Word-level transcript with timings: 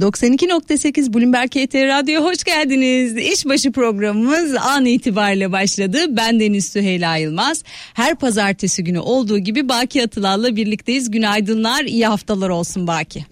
92.8 0.00 1.14
Bloomberg 1.14 1.56
ET 1.56 1.74
Radyo 1.74 2.24
hoş 2.24 2.44
geldiniz. 2.44 3.16
İşbaşı 3.16 3.72
programımız 3.72 4.54
an 4.54 4.84
itibariyle 4.84 5.52
başladı. 5.52 5.98
Ben 6.08 6.40
Deniz 6.40 6.68
Süheyla 6.68 7.16
Yılmaz. 7.16 7.64
Her 7.94 8.18
pazartesi 8.18 8.84
günü 8.84 8.98
olduğu 8.98 9.38
gibi 9.38 9.68
Baki 9.68 10.02
Atılal'la 10.02 10.56
birlikteyiz. 10.56 11.10
Günaydınlar, 11.10 11.84
iyi 11.84 12.06
haftalar 12.06 12.48
olsun 12.48 12.86
Baki. 12.86 13.24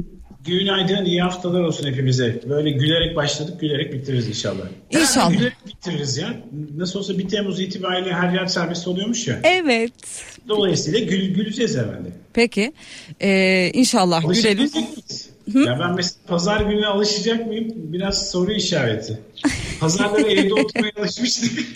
Günaydın, 0.46 1.04
iyi 1.04 1.22
haftalar 1.22 1.61
olsun 1.61 1.87
hepimize. 1.87 2.40
Böyle 2.49 2.71
gülerek 2.71 3.17
başladık, 3.17 3.60
gülerek 3.60 3.92
bitiririz 3.92 4.28
inşallah. 4.28 4.65
İnşallah. 4.90 5.17
Herhalde 5.17 5.37
gülerek 5.37 5.67
bitiririz 5.67 6.17
ya. 6.17 6.35
Nasıl 6.76 6.99
olsa 6.99 7.19
1 7.19 7.28
Temmuz 7.28 7.60
itibariyle 7.60 8.15
her 8.15 8.33
yer 8.33 8.46
serbest 8.46 8.88
oluyormuş 8.88 9.26
ya. 9.28 9.40
Evet. 9.42 9.92
Dolayısıyla 10.49 10.99
gül, 11.01 11.35
güleceğiz 11.35 11.76
herhalde. 11.76 12.08
Peki. 12.33 12.72
Ee, 13.21 13.71
inşallah 13.74 14.21
gülelim. 14.21 14.60
Alışabilecek 14.60 15.33
miyiz? 15.47 15.67
Ya 15.67 15.79
ben 15.81 15.95
mesela 15.95 16.27
pazar 16.27 16.61
gününe 16.61 16.87
alışacak 16.87 17.47
mıyım? 17.47 17.73
Biraz 17.77 18.30
soru 18.30 18.53
işareti. 18.53 19.19
Pazarları 19.80 20.33
evde 20.33 20.55
oturmaya 20.55 20.93
alışmıştık. 20.98 21.67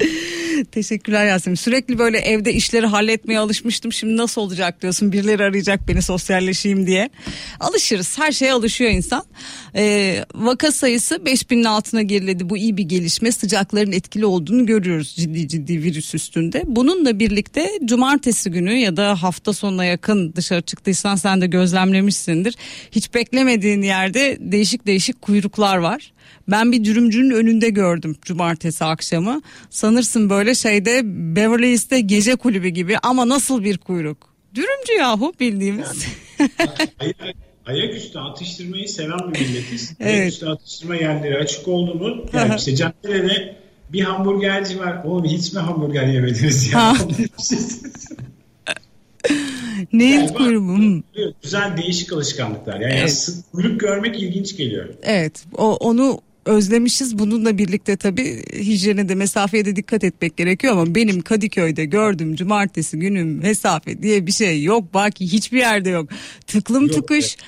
Teşekkürler 0.72 1.26
Yasemin. 1.26 1.54
Sürekli 1.54 1.98
böyle 1.98 2.18
evde 2.18 2.52
işleri 2.52 2.86
halletmeye 2.86 3.38
alışmıştım. 3.38 3.92
Şimdi 3.92 4.16
nasıl 4.16 4.40
olacak 4.40 4.82
diyorsun. 4.82 5.12
Birileri 5.12 5.42
arayacak 5.42 5.88
beni 5.88 6.02
sosyalleşeyim 6.02 6.86
diye. 6.86 7.10
Alışırız. 7.60 8.18
Her 8.18 8.32
şeye 8.32 8.52
alışıyor 8.52 8.90
insan. 8.90 9.24
Ee, 9.76 10.24
vaka 10.34 10.72
sayısı 10.72 11.14
5000'in 11.14 11.64
altına 11.64 12.02
geriledi. 12.02 12.50
Bu 12.50 12.56
iyi 12.56 12.76
bir 12.76 12.82
gelişme. 12.82 13.32
Sıcakların 13.32 13.92
etkili 13.92 14.26
olduğunu 14.26 14.66
görüyoruz 14.66 15.14
ciddi 15.16 15.48
ciddi 15.48 15.82
virüs 15.82 16.14
üstünde. 16.14 16.62
Bununla 16.66 17.18
birlikte 17.18 17.70
cumartesi 17.84 18.50
günü 18.50 18.72
ya 18.72 18.96
da 18.96 19.22
hafta 19.22 19.52
sonuna 19.52 19.84
yakın 19.84 20.32
dışarı 20.36 20.62
çıktıysan 20.62 21.16
sen 21.16 21.40
de 21.40 21.46
gözlemlemişsindir. 21.46 22.54
Hiç 22.90 23.14
beklemediğin 23.14 23.82
yerde 23.82 24.36
değişik 24.40 24.86
değişik 24.86 25.22
kuyruklar 25.22 25.76
var. 25.76 26.13
Ben 26.48 26.72
bir 26.72 26.84
dürümcünün 26.84 27.30
önünde 27.30 27.70
gördüm 27.70 28.16
cumartesi 28.22 28.84
akşamı. 28.84 29.42
Sanırsın 29.70 30.30
böyle 30.30 30.54
şeyde 30.54 31.00
Beverly 31.36 31.70
Hills'te 31.70 32.00
gece 32.00 32.36
kulübü 32.36 32.68
gibi 32.68 32.98
ama 33.02 33.28
nasıl 33.28 33.64
bir 33.64 33.78
kuyruk. 33.78 34.34
Dürümcü 34.54 34.92
yahu 34.98 35.32
bildiğimiz. 35.40 36.06
Ayak, 37.00 37.16
ayaküstü 37.66 38.18
atıştırmayı 38.18 38.88
seven 38.88 39.34
bir 39.34 39.40
milletiz. 39.40 39.92
Evet. 40.00 40.14
Ayaküstü 40.14 40.46
atıştırma 40.46 40.96
yerleri 40.96 41.36
açık 41.38 41.68
oldu 41.68 41.94
mu? 41.94 42.26
Yani 42.32 42.54
işte 42.56 42.76
caddede 42.76 43.22
de 43.28 43.56
bir 43.92 44.00
hamburgerci 44.00 44.78
var. 44.80 45.04
Oğlum 45.04 45.24
hiç 45.24 45.52
mi 45.52 45.60
hamburger 45.60 46.06
yemediniz 46.06 46.72
ya? 46.72 46.96
Neyin 49.98 50.20
Yani 50.20 50.34
kuyruğu? 50.34 51.02
Güzel 51.42 51.76
değişik 51.76 52.12
alışkanlıklar. 52.12 52.80
Yani 52.80 52.94
Evet. 52.94 53.28
kuyruk 53.52 53.80
görmek 53.80 54.22
ilginç 54.22 54.56
geliyor. 54.56 54.88
Evet 55.02 55.44
o, 55.56 55.76
onu 55.76 56.20
özlemişiz. 56.46 57.18
Bununla 57.18 57.58
birlikte 57.58 57.96
tabii 57.96 58.42
hijyene 58.52 59.08
de 59.08 59.14
mesafeye 59.14 59.64
de 59.64 59.76
dikkat 59.76 60.04
etmek 60.04 60.36
gerekiyor 60.36 60.72
ama 60.72 60.94
benim 60.94 61.20
Kadıköy'de 61.20 61.84
gördüğüm 61.84 62.34
cumartesi 62.34 62.98
günüm 62.98 63.38
mesafe 63.38 64.02
diye 64.02 64.26
bir 64.26 64.32
şey 64.32 64.62
yok. 64.62 64.94
Baki 64.94 65.32
hiçbir 65.32 65.58
yerde 65.58 65.90
yok. 65.90 66.08
Tıklım 66.46 66.82
Yok, 66.86 66.94
tıkış. 66.94 67.34
E, 67.34 67.38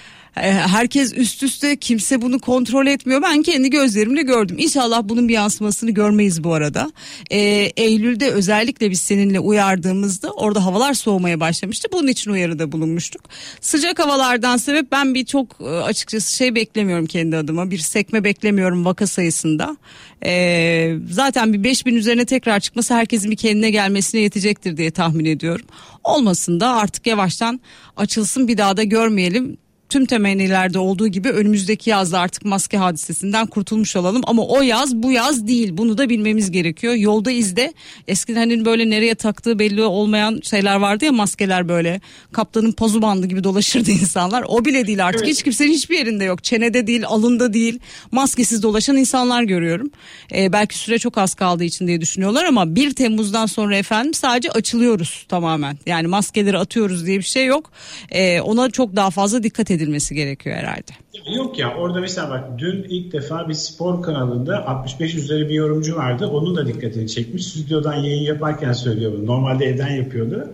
Herkes 0.42 1.12
üst 1.17 1.42
üste 1.42 1.77
kimse 1.77 2.23
bunu 2.23 2.39
kontrol 2.39 2.87
etmiyor. 2.87 3.23
Ben 3.23 3.42
kendi 3.42 3.70
gözlerimle 3.70 4.23
gördüm. 4.23 4.56
İnşallah 4.59 5.03
bunun 5.05 5.29
bir 5.29 5.34
yansımasını 5.34 5.91
görmeyiz 5.91 6.45
bu 6.45 6.55
arada. 6.55 6.92
E, 7.31 7.39
Eylül'de 7.77 8.31
özellikle 8.31 8.91
biz 8.91 9.01
seninle 9.01 9.41
uyardığımızda 9.41 10.31
orada 10.31 10.64
havalar 10.64 10.95
soğumaya 10.95 11.41
başlamıştı. 11.41 11.89
Bunun 11.92 12.09
için 12.09 12.31
uyarıda 12.31 12.73
bulunmuştuk. 12.73 13.23
Sıcak 13.61 13.98
havalardan 13.98 14.57
sebep 14.57 14.92
ben 14.92 15.14
bir 15.14 15.25
çok 15.25 15.57
e, 15.61 15.64
açıkçası 15.64 16.37
şey 16.37 16.55
beklemiyorum 16.55 17.07
kendi 17.07 17.37
adıma. 17.37 17.70
Bir 17.70 17.79
sekme 17.79 18.25
beklemiyorum 18.25 18.84
vaka 18.84 19.07
sayısında. 19.07 19.77
E, 20.25 20.95
zaten 21.11 21.53
bir 21.53 21.64
5000 21.64 21.95
üzerine 21.95 22.25
tekrar 22.25 22.61
çıkması 22.61 22.95
herkesin 22.95 23.31
bir 23.31 23.37
kendine 23.37 23.70
gelmesine 23.70 24.20
yetecektir 24.20 24.77
diye 24.77 24.91
tahmin 24.91 25.25
ediyorum. 25.25 25.67
Olmasın 26.05 26.61
da 26.61 26.75
artık 26.75 27.07
yavaştan 27.07 27.61
açılsın 27.96 28.48
bir 28.48 28.58
daha 28.58 28.77
da 28.77 28.83
görmeyelim 28.83 29.57
tüm 29.89 30.07
temennilerde 30.07 30.79
olduğu 30.79 31.08
gibi 31.08 31.30
önümüzdeki 31.30 31.91
yazda 31.91 32.20
artık 32.20 32.45
maske 32.45 32.77
hadisesinden 32.77 33.47
kurtulmuş 33.47 33.97
olalım 33.97 34.23
ama 34.27 34.47
o 34.47 34.63
yaz 34.63 34.97
bu 34.97 35.13
yaz 35.13 35.47
değil 35.48 35.70
bunu 35.73 35.98
da 35.98 36.08
bilmemiz 36.08 36.51
gerekiyor. 36.51 36.95
Yolda 36.95 37.30
izde 37.30 37.74
eskiden 38.08 38.51
hani 38.51 38.64
böyle 38.64 38.91
nereye 38.91 39.14
taktığı 39.14 39.58
belli 39.58 39.83
olmayan 39.83 40.41
şeyler 40.42 40.77
vardı 40.77 41.05
ya 41.05 41.13
maskeler 41.13 41.69
böyle 41.69 42.01
kaptanın 42.33 42.73
pazu 42.73 43.02
bandı 43.02 43.27
gibi 43.27 43.45
dolaşırdı 43.45 43.91
insanlar. 44.02 44.45
O 44.48 44.64
bile 44.64 44.86
değil 44.86 45.07
artık 45.07 45.23
Evet. 45.23 45.30
hiç 45.35 45.42
kimsenin 45.42 45.73
hiçbir 45.73 45.98
yerinde 45.98 46.25
yok. 46.25 46.45
Çenede 46.45 46.86
değil 46.86 47.07
alında 47.07 47.52
değil 47.52 47.79
maskesiz 48.13 48.63
dolaşan 48.63 48.96
insanlar 48.96 49.42
görüyorum. 49.42 49.91
Ee, 50.35 50.52
belki 50.52 50.79
süre 50.79 50.98
çok 50.98 51.19
az 51.19 51.35
kaldığı 51.35 51.64
için 51.64 51.86
diye 51.86 52.01
düşünüyorlar 52.01 52.45
ama 52.45 52.75
1 52.75 52.95
Temmuz'dan 52.95 53.46
sonra 53.46 53.77
efendim 53.77 54.14
sadece 54.14 54.51
açılıyoruz 54.51 55.27
tamamen. 55.29 55.79
Yani 55.86 56.07
maskeleri 56.07 56.58
atıyoruz 56.58 57.07
diye 57.07 57.19
bir 57.19 57.23
şey 57.25 57.46
yok. 57.46 57.70
Ee, 58.11 58.41
ona 58.41 58.70
çok 58.70 58.96
daha 58.96 59.11
fazla 59.11 59.42
dikkat 59.42 59.70
edilmesi 59.77 60.14
gerekiyor 60.14 60.57
herhalde. 60.57 60.92
Yok 61.37 61.59
ya 61.59 61.75
orada 61.75 62.01
mesela 62.01 62.31
bak 62.31 62.59
dün 62.59 62.83
ilk 62.83 63.13
defa 63.13 63.48
bir 63.48 63.55
spor 63.55 64.03
kanalında 64.03 64.67
65 64.67 65.14
üzeri 65.14 65.48
bir 65.48 65.55
yorumcu 65.55 65.97
vardı. 65.97 66.27
Onun 66.27 66.57
da 66.57 66.67
dikkatini 66.67 67.09
çekmiş. 67.09 67.47
Stüdyodan 67.47 67.95
yayın 67.95 68.23
yaparken 68.23 68.73
söylüyor 68.73 69.13
bunu. 69.13 69.27
Normalde 69.27 69.64
evden 69.64 69.91
yapıyordu. 69.97 70.53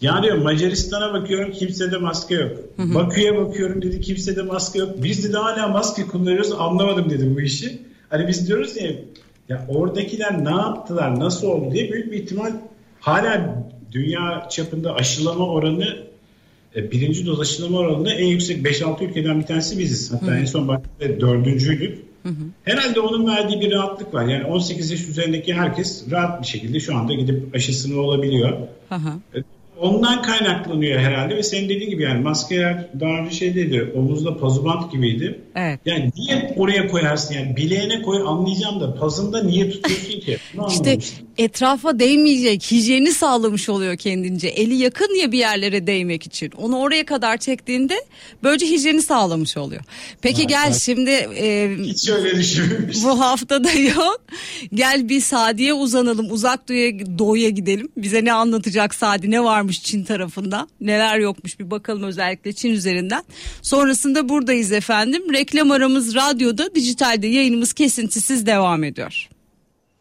Ya 0.00 0.22
diyor 0.22 0.38
Macaristan'a 0.38 1.12
bakıyorum 1.12 1.52
kimsede 1.52 1.96
maske 1.96 2.34
yok. 2.34 2.52
Bakü'ye 2.78 3.36
bakıyorum 3.36 3.82
dedi 3.82 4.00
kimsede 4.00 4.42
maske 4.42 4.78
yok. 4.78 5.02
Biz 5.02 5.24
dedi 5.24 5.36
hala 5.36 5.68
maske 5.68 6.06
kullanıyoruz 6.06 6.52
anlamadım 6.52 7.10
dedi 7.10 7.34
bu 7.36 7.40
işi. 7.40 7.82
Hani 8.08 8.28
biz 8.28 8.48
diyoruz 8.48 8.76
ya 8.76 8.90
ya 9.48 9.66
oradakiler 9.68 10.44
ne 10.44 10.50
yaptılar 10.50 11.20
nasıl 11.20 11.46
oldu 11.46 11.72
diye 11.72 11.92
büyük 11.92 12.12
bir 12.12 12.22
ihtimal 12.22 12.52
hala 13.00 13.64
dünya 13.92 14.48
çapında 14.50 14.94
aşılama 14.94 15.46
oranı 15.46 16.09
birinci 16.76 17.26
doz 17.26 17.40
aşılama 17.40 17.78
oranında 17.78 18.12
en 18.12 18.26
yüksek 18.26 18.66
5-6 18.66 19.04
ülkeden 19.04 19.40
bir 19.40 19.46
tanesi 19.46 19.78
biziz. 19.78 20.12
Hatta 20.12 20.38
en 20.38 20.44
son 20.44 20.68
baktığımda 20.68 21.20
dördüncüydük. 21.20 21.98
Herhalde 22.64 23.00
onun 23.00 23.26
verdiği 23.26 23.60
bir 23.60 23.72
rahatlık 23.72 24.14
var. 24.14 24.28
Yani 24.28 24.44
18 24.44 24.90
yaş 24.90 25.08
üzerindeki 25.08 25.54
herkes 25.54 26.10
rahat 26.10 26.42
bir 26.42 26.46
şekilde 26.46 26.80
şu 26.80 26.96
anda 26.96 27.14
gidip 27.14 27.54
aşısını 27.54 28.00
olabiliyor. 28.00 28.58
Hı 28.88 28.94
hı. 28.94 29.38
E, 29.38 29.42
Ondan 29.80 30.22
kaynaklanıyor 30.22 31.00
herhalde 31.00 31.36
ve 31.36 31.42
senin 31.42 31.68
dediğin 31.68 31.90
gibi 31.90 32.02
yani 32.02 32.20
maskeler 32.20 32.86
daha 33.00 33.10
önce 33.10 33.36
şey 33.36 33.54
değildi 33.54 33.92
omuzda 33.96 34.36
pazubant 34.36 34.92
gibiydi. 34.92 35.40
Evet. 35.56 35.80
Yani 35.86 36.12
niye 36.16 36.54
oraya 36.56 36.88
koyarsın 36.88 37.34
yani 37.34 37.56
bileğine 37.56 38.02
koy 38.02 38.22
anlayacağım 38.26 38.80
da 38.80 38.94
pazında 38.94 39.42
niye 39.42 39.70
tutuyorsun 39.70 40.20
ki? 40.20 40.38
İşte. 40.68 40.98
Etrafa 41.44 41.98
değmeyecek 41.98 42.62
hijyeni 42.70 43.12
sağlamış 43.12 43.68
oluyor 43.68 43.96
kendince. 43.96 44.48
Eli 44.48 44.74
yakın 44.74 45.20
ya 45.20 45.32
bir 45.32 45.38
yerlere 45.38 45.86
değmek 45.86 46.26
için. 46.26 46.50
Onu 46.50 46.78
oraya 46.78 47.04
kadar 47.04 47.36
çektiğinde 47.36 48.04
böylece 48.42 48.66
hijyeni 48.66 49.02
sağlamış 49.02 49.56
oluyor. 49.56 49.82
Peki 50.22 50.40
Evet, 50.40 50.48
gel 50.50 50.64
evet. 50.66 50.80
şimdi 50.80 51.10
e, 51.10 51.76
Hiç 51.84 52.08
öyle 52.08 52.36
düşünmemiştim. 52.36 53.04
bu 53.10 53.20
haftada 53.20 53.72
yok. 53.96 54.20
Gel 54.74 55.08
bir 55.08 55.20
Sadi'ye 55.20 55.72
uzanalım. 55.74 56.30
Uzak 56.30 56.68
doğuya, 56.68 56.92
doğuya 57.18 57.48
gidelim. 57.48 57.88
Bize 57.96 58.24
ne 58.24 58.32
anlatacak 58.32 58.94
Sadi? 58.94 59.30
Ne 59.30 59.44
varmış 59.44 59.82
Çin 59.82 60.04
tarafında? 60.04 60.68
Neler 60.80 61.18
yokmuş 61.18 61.60
bir 61.60 61.70
bakalım 61.70 62.02
özellikle 62.02 62.52
Çin 62.52 62.70
üzerinden. 62.70 63.22
Sonrasında 63.62 64.28
buradayız 64.28 64.72
efendim. 64.72 65.22
Reklam 65.32 65.70
aramız 65.70 66.14
radyoda, 66.14 66.74
dijitalde 66.74 67.26
yayınımız 67.26 67.72
kesintisiz 67.72 68.46
devam 68.46 68.84
ediyor. 68.84 69.28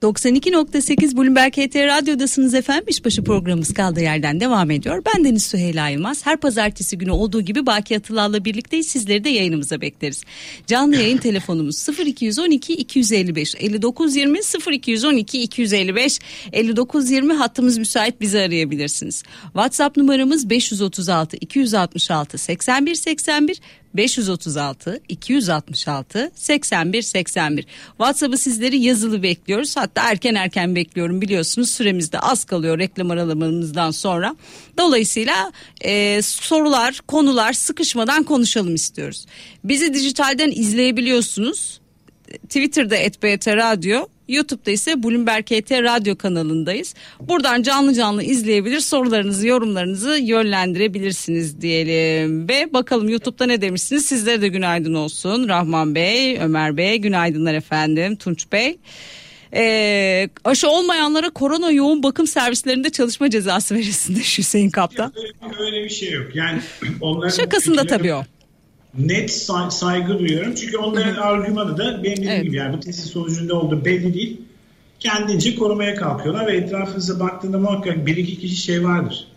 92.8 0.02 1.18
Bloomberg 1.18 1.54
HT 1.54 1.76
Radyo'dasınız 1.76 2.54
efendim. 2.54 2.86
İşbaşı 2.88 3.24
programımız 3.24 3.74
kaldığı 3.74 4.02
yerden 4.02 4.40
devam 4.40 4.72
ediyor. 4.72 5.04
Ben 5.06 5.26
Deniz 5.26 5.44
Süheyla 5.44 5.90
Yılmaz. 5.90 6.26
Her 6.26 6.38
pazartesi 6.38 6.98
günü 6.98 7.12
olduğu 7.12 7.42
gibi 7.42 7.66
Baki 7.66 7.98
Atılal'la 7.98 8.46
birlikteyiz. 8.46 8.88
Sizleri 8.88 9.24
de 9.24 9.30
yayınımıza 9.30 9.82
bekleriz. 9.82 10.24
Canlı 10.68 10.96
yayın 10.96 11.18
telefonumuz 11.28 11.88
0212 12.06 12.74
255 12.74 13.56
5920 13.56 14.40
0212 14.72 15.42
255 15.42 16.20
5920 16.54 17.34
hattımız 17.34 17.78
müsait 17.78 18.22
bizi 18.22 18.40
arayabilirsiniz. 18.40 19.24
WhatsApp 19.44 19.98
numaramız 19.98 20.50
536 20.50 21.38
266 21.38 22.38
81 22.38 22.96
81 22.96 23.62
536 23.94 25.00
266 25.10 26.32
81 26.36 27.02
81. 27.02 27.66
WhatsApp'ı 27.88 28.38
sizleri 28.38 28.80
yazılı 28.80 29.24
bekliyoruz. 29.24 29.78
Hatta 29.78 30.12
erken 30.12 30.36
erken 30.36 30.76
bekliyorum 30.76 31.22
biliyorsunuz. 31.22 31.70
Süremiz 31.70 32.12
de 32.12 32.20
az 32.20 32.44
kalıyor 32.44 32.80
reklam 32.80 33.12
aralarımızdan 33.12 33.92
sonra. 33.92 34.36
Dolayısıyla 34.78 35.52
e, 35.82 36.22
sorular, 36.22 37.00
konular 37.08 37.54
sıkışmadan 37.54 38.24
konuşalım 38.24 38.76
istiyoruz. 38.76 39.26
Bizi 39.64 39.94
dijitalden 39.94 40.52
izleyebiliyorsunuz. 40.52 41.80
Twitter'da 42.50 42.96
@bt 42.96 43.48
radyo 43.48 44.08
YouTube'da 44.30 44.72
ise 44.72 45.04
Bloomberg 45.04 45.44
KT 45.44 45.72
radyo 45.72 46.16
kanalındayız. 46.18 46.94
Buradan 47.20 47.62
canlı 47.62 47.94
canlı 47.94 48.24
izleyebilir 48.24 48.80
sorularınızı 48.80 49.48
yorumlarınızı 49.48 50.18
yönlendirebilirsiniz 50.18 51.62
diyelim. 51.62 52.50
Ve 52.50 52.74
bakalım 52.74 53.10
YouTube'da 53.10 53.46
ne 53.46 53.62
demişsiniz 53.62 54.06
sizlere 54.06 54.42
de 54.42 54.48
günaydın 54.48 54.94
olsun. 54.94 55.50
Rahman 55.50 55.96
Bey, 55.96 56.38
Ömer 56.38 56.78
Bey 56.78 56.98
günaydınlar 56.98 57.54
efendim 57.54 58.16
Tunç 58.16 58.52
Bey. 58.52 58.78
Ee, 59.54 60.30
aşı 60.44 60.70
olmayanlara 60.70 61.30
korona 61.30 61.72
yoğun 61.72 62.04
bakım 62.04 62.28
servislerinde 62.28 62.90
çalışma 62.90 63.30
cezası 63.30 63.76
verilsin 63.76 64.16
de 64.16 64.20
Hüseyin 64.20 64.70
Kaptan. 64.70 65.14
Öyle, 65.18 65.56
öyle 65.60 65.84
bir 65.84 65.90
şey 65.90 66.12
yok. 66.12 66.36
Yani 66.36 66.60
onların 67.02 67.30
Şakasında 67.30 67.88
tabii 67.88 68.14
o. 68.14 68.24
Net 68.98 69.32
say- 69.32 69.72
saygı 69.72 70.20
duyuyorum. 70.20 70.56
Çünkü 70.56 70.78
onların 70.78 71.22
argümanı 71.22 71.78
da 71.78 72.04
benim 72.04 72.18
dediğim 72.18 72.30
Evet. 72.32 72.44
gibi 72.44 72.56
yani 72.56 72.78
bu 72.78 72.80
testin 72.80 73.10
sonucunda 73.10 73.56
olduğu 73.56 73.86
belli 73.86 74.14
değil. 74.14 74.42
Kendince 75.00 75.56
korumaya 75.56 75.96
kalkıyorlar 75.96 76.48
ve 76.48 76.58
etrafınıza 76.58 77.20
baktığında 77.20 77.58
muhakkak 77.60 78.06
bir 78.06 78.18
iki 78.18 78.38
kişi 78.40 78.56
şey 78.56 78.84
vardır. 78.84 79.28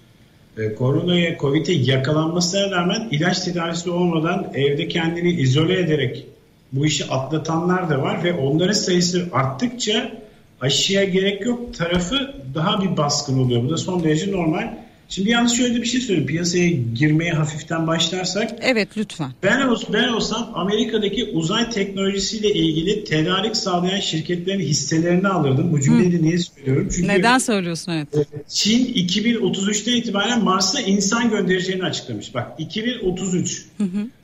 Ee, 0.59 0.75
koronaya, 0.75 1.39
Covid'e 1.39 1.73
yakalanmasına 1.73 2.71
rağmen 2.71 3.09
ilaç 3.11 3.41
tedavisi 3.41 3.91
olmadan 3.91 4.53
evde 4.55 4.89
kendini 4.89 5.31
izole 5.31 5.79
ederek 5.81 6.27
bu 6.73 6.87
işi 6.87 7.05
atlatanlar 7.05 7.91
da 7.91 8.03
var 8.03 8.25
ve 8.25 8.33
onların 8.33 8.73
sayısı 8.73 9.29
arttıkça 9.33 10.13
aşıya 10.61 11.05
gerek 11.05 11.47
yok 11.47 11.75
tarafı 11.75 12.35
daha 12.55 12.83
bir 12.83 12.97
baskın 12.97 13.39
oluyor. 13.39 13.63
Bu 13.65 13.71
da 13.71 13.77
son 13.77 14.05
derece 14.05 14.33
normal. 14.33 14.75
Şimdi 15.15 15.31
yalnız 15.31 15.57
şöyle 15.57 15.81
bir 15.83 15.87
şey 15.87 16.01
söyleyeyim. 16.01 16.27
Piyasaya 16.27 16.71
girmeye 16.95 17.33
hafiften 17.33 17.87
başlarsak 17.87 18.51
Evet 18.61 18.89
lütfen. 18.97 19.31
ben, 19.43 19.61
ols 19.69 19.85
ben 19.93 20.09
olsam 20.09 20.51
Amerika'daki 20.55 21.25
uzay 21.25 21.71
teknolojisiyle 21.71 22.53
ilgili 22.53 23.05
tedarik 23.05 23.57
sağlayan 23.57 24.01
şirketlerin 24.01 24.61
hisselerini 24.61 25.29
alırdım. 25.29 25.73
Bu 25.73 25.81
cümleyi 25.81 26.13
de 26.13 26.23
niye 26.23 26.39
söylüyorum? 26.39 26.89
Çünkü 26.97 27.09
Neden 27.09 27.39
söylüyorsun 27.39 27.93
evet. 27.93 28.09
Çin 28.49 28.95
2033'ten 28.95 29.97
itibaren 29.97 30.45
Mars'a 30.45 30.81
insan 30.81 31.31
göndereceğini 31.31 31.85
açıklamış. 31.85 32.35
Bak 32.35 32.53
2033. 32.59 33.67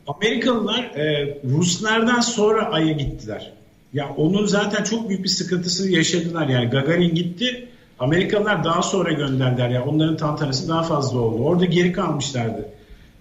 Amerikalılar 0.07 0.85
e, 0.85 1.39
Ruslardan 1.45 2.21
sonra 2.21 2.71
Ay'a 2.71 2.93
gittiler. 2.93 3.53
Ya 3.93 4.09
onun 4.17 4.47
zaten 4.47 4.85
çok 4.85 5.09
büyük 5.09 5.25
bir 5.25 5.29
sıkıntısını 5.29 5.91
yaşadılar. 5.91 6.49
Yani 6.49 6.71
Gagarin 6.71 7.15
gitti. 7.15 7.69
Amerikalılar 7.99 8.65
daha 8.65 8.83
sonra 8.83 9.13
gönderdiler. 9.13 9.69
Ya 9.69 9.85
onların 9.85 10.17
tantanası 10.17 10.69
daha 10.69 10.83
fazla 10.83 11.19
oldu. 11.21 11.43
Orada 11.43 11.65
geri 11.65 11.93
kalmışlardı. 11.93 12.69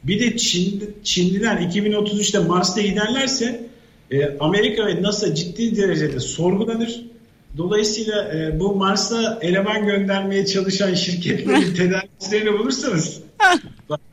Bir 0.04 0.20
de 0.20 0.38
Çin, 0.38 0.96
Çinliler 1.04 1.58
2033'te 1.58 2.40
Mars'ta 2.40 2.82
giderlerse 2.82 3.68
e, 4.12 4.38
Amerika 4.40 4.86
ve 4.86 5.02
NASA 5.02 5.36
ciddi 5.36 5.78
derecede 5.78 6.20
sorgulanır. 6.20 7.02
Dolayısıyla 7.58 8.34
e, 8.34 8.60
bu 8.60 8.76
Mars'a 8.76 9.40
eleman 9.42 9.86
göndermeye 9.86 10.46
çalışan 10.46 10.94
şirketlerin 10.94 11.74
tedarikçilerini 11.76 12.60
bulursanız 12.60 13.22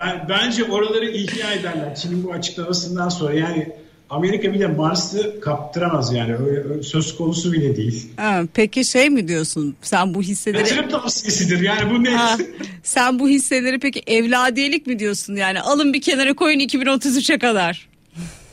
ben- 0.01 0.27
bence 0.29 0.65
oraları 0.65 1.11
ihya 1.11 1.53
ederler. 1.53 1.95
Çin'in 1.97 2.25
bu 2.25 2.33
açıklamasından 2.33 3.09
sonra 3.09 3.35
yani 3.35 3.69
Amerika 4.15 4.53
bile 4.53 4.67
Mars'ı 4.67 5.41
kaptıramaz 5.41 6.15
yani. 6.15 6.35
Öyle, 6.37 6.83
söz 6.83 7.17
konusu 7.17 7.53
bile 7.53 7.77
değil. 7.77 8.09
Ha, 8.17 8.43
peki 8.55 8.85
şey 8.85 9.11
mi 9.11 9.29
diyorsun? 9.29 9.77
Sen 9.83 10.15
bu 10.15 10.23
hisseleri 10.23 10.59
Yatırım 10.59 10.89
tavsiyesidir 10.89 11.61
yani 11.61 11.91
bu 11.91 12.05
net. 12.05 12.17
Ha, 12.17 12.39
sen 12.83 13.19
bu 13.19 13.29
hisseleri 13.29 13.79
peki 13.79 14.03
evladiyelik 14.07 14.87
mi 14.87 14.99
diyorsun 14.99 15.37
yani? 15.37 15.61
Alın 15.61 15.93
bir 15.93 16.03
kenara 16.03 16.35
koyun 16.35 16.61
2033'e 16.61 17.39
kadar. 17.39 17.89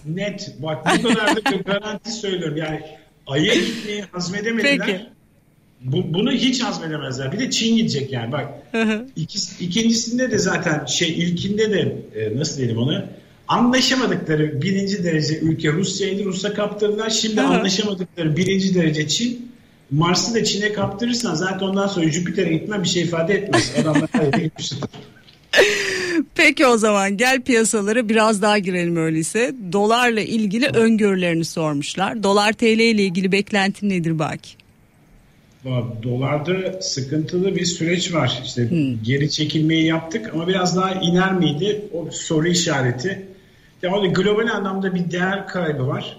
Net. 0.06 0.56
Bak 0.60 0.86
bu 1.04 1.08
kadar 1.08 1.36
da 1.36 1.40
garanti 1.66 2.12
söylüyorum. 2.12 2.58
Yani 2.58 2.81
Ay'a 3.28 3.54
gitmeyi 3.54 4.02
hazmedemediler. 4.12 4.78
Peki. 4.86 5.02
Bu, 5.81 6.13
bunu 6.13 6.31
hiç 6.31 6.63
hazmedemezler. 6.63 7.31
Bir 7.31 7.40
de 7.40 7.50
Çin 7.50 7.75
gidecek 7.75 8.12
yani 8.12 8.31
bak. 8.31 8.48
İkisi, 9.16 9.66
ikincisinde 9.66 10.31
de 10.31 10.38
zaten 10.38 10.86
şey 10.86 11.10
ilkinde 11.10 11.72
de 11.72 11.98
e, 12.16 12.38
nasıl 12.38 12.58
diyelim 12.58 12.78
onu 12.78 13.06
anlaşamadıkları 13.51 14.62
birinci 14.62 15.03
derece 15.03 15.39
ülke 15.39 15.71
Rusya'ydı. 15.71 16.25
Rus'a 16.25 16.53
kaptırdılar. 16.53 17.09
Şimdi 17.09 17.42
hı. 17.42 17.45
anlaşamadıkları 17.45 18.38
birinci 18.38 18.75
derece 18.75 19.07
Çin. 19.07 19.51
Mars'ı 19.92 20.36
da 20.36 20.44
Çin'e 20.44 20.74
kaptırırsan 20.74 21.36
zaten 21.36 21.65
ondan 21.65 21.88
sonra 21.88 22.09
Jüpiter'e 22.09 22.53
gitmen 22.53 22.83
bir 22.83 22.88
şey 22.88 23.03
ifade 23.03 23.33
etmez. 23.33 23.74
Adamlar. 23.81 24.09
Peki 26.36 26.65
o 26.65 26.77
zaman 26.77 27.18
gel 27.18 27.42
piyasalara 27.42 28.09
biraz 28.09 28.42
daha 28.42 28.57
girelim 28.57 28.95
öyleyse. 28.95 29.56
Dolarla 29.71 30.21
ilgili 30.21 30.68
öngörülerini 30.68 31.45
sormuşlar. 31.45 32.24
Dolar 32.24 32.53
TL 32.53 32.65
ile 32.65 33.03
ilgili 33.03 33.31
beklentin 33.31 33.89
nedir 33.89 34.19
Baki? 34.19 34.50
Dolarda 36.03 36.81
sıkıntılı 36.81 37.56
bir 37.56 37.65
süreç 37.65 38.13
var. 38.13 38.42
İşte 38.45 38.69
geri 39.03 39.30
çekilmeyi 39.31 39.86
yaptık 39.86 40.31
ama 40.33 40.48
biraz 40.48 40.75
daha 40.75 40.92
iner 40.92 41.33
miydi? 41.33 41.81
O 41.94 42.07
soru 42.12 42.48
işareti. 42.48 43.31
Ya 43.83 43.92
orada 43.92 44.07
global 44.07 44.48
anlamda 44.48 44.95
bir 44.95 45.12
değer 45.12 45.48
kaybı 45.48 45.88
var. 45.88 46.18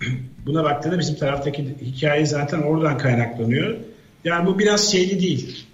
Buna 0.46 0.64
baktığında 0.64 0.98
bizim 0.98 1.16
taraftaki 1.16 1.74
hikaye 1.82 2.26
zaten 2.26 2.62
oradan 2.62 2.98
kaynaklanıyor. 2.98 3.76
Yani 4.24 4.46
bu 4.46 4.58
biraz 4.58 4.92
şeyli 4.92 5.22
değil. 5.22 5.64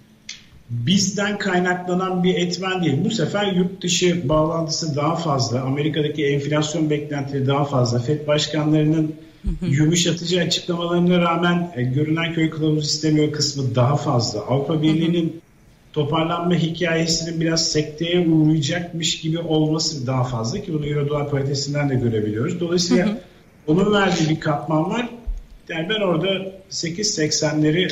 Bizden 0.69 1.37
kaynaklanan 1.37 2.23
bir 2.23 2.35
etmen 2.35 2.83
değil. 2.83 3.05
Bu 3.05 3.11
sefer 3.11 3.45
yurt 3.45 3.81
dışı 3.81 4.29
bağlantısı 4.29 4.95
daha 4.95 5.15
fazla. 5.15 5.61
Amerika'daki 5.61 6.25
enflasyon 6.25 6.89
beklentileri 6.89 7.47
daha 7.47 7.65
fazla. 7.65 7.99
FED 7.99 8.27
başkanlarının 8.27 9.15
yumuşatıcı 9.61 10.41
açıklamalarına 10.41 11.21
rağmen 11.21 11.71
e, 11.75 11.83
görünen 11.83 12.33
köy 12.33 12.49
kılavuz 12.49 12.85
istemiyor 12.85 13.31
kısmı 13.31 13.75
daha 13.75 13.95
fazla. 13.95 14.39
Avrupa 14.39 14.81
Birliği'nin 14.81 15.41
toparlanma 15.95 16.55
hikayesinin 16.55 17.41
biraz 17.41 17.71
sekteye 17.71 18.27
uğrayacakmış 18.27 19.21
gibi 19.21 19.39
olması 19.39 20.07
daha 20.07 20.23
fazla 20.23 20.61
ki 20.61 20.73
bunu 20.73 20.85
Euro 20.85 21.09
dolar 21.09 21.29
paritesinden 21.29 21.89
de 21.89 21.95
görebiliyoruz. 21.95 22.59
Dolayısıyla 22.59 23.17
onun 23.67 23.93
verdiği 23.93 24.29
bir 24.29 24.39
katman 24.39 24.89
var. 24.89 25.09
Yani 25.69 25.89
ben 25.89 26.01
orada 26.01 26.27
8.80'leri 26.71 27.91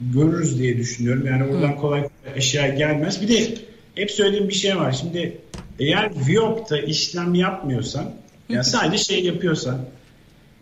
görürüz 0.00 0.58
diye 0.58 0.76
düşünüyorum. 0.76 1.26
Yani 1.26 1.44
oradan 1.44 1.76
kolay 1.76 2.00
kolay 2.00 2.10
aşağı 2.36 2.76
gelmez. 2.76 3.22
Bir 3.22 3.28
de 3.28 3.54
hep 3.94 4.10
söylediğim 4.10 4.48
bir 4.48 4.54
şey 4.54 4.76
var. 4.76 4.92
Şimdi 4.92 5.38
eğer 5.78 6.10
Viyop'ta 6.26 6.78
işlem 6.78 7.34
yapmıyorsan 7.34 8.04
yani 8.48 8.64
sadece 8.64 9.04
şey 9.04 9.24
yapıyorsan 9.24 9.78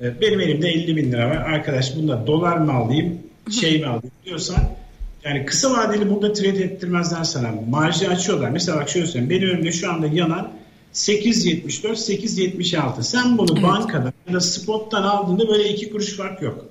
e, 0.00 0.20
benim 0.20 0.40
elimde 0.40 0.68
50 0.68 0.96
bin 0.96 1.12
lira 1.12 1.30
var. 1.30 1.36
Arkadaş 1.36 1.96
bunda 1.96 2.26
dolar 2.26 2.56
mı 2.56 2.72
alayım 2.72 3.18
şey 3.60 3.80
mi 3.80 3.86
alayım 3.86 4.12
diyorsan 4.24 4.80
yani 5.24 5.46
kısa 5.46 5.72
vadeli 5.72 6.10
burada 6.10 6.32
trade 6.32 6.64
ettirmezler 6.64 7.24
sana. 7.24 7.54
Marjı 7.70 8.08
açıyorlar. 8.08 8.50
Mesela 8.50 8.78
bak 8.78 8.88
şöyle 8.88 9.06
söyleyeyim. 9.06 9.30
Benim 9.30 9.48
önümde 9.48 9.72
şu 9.72 9.92
anda 9.92 10.06
yanan 10.06 10.52
8.74, 10.94 11.88
8.76. 11.88 13.02
Sen 13.02 13.38
bunu 13.38 13.62
bankada 13.62 14.12
ya 14.28 14.34
da 14.34 14.40
spottan 14.40 15.02
aldığında 15.02 15.48
böyle 15.48 15.68
2 15.68 15.90
kuruş 15.90 16.16
fark 16.16 16.42
yok. 16.42 16.66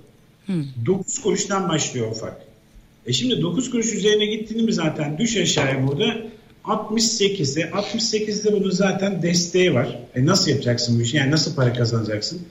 9 0.85 1.19
kuruştan 1.19 1.69
başlıyor 1.69 2.07
o 2.11 2.13
fark. 2.13 2.37
E 3.05 3.13
şimdi 3.13 3.41
9 3.41 3.71
kuruş 3.71 3.93
üzerine 3.93 4.25
gittiğinde 4.25 4.63
mi 4.63 4.73
zaten 4.73 5.17
düş 5.17 5.37
aşağıya 5.37 5.87
burada 5.87 6.17
68'de 6.63 7.61
68'de 7.61 8.53
bunun 8.53 8.71
zaten 8.71 9.21
desteği 9.21 9.73
var. 9.73 9.99
E 10.15 10.25
nasıl 10.25 10.51
yapacaksın 10.51 10.99
bu 10.99 11.03
işi? 11.03 11.17
Yani 11.17 11.31
nasıl 11.31 11.55
para 11.55 11.73
kazanacaksın? 11.73 12.41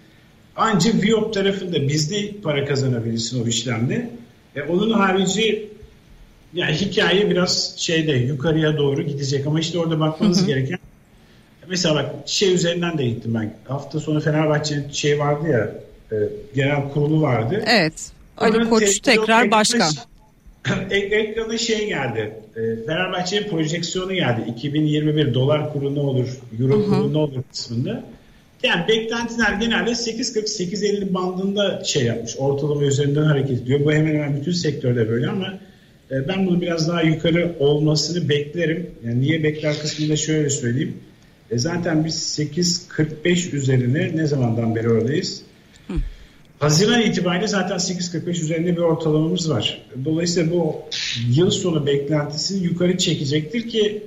Ancak 0.56 1.04
Viop 1.04 1.34
tarafında 1.34 1.88
bizde 1.88 2.32
para 2.42 2.64
kazanabilirsin 2.64 3.44
o 3.44 3.49
işlemde. 3.49 4.11
E 4.56 4.62
onun 4.62 4.90
harici 4.90 5.68
yani 6.54 6.74
hikaye 6.74 7.30
biraz 7.30 7.74
şeyde 7.76 8.12
yukarıya 8.12 8.78
doğru 8.78 9.02
gidecek 9.02 9.46
ama 9.46 9.60
işte 9.60 9.78
orada 9.78 10.00
bakmanız 10.00 10.46
gereken 10.46 10.78
mesela 11.68 11.94
bak 11.94 12.10
şey 12.26 12.54
üzerinden 12.54 12.98
de 12.98 13.04
gittim 13.08 13.34
ben. 13.34 13.54
Hafta 13.68 14.00
sonu 14.00 14.20
Fenerbahçe'nin 14.20 14.90
şey 14.90 15.18
vardı 15.18 15.48
ya 15.48 15.70
e, 16.12 16.16
genel 16.54 16.88
kurulu 16.92 17.22
vardı. 17.22 17.64
Evet. 17.66 18.10
Ali 18.36 18.68
Koç 18.68 18.98
tekrar 18.98 19.44
ekranı- 19.44 19.50
başkan. 19.50 19.92
Ek- 20.90 21.16
Ekrana 21.16 21.58
şey 21.58 21.86
geldi. 21.88 22.32
E, 22.56 22.86
Fenerbahçe'nin 22.86 23.48
projeksiyonu 23.48 24.14
geldi. 24.14 24.40
2021 24.56 25.34
dolar 25.34 25.72
kuru 25.72 25.94
ne 25.94 26.00
olur, 26.00 26.28
euro 26.60 26.84
kuru 26.84 27.12
ne 27.12 27.18
olur 27.18 27.42
kısmında. 27.52 28.04
Yani 28.62 28.88
beklentiler 28.88 29.52
genelde 29.52 29.90
8.40-8.50 29.90 31.14
bandında 31.14 31.84
şey 31.84 32.04
yapmış. 32.04 32.36
Ortalama 32.38 32.82
üzerinden 32.82 33.22
hareket 33.24 33.62
ediyor. 33.62 33.80
Bu 33.84 33.92
hemen 33.92 34.14
hemen 34.14 34.36
bütün 34.36 34.52
sektörde 34.52 35.08
böyle 35.08 35.28
ama 35.28 35.54
e, 36.10 36.28
ben 36.28 36.46
bunu 36.46 36.60
biraz 36.60 36.88
daha 36.88 37.02
yukarı 37.02 37.56
olmasını 37.58 38.28
beklerim. 38.28 38.90
Yani 39.06 39.20
niye 39.20 39.42
bekler 39.42 39.78
kısmında 39.78 40.16
şöyle 40.16 40.50
söyleyeyim. 40.50 40.94
E, 41.50 41.58
zaten 41.58 42.04
biz 42.04 42.38
8.45 42.38 43.56
üzerine 43.56 44.16
ne 44.16 44.26
zamandan 44.26 44.74
beri 44.74 44.88
oradayız? 44.88 45.42
Haziran 46.58 47.02
itibariyle 47.02 47.48
zaten 47.48 47.76
8.45 47.76 48.30
üzerinde 48.30 48.76
bir 48.76 48.82
ortalamamız 48.82 49.50
var. 49.50 49.82
Dolayısıyla 50.04 50.52
bu 50.52 50.76
yıl 51.30 51.50
sonu 51.50 51.86
beklentisini 51.86 52.64
yukarı 52.64 52.98
çekecektir 52.98 53.68
ki 53.68 54.02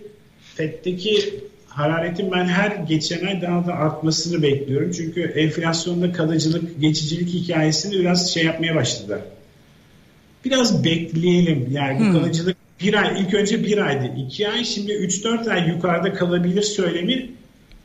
FED'deki 0.56 1.34
hararetin 1.68 2.32
ben 2.32 2.46
her 2.46 2.72
geçen 2.72 3.26
ay 3.26 3.42
daha 3.42 3.68
da 3.68 3.74
artmasını 3.74 4.42
bekliyorum. 4.42 4.92
Çünkü 4.92 5.22
enflasyonda 5.22 6.12
kalıcılık, 6.12 6.82
geçicilik 6.82 7.30
hikayesini 7.30 8.00
biraz 8.00 8.34
şey 8.34 8.46
yapmaya 8.46 8.76
başladılar. 8.76 9.20
Biraz 10.46 10.86
bekleyelim. 10.86 11.68
Yani 11.72 12.00
bu 12.00 12.04
hmm. 12.04 12.14
kalıcılık 12.14 12.58
bir 12.82 12.94
ay 12.94 13.22
ilk 13.22 13.34
önce 13.34 13.64
bir 13.64 13.78
aydı. 13.78 14.12
iki 14.18 14.50
ay 14.50 14.64
şimdi 14.64 14.94
üç 14.94 15.24
dört 15.24 15.48
ay 15.48 15.70
yukarıda 15.70 16.14
kalabilir 16.14 16.62
söylemi 16.62 17.30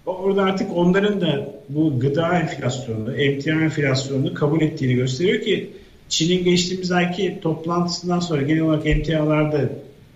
orada 0.06 0.42
artık 0.42 0.76
onların 0.76 1.20
da 1.20 1.54
bu 1.68 2.00
gıda 2.00 2.38
enflasyonu, 2.38 3.16
emtia 3.16 3.60
enflasyonunu 3.60 4.34
kabul 4.34 4.60
ettiğini 4.60 4.94
gösteriyor 4.94 5.42
ki 5.42 5.70
Çin'in 6.08 6.44
geçtiğimiz 6.44 6.92
ayki 6.92 7.38
toplantısından 7.42 8.20
sonra 8.20 8.42
genel 8.42 8.62
olarak 8.62 8.86
emtialarda 8.86 9.70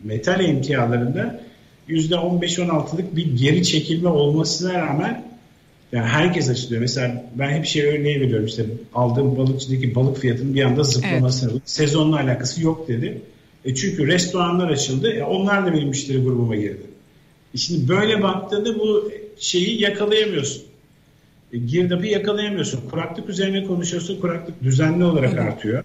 metal 0.04 0.40
emtialarında 0.44 1.40
%15-16'lık 1.88 3.16
bir 3.16 3.37
geri 3.37 3.64
çekilme 3.64 4.09
olmasına 4.09 4.75
rağmen 4.75 5.30
yani 5.92 6.06
herkes 6.06 6.50
açılıyor. 6.50 6.80
Mesela 6.80 7.25
ben 7.35 7.50
hep 7.50 7.66
şey 7.66 7.82
örneği 7.82 8.20
veriyorum 8.20 8.47
işte 8.47 8.64
aldığım 8.94 9.37
balıkçıdaki 9.37 9.94
balık 9.94 10.18
fiyatının 10.18 10.54
bir 10.54 10.62
anda 10.62 10.82
zıplamasına. 10.82 11.50
Evet. 11.52 11.62
Sezonla 11.64 12.16
alakası 12.16 12.62
yok 12.62 12.88
dedi. 12.88 13.23
E 13.64 13.75
çünkü 13.75 14.06
restoranlar 14.06 14.70
açıldı. 14.70 15.12
E 15.12 15.25
onlar 15.25 15.66
da 15.66 15.73
benim 15.73 15.88
müşteri 15.88 16.23
grubuma 16.23 16.56
girdi. 16.56 16.82
E 17.54 17.59
şimdi 17.59 17.88
böyle 17.88 18.23
baktığında 18.23 18.78
bu 18.78 19.11
şeyi 19.38 19.82
yakalayamıyorsun. 19.82 20.62
E, 21.52 21.59
girdabı 21.59 22.06
yakalayamıyorsun. 22.06 22.80
Kuraklık 22.90 23.28
üzerine 23.28 23.64
konuşuyorsun. 23.64 24.20
Kuraklık 24.20 24.62
düzenli 24.62 25.04
olarak 25.04 25.35
evet. 25.35 25.42
artıyor. 25.42 25.85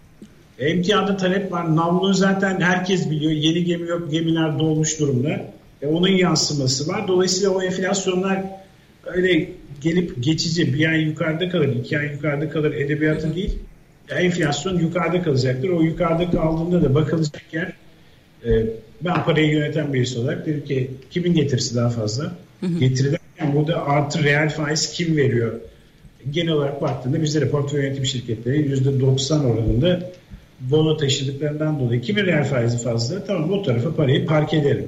E, 0.59 0.69
emtiyada 0.69 1.17
talep 1.17 1.51
var. 1.51 1.75
Navlunu 1.75 2.13
zaten 2.13 2.61
herkes 2.61 3.09
biliyor. 3.09 3.31
Yeni 3.31 3.63
gemi 3.63 3.89
yok. 3.89 4.11
Gemiler 4.11 4.59
dolmuş 4.59 4.99
durumda. 4.99 5.45
E, 5.81 5.87
onun 5.87 6.07
yansıması 6.07 6.87
var. 6.87 7.07
Dolayısıyla 7.07 7.49
o 7.49 7.61
enflasyonlar 7.61 8.43
öyle 9.05 9.49
gelip 9.81 10.23
geçici 10.23 10.73
bir 10.73 10.89
ay 10.89 11.01
yukarıda 11.01 11.49
kalır, 11.49 11.75
iki 11.75 11.99
ay 11.99 12.11
yukarıda 12.11 12.49
kalır 12.49 12.73
edebiyatı 12.73 13.35
değil. 13.35 13.59
Enflasyon 14.09 14.79
yukarıda 14.79 15.21
kalacaktır. 15.21 15.69
O 15.69 15.81
yukarıda 15.81 16.31
kaldığında 16.31 16.83
da 16.83 16.95
bakılacak 16.95 17.53
yer 17.53 17.73
e, 18.45 18.65
ben 19.01 19.23
parayı 19.23 19.51
yöneten 19.51 19.93
birisi 19.93 20.19
olarak 20.19 20.45
dedim 20.45 20.65
ki 20.65 20.91
kimin 21.11 21.33
getirisi 21.33 21.75
daha 21.75 21.89
fazla? 21.89 22.35
Getiri 22.79 23.11
derken 23.11 23.55
burada 23.55 23.85
artı 23.85 24.23
reel 24.23 24.49
faiz 24.49 24.91
kim 24.91 25.17
veriyor? 25.17 25.53
Genel 26.31 26.53
olarak 26.53 26.81
baktığında 26.81 27.21
bizde 27.21 27.41
de 27.41 27.49
portföy 27.49 27.83
yönetim 27.83 28.05
şirketleri 28.05 28.73
%90 28.73 29.45
oranında 29.45 30.11
bono 30.59 30.97
taşıdıklarından 30.97 31.79
dolayı 31.79 32.01
kimin 32.01 32.25
reel 32.25 32.43
faizi 32.43 32.77
fazla? 32.77 33.25
Tamam 33.25 33.51
o 33.51 33.63
tarafa 33.63 33.95
parayı 33.95 34.25
park 34.25 34.53
ederim 34.53 34.87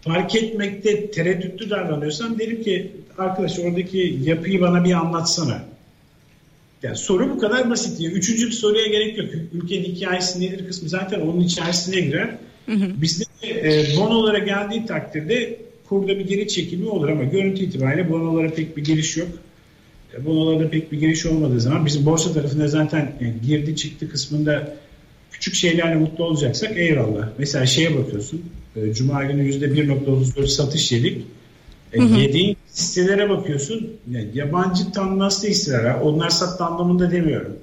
fark 0.00 0.34
etmekte 0.34 1.10
tereddütlü 1.10 1.70
davranıyorsam 1.70 2.38
derim 2.38 2.62
ki 2.62 2.92
arkadaş 3.18 3.58
oradaki 3.58 4.18
yapıyı 4.22 4.60
bana 4.60 4.84
bir 4.84 4.92
anlatsana. 4.92 5.64
Yani 6.82 6.96
soru 6.96 7.30
bu 7.30 7.38
kadar 7.38 7.70
basit. 7.70 8.00
Yani 8.00 8.14
üçüncü 8.14 8.46
bir 8.46 8.52
soruya 8.52 8.86
gerek 8.86 9.18
yok. 9.18 9.28
Ülkenin 9.52 9.84
hikayesi 9.84 10.40
nedir 10.40 10.66
kısmı 10.66 10.88
zaten 10.88 11.20
onun 11.20 11.40
içerisine 11.40 12.00
girer. 12.00 12.30
Hı 12.66 12.72
hı. 12.72 13.02
Bizde 13.02 13.24
e, 13.44 13.96
bonolara 13.96 14.38
geldiği 14.38 14.86
takdirde 14.86 15.58
kurda 15.88 16.18
bir 16.18 16.26
geri 16.26 16.48
çekilme 16.48 16.90
olur 16.90 17.08
ama 17.08 17.24
görüntü 17.24 17.64
itibariyle 17.64 18.10
bonolara 18.10 18.50
pek 18.54 18.76
bir 18.76 18.84
giriş 18.84 19.16
yok. 19.16 19.28
E, 20.14 20.24
bonolarda 20.24 20.70
pek 20.70 20.92
bir 20.92 21.00
giriş 21.00 21.26
olmadığı 21.26 21.60
zaman 21.60 21.86
bizim 21.86 22.06
borsa 22.06 22.32
tarafında 22.32 22.68
zaten 22.68 23.12
yani 23.20 23.34
girdi 23.46 23.76
çıktı 23.76 24.10
kısmında 24.10 24.76
küçük 25.32 25.54
şeylerle 25.54 25.94
mutlu 25.94 26.24
olacaksak 26.24 26.76
eyvallah. 26.76 27.28
Mesela 27.38 27.66
şeye 27.66 27.96
bakıyorsun. 27.98 28.42
E, 28.76 28.94
Cuma 28.94 29.24
günü 29.24 29.50
%1.34 29.50 30.46
satış 30.46 30.92
yedik. 30.92 31.22
E, 31.92 32.02
Yediğin 32.02 32.56
sitelere 32.72 33.28
bakıyorsun. 33.28 33.90
Yani 34.10 34.28
yabancı 34.34 34.92
tanımlaslı 34.92 35.48
hisseler. 35.48 35.94
Onlar 35.94 36.30
sattı 36.30 36.64
anlamında 36.64 37.10
demiyorum. 37.10 37.56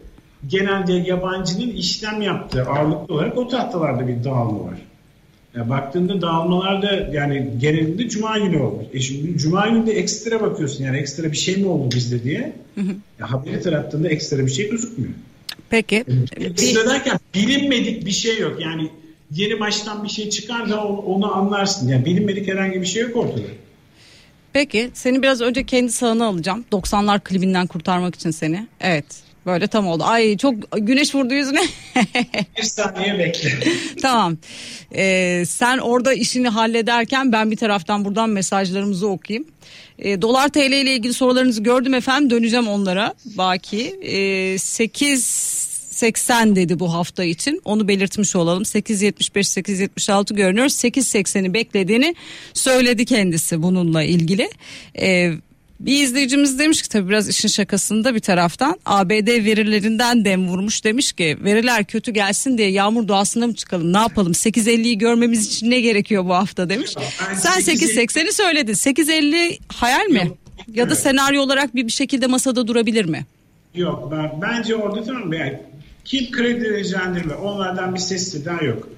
Genelde 0.48 0.94
yabancının 0.94 1.70
işlem 1.70 2.22
yaptığı 2.22 2.64
ağırlıklı 2.64 3.14
olarak 3.14 3.38
o 3.38 3.48
tahtalarda 3.48 4.08
bir 4.08 4.24
dağılma 4.24 4.64
var. 4.64 4.78
Ya 5.56 5.70
baktığında 5.70 6.22
dağılmalarda 6.22 6.92
yani 7.14 7.50
genelinde 7.62 8.10
cuma 8.10 8.38
günü 8.38 8.60
olmuş. 8.60 8.86
E 8.94 9.00
şimdi 9.00 9.38
cuma 9.38 9.68
günü 9.68 9.88
de 9.88 9.92
ekstra 9.92 10.42
bakıyorsun 10.42 10.84
yani 10.84 10.98
ekstra 10.98 11.32
bir 11.32 11.38
şey 11.38 11.58
mi 11.58 11.68
oldu 11.68 11.96
bizde 11.96 12.24
diye. 12.24 12.54
Hı 12.76 12.82
hı. 12.82 12.96
Ya 13.20 13.32
haberi 13.32 13.62
tarattığında 13.62 14.10
ekstra 14.10 14.46
bir 14.46 14.52
şey 14.52 14.70
gözükmüyor. 14.70 15.14
Peki. 15.70 16.06
Ekstra 16.38 16.90
derken 16.90 17.20
bilinmedik 17.36 18.06
bir 18.06 18.12
şey 18.12 18.40
yok. 18.40 18.58
Yani 18.62 18.90
yeni 19.32 19.60
baştan 19.60 20.04
bir 20.04 20.10
şey 20.10 20.30
çıkar 20.30 20.70
da 20.70 20.84
onu 20.88 21.36
anlarsın. 21.36 21.88
Yani 21.88 22.06
bilinmedik 22.06 22.48
herhangi 22.48 22.82
bir 22.82 22.86
şey 22.86 23.04
yok 23.04 23.16
ortada. 23.16 23.48
Peki 24.58 24.90
seni 24.94 25.22
biraz 25.22 25.42
önce 25.42 25.64
kendi 25.64 25.92
sağına 25.92 26.26
alacağım. 26.26 26.66
90'lar 26.72 27.20
klibinden 27.24 27.68
kurtarmak 27.68 28.16
için 28.16 28.32
seni. 28.32 28.68
Evet 28.82 29.06
böyle 29.46 29.68
tam 29.68 29.88
oldu. 29.88 30.04
Ay 30.06 30.38
çok 30.38 30.56
güneş 30.78 31.16
vurdu 31.16 31.34
yüzüne. 31.34 31.62
bir 32.58 32.64
saniye 32.64 33.20
bekle. 33.20 33.60
tamam. 34.02 34.38
Ee, 34.96 35.44
sen 35.48 35.78
orada 35.78 36.14
işini 36.14 36.50
hallederken 36.50 37.32
ben 37.32 37.52
bir 37.52 37.58
taraftan 37.58 38.06
buradan 38.06 38.30
mesajlarımızı 38.30 39.08
okuyayım. 39.08 39.48
E, 40.00 40.22
Dolar 40.22 40.50
TL 40.50 40.72
ile 40.72 40.94
ilgili 40.94 41.14
sorularınızı 41.14 41.64
gördüm 41.64 41.94
efendim 41.94 42.30
döneceğim 42.30 42.68
onlara. 42.68 43.14
Baki 43.26 44.00
e, 44.02 44.58
8 44.58 45.26
80 45.98 46.56
dedi 46.56 46.80
bu 46.80 46.94
hafta 46.94 47.24
için. 47.24 47.62
Onu 47.66 47.88
belirtmiş 47.88 48.36
olalım. 48.36 48.66
875 48.66 49.48
876 49.48 50.34
görünüyor. 50.34 50.68
880'i 50.68 51.54
beklediğini 51.54 52.16
söyledi 52.54 53.06
kendisi 53.06 53.64
bununla 53.64 54.04
ilgili. 54.04 54.50
Ee, 55.00 55.34
bir 55.80 56.04
izleyicimiz 56.04 56.60
demiş 56.60 56.82
ki 56.82 56.90
tabii 56.90 57.10
biraz 57.10 57.30
işin 57.30 57.48
şakasında 57.48 58.16
bir 58.16 58.20
taraftan 58.20 58.80
ABD 58.86 59.28
verilerinden 59.46 60.26
dem 60.26 60.48
vurmuş 60.48 60.84
demiş 60.84 61.12
ki 61.12 61.38
veriler 61.44 61.84
kötü 61.84 62.12
gelsin 62.12 62.58
diye 62.58 62.70
yağmur 62.70 63.08
doğasına 63.08 63.48
mı 63.48 63.56
çıkalım 63.56 63.94
ne 63.94 63.98
yapalım 63.98 64.32
8.50'yi 64.32 64.98
görmemiz 64.98 65.48
için 65.48 65.72
ne 65.72 65.82
gerekiyor 65.82 66.26
bu 66.26 66.34
hafta 66.34 66.70
demiş. 66.70 66.94
Sen 67.36 67.62
8.80'i 67.62 68.34
söyledin 68.34 68.74
8.50 68.74 69.60
hayal 69.68 70.06
mi? 70.06 70.24
Yok, 70.26 70.38
ya 70.74 70.90
da 70.90 70.96
senaryo 70.96 71.42
olarak 71.42 71.76
bir, 71.76 71.88
bir 71.88 71.92
şekilde 71.92 72.28
masada 72.28 72.68
durabilir 72.68 73.06
mi? 73.06 73.26
Yok 73.76 74.10
ben, 74.12 74.42
bence 74.42 74.76
orada 74.76 75.04
tamam 75.04 75.34
yani 75.34 75.60
kim 76.08 76.32
kredi 76.32 76.64
vereceğini 76.64 77.34
onlardan 77.44 77.94
bir 77.96 78.00
ses 78.00 78.32
seda 78.32 78.64
yok. 78.64 78.90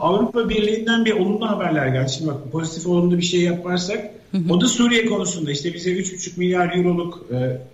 Avrupa 0.00 0.48
Birliği'nden 0.48 1.04
bir 1.04 1.12
olumlu 1.12 1.50
haberler 1.50 1.88
geldi. 1.88 2.12
Şimdi 2.12 2.30
bak 2.30 2.52
pozitif 2.52 2.86
olumlu 2.86 3.18
bir 3.18 3.22
şey 3.22 3.40
yaparsak 3.40 4.10
o 4.50 4.60
da 4.60 4.66
Suriye 4.66 5.06
konusunda 5.06 5.50
işte 5.50 5.74
bize 5.74 5.90
3,5 5.90 6.38
milyar 6.38 6.76
euroluk 6.76 7.26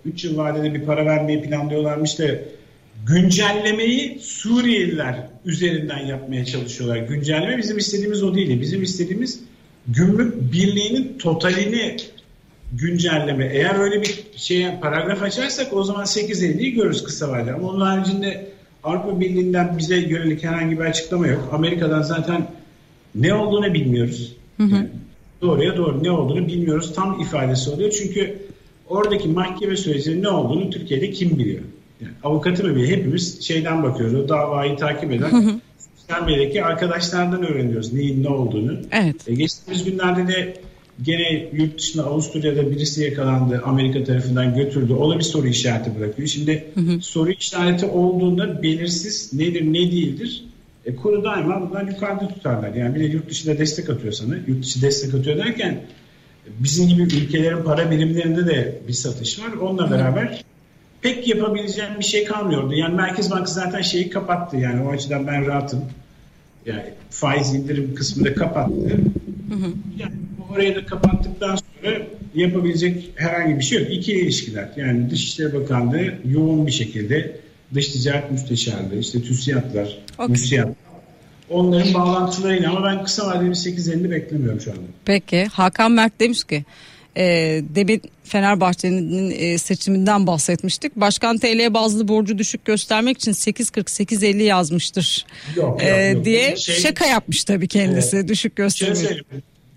3 0.05 0.25
e, 0.25 0.27
yıl 0.27 0.37
vadede 0.37 0.73
bir 0.73 0.85
para 0.85 1.05
vermeyi 1.05 1.41
planlıyorlarmış 1.41 2.19
da 2.19 2.25
güncellemeyi 3.07 4.19
Suriyeliler 4.21 5.27
üzerinden 5.45 6.05
yapmaya 6.05 6.45
çalışıyorlar. 6.45 6.97
Güncelleme 6.97 7.57
bizim 7.57 7.77
istediğimiz 7.77 8.23
o 8.23 8.35
değil. 8.35 8.61
Bizim 8.61 8.83
istediğimiz 8.83 9.39
gümrük 9.87 10.53
birliğinin 10.53 11.17
totalini 11.17 11.97
güncelleme. 12.73 13.49
Eğer 13.53 13.75
öyle 13.75 14.01
bir 14.01 14.23
şeye 14.35 14.79
paragraf 14.81 15.23
açarsak 15.23 15.73
o 15.73 15.83
zaman 15.83 16.05
8.50'yi 16.05 16.73
görürüz 16.73 17.03
kısa 17.03 17.29
vadede. 17.29 17.53
Ama 17.53 17.67
onun 17.67 17.81
haricinde 17.81 18.51
Avrupa 18.83 19.19
Birliği'nden 19.19 19.77
bize 19.77 19.97
yönelik 19.97 20.43
herhangi 20.43 20.79
bir 20.79 20.85
açıklama 20.85 21.27
yok. 21.27 21.49
Amerika'dan 21.51 22.01
zaten 22.01 22.47
ne 23.15 23.33
olduğunu 23.33 23.73
bilmiyoruz. 23.73 24.35
Hı 24.57 24.63
hı. 24.63 24.75
Yani 24.75 24.87
doğruya 25.41 25.77
doğru 25.77 26.03
ne 26.03 26.11
olduğunu 26.11 26.47
bilmiyoruz. 26.47 26.95
Tam 26.95 27.21
ifadesi 27.21 27.69
oluyor. 27.69 27.91
Çünkü 27.91 28.37
oradaki 28.89 29.27
mahkeme 29.27 29.77
sürecinin 29.77 30.23
ne 30.23 30.29
olduğunu 30.29 30.69
Türkiye'de 30.69 31.11
kim 31.11 31.39
biliyor? 31.39 31.61
Yani 32.01 32.13
avukatı 32.23 32.63
mı 32.63 32.75
biliyor? 32.75 32.97
Hepimiz 32.97 33.41
şeyden 33.41 33.83
bakıyoruz. 33.83 34.15
O 34.15 34.29
davayı 34.29 34.77
takip 34.77 35.11
eden 35.11 35.59
sosyal 35.97 36.25
medyadaki 36.25 36.63
arkadaşlardan 36.63 37.43
öğreniyoruz 37.43 37.93
neyin 37.93 38.23
ne 38.23 38.29
olduğunu. 38.29 38.79
Evet. 38.91 39.27
E, 39.27 39.33
geçtiğimiz 39.33 39.83
günlerde 39.83 40.27
de 40.27 40.53
gene 41.03 41.49
yurt 41.53 41.79
dışında 41.79 42.05
Avusturya'da 42.05 42.71
birisi 42.71 43.03
yakalandı. 43.03 43.61
Amerika 43.65 44.03
tarafından 44.03 44.55
götürdü. 44.55 44.93
O 44.93 45.11
da 45.11 45.19
bir 45.19 45.23
soru 45.23 45.47
işareti 45.47 45.99
bırakıyor. 45.99 46.27
Şimdi 46.27 46.65
hı 46.73 46.81
hı. 46.81 47.01
soru 47.01 47.31
işareti 47.31 47.85
olduğunda 47.85 48.63
belirsiz 48.63 49.33
nedir 49.33 49.61
ne 49.61 49.91
değildir. 49.91 50.43
E, 50.85 50.95
kuru 50.95 51.23
daima 51.23 51.61
bundan 51.61 51.87
yukarıda 51.87 52.27
tutarlar. 52.27 52.73
Yani 52.73 52.95
bir 52.95 52.99
de 52.99 53.05
yurt 53.05 53.29
dışında 53.29 53.57
destek 53.57 53.89
atıyor 53.89 54.13
sana. 54.13 54.35
Yurt 54.47 54.63
dışı 54.63 54.81
destek 54.81 55.13
atıyor 55.13 55.37
derken 55.37 55.81
bizim 56.59 56.87
gibi 56.87 57.01
ülkelerin 57.01 57.63
para 57.63 57.91
birimlerinde 57.91 58.47
de 58.47 58.79
bir 58.87 58.93
satış 58.93 59.39
var. 59.39 59.51
Onunla 59.61 59.91
beraber 59.91 60.43
pek 61.01 61.27
yapabileceğim 61.27 61.91
bir 61.99 62.05
şey 62.05 62.23
kalmıyordu. 62.23 62.73
Yani 62.73 62.95
Merkez 62.95 63.31
Bankası 63.31 63.53
zaten 63.53 63.81
şeyi 63.81 64.09
kapattı. 64.09 64.57
Yani 64.57 64.83
o 64.83 64.91
açıdan 64.91 65.27
ben 65.27 65.47
rahatım. 65.47 65.85
Yani 66.65 66.83
faiz 67.09 67.53
indirim 67.55 67.95
kısmını 67.95 68.35
kapattı. 68.35 68.89
Hı 69.49 69.55
hı. 69.55 69.73
Yani 69.97 70.13
orayı 70.51 70.75
da 70.75 70.85
kapattıktan 70.85 71.55
sonra 71.55 71.97
yapabilecek 72.35 73.09
herhangi 73.15 73.59
bir 73.59 73.63
şey 73.63 73.79
yok. 73.79 73.93
İkili 73.93 74.19
ilişkiler. 74.19 74.69
Yani 74.77 75.09
Dışişleri 75.09 75.53
Bakanlığı 75.53 76.13
yoğun 76.25 76.67
bir 76.67 76.71
şekilde 76.71 77.39
dış 77.73 77.87
ticaret 77.87 78.31
müsteşarlığı, 78.31 78.99
işte 78.99 79.21
TÜSİAD'lar, 79.21 79.97
okay. 80.17 80.27
müsiyat 80.27 80.67
onların 81.49 81.93
bağlantılarıyla 81.93 82.69
ama 82.69 82.83
ben 82.83 83.03
kısa 83.03 83.27
vadeli 83.27 83.49
8.50 83.49 84.11
beklemiyorum 84.11 84.61
şu 84.61 84.71
anda. 84.71 84.81
Peki 85.05 85.45
Hakan 85.45 85.91
Mert 85.91 86.19
demiş 86.19 86.43
ki 86.43 86.65
E, 87.17 87.23
demin 87.75 88.01
Fenerbahçe'nin 88.23 89.31
e, 89.31 89.57
seçiminden 89.57 90.27
bahsetmiştik. 90.27 90.95
Başkan 90.95 91.37
TL 91.37 91.73
bazlı 91.73 92.07
borcu 92.07 92.37
düşük 92.37 92.65
göstermek 92.65 93.17
için 93.17 93.31
8.48.50 93.31 94.43
yazmıştır 94.43 95.25
yok, 95.55 95.83
e, 95.83 95.87
yok, 95.87 96.15
yok. 96.15 96.25
diye 96.25 96.55
şey, 96.55 96.75
şaka 96.75 97.05
yapmış 97.05 97.43
tabii 97.43 97.67
kendisi 97.67 98.17
e, 98.17 98.27
düşük 98.27 98.55
göstermek. 98.55 99.25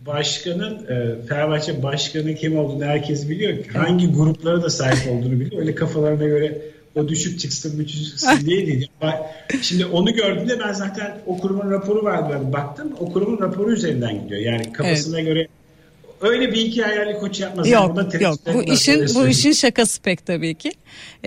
Başkanın 0.06 0.87
e, 0.87 1.26
Fenerbahçe 1.28 1.82
başkanı 1.82 2.34
kim 2.34 2.58
olduğunu 2.58 2.84
herkes 2.84 3.28
biliyor. 3.28 3.54
Hangi 3.73 4.12
gruplara 4.12 4.62
da 4.62 4.70
sahip 4.70 5.12
olduğunu 5.12 5.40
biliyor. 5.40 5.61
Öyle 5.61 5.75
kafalarına 5.75 6.25
göre 6.25 6.62
o 6.94 7.08
düşük 7.08 7.40
çıksın, 7.40 7.78
bu 7.78 7.84
düşük 7.84 8.06
çıksın 8.06 8.46
diye 8.46 8.66
değil. 8.66 8.88
Şimdi 9.62 9.87
onu 9.87 10.14
gördüğümde 10.14 10.61
ben 10.61 10.73
zaten 10.73 11.18
o 11.26 11.38
kurumun 11.38 11.70
raporu 11.70 12.04
vardı. 12.04 12.52
Baktım 12.52 12.92
o 13.00 13.12
kurumun 13.12 13.40
raporu 13.40 13.73
üzerinden 13.73 14.23
gidiyor. 14.23 14.40
Yani 14.40 14.73
kafasına 14.73 15.20
evet. 15.20 15.28
göre 15.28 15.49
öyle 16.20 16.52
bir 16.52 16.61
iki 16.61 16.82
hayali 16.82 17.18
koç 17.18 17.40
yapmaz. 17.40 17.68
Yok 17.68 18.20
yok 18.20 18.38
bu 18.54 18.62
işin 18.62 19.06
bu 19.14 19.26
işin 19.28 19.52
şakası 19.52 20.02
pek 20.02 20.26
tabii 20.26 20.54
ki. 20.54 20.73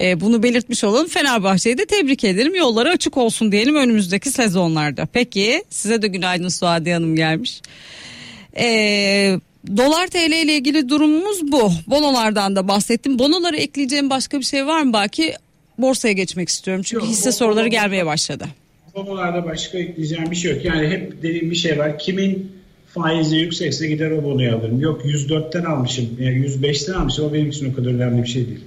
Ee, 0.01 0.19
bunu 0.19 0.43
belirtmiş 0.43 0.84
olalım. 0.84 1.07
Fenerbahçe'yi 1.07 1.77
de 1.77 1.86
tebrik 1.86 2.24
ederim. 2.24 2.55
Yolları 2.55 2.89
açık 2.89 3.17
olsun 3.17 3.51
diyelim 3.51 3.75
önümüzdeki 3.75 4.29
sezonlarda. 4.29 5.07
Peki 5.13 5.63
size 5.69 6.01
de 6.01 6.07
günaydın 6.07 6.50
Suadi 6.50 6.91
Hanım 6.91 7.15
gelmiş. 7.15 7.62
Ee, 8.60 9.40
Dolar 9.78 10.08
TL 10.08 10.32
ile 10.32 10.56
ilgili 10.56 10.90
durumumuz 10.90 11.52
bu. 11.52 11.72
Bonolardan 11.88 12.56
da 12.56 12.68
bahsettim. 12.68 13.20
Bonoları 13.20 13.58
ekleyeceğim 13.58 14.10
başka 14.10 14.40
bir 14.40 14.46
şey 14.46 14.66
var 14.68 14.82
mı 14.82 14.94
belki? 14.94 15.34
Borsaya 15.78 16.14
geçmek 16.14 16.50
istiyorum. 16.50 16.84
Çünkü 16.86 17.06
yok, 17.06 17.12
hisse 17.14 17.32
soruları 17.32 17.68
gelmeye 17.68 18.06
başladı. 18.06 18.48
Bonolarda 18.96 19.46
başka 19.46 19.78
ekleyeceğim 19.78 20.32
bir 20.32 20.36
şey 20.36 20.52
yok. 20.52 20.66
Yani 20.66 20.88
hep 20.88 21.24
dediğim 21.24 21.52
bir 21.52 21.56
şey 21.56 21.80
var. 21.80 22.00
Kimin 22.00 22.52
faizi 22.94 23.36
yüksekse 23.36 23.88
gider 23.88 24.12
o 24.12 24.24
bonoyu 24.24 24.56
alırım. 24.56 24.80
Yok 24.80 25.06
104'ten 25.06 25.64
almışım, 25.64 26.10
yani 26.20 26.36
105'ten 26.36 26.94
almışım. 26.94 27.26
O 27.26 27.34
benim 27.34 27.50
için 27.50 27.72
o 27.72 27.76
kadar 27.76 27.90
önemli 27.90 28.24
bir 28.24 28.28
şey 28.28 28.48
değil. 28.48 28.60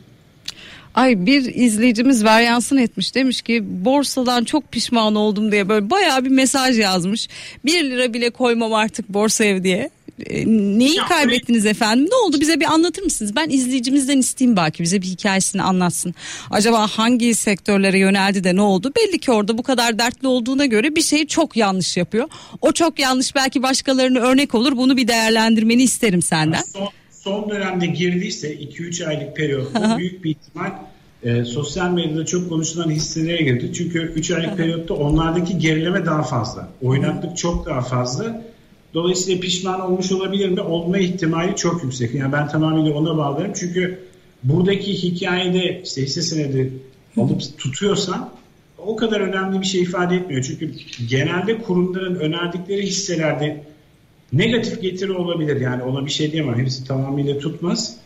Ay 0.95 1.27
bir 1.27 1.55
izleyicimiz 1.55 2.25
varyansın 2.25 2.77
etmiş 2.77 3.15
demiş 3.15 3.43
ki 3.43 3.63
borsadan 3.85 4.45
çok 4.45 4.73
pişman 4.73 5.15
oldum 5.15 5.53
diye 5.53 5.69
böyle 5.69 5.91
bayağı 5.91 6.25
bir 6.25 6.31
mesaj 6.31 6.79
yazmış. 6.79 7.29
Bir 7.65 7.85
lira 7.85 8.15
bile 8.15 8.31
koymam 8.31 8.75
artık 8.75 9.09
borsaya 9.09 9.65
diye. 9.65 9.91
E, 10.27 10.47
neyi 10.79 10.97
ya, 10.97 11.07
kaybettiniz 11.07 11.67
efendim? 11.67 12.07
Ne 12.11 12.15
oldu 12.15 12.41
bize 12.41 12.61
bir 12.61 12.65
anlatır 12.65 13.03
mısınız? 13.03 13.37
Ben 13.37 13.49
izleyicimizden 13.49 14.19
isteyeyim 14.19 14.57
belki 14.57 14.83
bize 14.83 15.03
bir 15.03 15.07
hikayesini 15.07 15.63
anlatsın. 15.63 16.15
Acaba 16.51 16.87
hangi 16.87 17.35
sektörlere 17.35 17.99
yöneldi 17.99 18.45
de 18.45 18.57
ne 18.57 18.63
oldu? 18.63 18.93
Belli 18.97 19.19
ki 19.19 19.33
orada 19.33 19.59
bu 19.59 19.63
kadar 19.63 19.99
dertli 19.99 20.29
olduğuna 20.29 20.67
göre 20.67 20.97
bir 20.97 21.03
şeyi 21.03 21.27
çok 21.27 21.57
yanlış 21.57 21.97
yapıyor. 21.97 22.29
O 22.61 22.73
çok 22.73 22.99
yanlış 22.99 23.35
belki 23.35 23.63
başkalarına 23.63 24.19
örnek 24.19 24.55
olur. 24.55 24.77
Bunu 24.77 24.97
bir 24.97 25.09
değerlendirmeni 25.09 25.83
isterim 25.83 26.23
senden. 26.23 26.63
Son, 26.73 26.89
son 27.25 27.51
dönemde 27.51 27.87
girdiyse 27.87 28.55
2-3 28.55 29.07
aylık 29.07 29.37
periyotta 29.37 29.99
büyük 29.99 30.25
bir 30.25 30.31
ihtimal 30.31 30.71
e, 31.23 31.45
sosyal 31.45 31.91
medyada 31.91 32.27
çok 32.27 32.49
konuşulan 32.49 32.91
hisselere 32.91 33.43
girdi. 33.43 33.73
Çünkü 33.75 33.99
3 33.99 34.31
aylık 34.31 34.57
periyotta 34.57 34.95
onlardaki 34.95 35.59
gerileme 35.59 36.07
daha 36.07 36.23
fazla. 36.23 36.69
Oynaklık 36.83 37.37
çok 37.37 37.67
daha 37.67 37.81
fazla 37.81 38.43
Dolayısıyla 38.95 39.41
pişman 39.41 39.81
olmuş 39.81 40.13
olabilir 40.13 40.49
mi? 40.49 40.61
Olma 40.61 40.99
ihtimali 40.99 41.57
çok 41.57 41.85
yüksek. 41.85 42.15
Yani 42.15 42.33
ben 42.33 42.49
tamamıyla 42.49 42.95
ona 42.95 43.17
bağlarım. 43.17 43.53
Çünkü 43.55 43.99
buradaki 44.45 45.03
hikayede 45.03 45.83
işte 45.85 46.03
hisse 46.03 46.23
senedi 46.23 46.73
alıp 47.17 47.59
tutuyorsan 47.59 48.31
o 48.79 48.97
kadar 48.97 49.21
önemli 49.21 49.61
bir 49.61 49.67
şey 49.67 49.83
ifade 49.83 50.17
etmiyor. 50.17 50.43
Çünkü 50.43 50.71
genelde 51.09 51.59
kurumların 51.59 52.15
önerdikleri 52.15 52.87
hisselerde 52.87 53.65
negatif 54.33 54.83
getiri 54.83 55.13
olabilir. 55.13 55.61
Yani 55.61 55.83
ona 55.83 56.07
bir 56.07 56.11
şey 56.11 56.33
diyemem. 56.33 56.59
Hepsi 56.59 56.85
tamamıyla 56.85 57.39
tutmaz. 57.39 57.97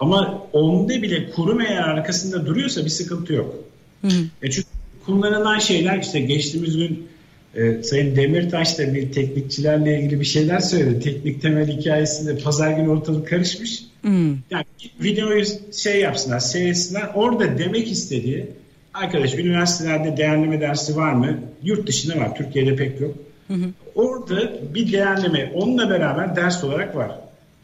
Ama 0.00 0.44
onda 0.52 1.02
bile 1.02 1.30
kurum 1.30 1.60
eğer 1.60 1.82
arkasında 1.82 2.46
duruyorsa 2.46 2.84
bir 2.84 2.90
sıkıntı 2.90 3.32
yok. 3.32 3.54
Hı. 4.02 4.08
E 4.42 4.50
çünkü 4.50 4.68
kullanılan 5.06 5.58
şeyler 5.58 5.98
işte 5.98 6.20
geçtiğimiz 6.20 6.76
gün 6.76 7.08
e, 7.54 7.82
Sayın 7.82 8.16
Demirtaş 8.16 8.78
da 8.78 8.94
bir 8.94 9.12
teknikçilerle 9.12 10.00
ilgili 10.00 10.20
bir 10.20 10.24
şeyler 10.24 10.58
söyledi. 10.60 11.00
Teknik 11.00 11.42
temel 11.42 11.78
hikayesinde 11.78 12.38
pazar 12.38 12.72
günü 12.72 12.88
ortalık 12.88 13.28
karışmış. 13.28 13.82
Hmm. 14.02 14.30
Yani 14.50 14.64
videoyu 15.02 15.44
şey 15.72 16.00
yapsınlar, 16.00 16.38
seyretsinler. 16.38 17.10
Orada 17.14 17.58
demek 17.58 17.90
istediği 17.90 18.46
arkadaş 18.94 19.34
üniversitelerde 19.34 20.16
değerleme 20.16 20.60
dersi 20.60 20.96
var 20.96 21.12
mı? 21.12 21.38
Yurt 21.62 21.86
dışında 21.86 22.16
var. 22.16 22.36
Türkiye'de 22.36 22.76
pek 22.76 23.00
yok. 23.00 23.14
Hı 23.48 23.54
Orada 23.94 24.52
bir 24.74 24.92
değerleme 24.92 25.52
onunla 25.54 25.90
beraber 25.90 26.36
ders 26.36 26.64
olarak 26.64 26.96
var. 26.96 27.10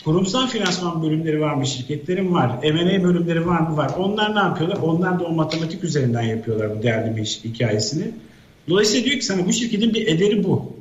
Kurumsal 0.05 0.47
finansman 0.47 1.03
bölümleri 1.03 1.41
var 1.41 1.55
mı? 1.55 1.67
Şirketlerin 1.67 2.35
var. 2.35 2.51
M&A 2.63 3.03
bölümleri 3.03 3.47
var 3.47 3.61
mı? 3.61 3.77
Var. 3.77 3.91
Onlar 3.99 4.35
ne 4.35 4.39
yapıyorlar? 4.39 4.77
Onlar 4.77 5.21
da 5.21 5.25
o 5.25 5.33
matematik 5.33 5.85
üzerinden 5.85 6.23
yapıyorlar 6.23 6.79
bu 6.79 6.83
değerleme 6.83 7.23
hikayesini. 7.23 8.11
Dolayısıyla 8.69 9.05
diyor 9.05 9.17
ki 9.17 9.25
sana 9.25 9.47
bu 9.47 9.53
şirketin 9.53 9.95
bir 9.95 10.07
ederi 10.07 10.45
bu. 10.45 10.73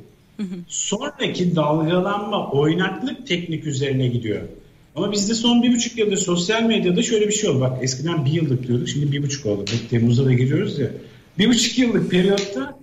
Sonraki 0.68 1.56
dalgalanma, 1.56 2.50
oynaklık 2.50 3.26
teknik 3.26 3.66
üzerine 3.66 4.08
gidiyor. 4.08 4.40
Ama 4.96 5.12
bizde 5.12 5.34
son 5.34 5.62
bir 5.62 5.74
buçuk 5.74 5.98
yıldır 5.98 6.16
sosyal 6.16 6.62
medyada 6.62 7.02
şöyle 7.02 7.28
bir 7.28 7.32
şey 7.32 7.50
oldu. 7.50 7.60
Bak 7.60 7.78
eskiden 7.82 8.24
bir 8.24 8.30
yıllık 8.30 8.66
diyorduk 8.66 8.88
şimdi 8.88 9.12
bir 9.12 9.22
buçuk 9.22 9.46
oldu. 9.46 9.70
Temmuz'a 9.90 10.24
da 10.24 10.32
giriyoruz 10.32 10.78
ya. 10.78 10.90
Bir 11.38 11.48
buçuk 11.48 11.78
yıllık 11.78 12.10
periyotta 12.10 12.78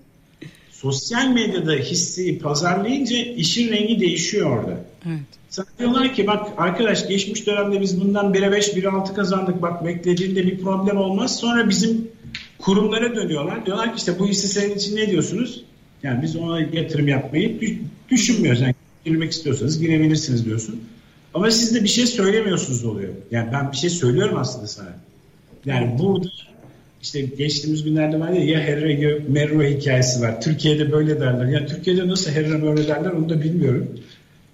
sosyal 0.82 1.28
medyada 1.28 1.72
hisseyi 1.72 2.40
pazarlayınca 2.40 3.18
işin 3.18 3.72
rengi 3.72 4.00
değişiyor 4.00 4.58
orada. 4.58 4.78
Evet. 5.06 5.20
Sana 5.50 5.66
diyorlar 5.80 6.14
ki 6.14 6.28
bak 6.28 6.48
arkadaş 6.58 7.08
geçmiş 7.08 7.48
dönemde 7.48 7.82
biz 7.82 8.02
bundan 8.02 8.34
1'e 8.34 8.52
5, 8.52 8.68
1'e 8.68 8.90
6 8.90 9.14
kazandık. 9.14 9.62
Bak 9.62 9.86
beklediğinde 9.86 10.48
bir 10.48 10.60
problem 10.60 10.98
olmaz. 10.98 11.40
Sonra 11.40 11.70
bizim 11.70 12.08
kurumlara 12.60 13.16
dönüyorlar. 13.16 13.66
Diyorlar 13.66 13.88
ki 13.88 13.98
işte 13.98 14.20
bu 14.20 14.28
hisse 14.28 14.48
senin 14.48 14.76
için 14.76 14.96
ne 14.96 15.12
diyorsunuz? 15.12 15.64
Yani 16.04 16.22
biz 16.22 16.36
ona 16.36 16.60
yatırım 16.60 17.08
yapmayı 17.08 17.80
düşünmüyoruz. 18.10 18.62
Yani 18.62 18.76
girmek 19.06 19.32
istiyorsanız 19.32 19.80
girebilirsiniz 19.80 20.46
diyorsun. 20.46 20.82
Ama 21.34 21.52
siz 21.52 21.76
de 21.76 21.84
bir 21.84 21.90
şey 21.90 22.08
söylemiyorsunuz 22.08 22.86
oluyor. 22.86 23.14
Yani 23.32 23.50
ben 23.54 23.72
bir 23.72 23.78
şey 23.78 23.90
söylüyorum 23.90 24.38
aslında 24.38 24.68
sana. 24.68 24.94
Yani 25.66 26.00
burada 26.00 26.28
işte 27.02 27.22
geçtiğimiz 27.22 27.84
günlerde 27.84 28.20
var 28.20 28.30
ya 28.30 28.44
ya 28.44 28.60
Herre 28.60 28.94
ya 28.94 29.18
Merro 29.28 29.64
hikayesi 29.64 30.22
var. 30.22 30.42
Türkiye'de 30.42 30.92
böyle 30.92 31.20
derler. 31.20 31.46
Yani 31.46 31.68
Türkiye'de 31.68 32.08
nasıl 32.08 32.32
Herre 32.32 32.48
Merro 32.48 32.78
derler 32.78 33.12
onu 33.12 33.30
da 33.30 33.44
bilmiyorum. 33.44 34.00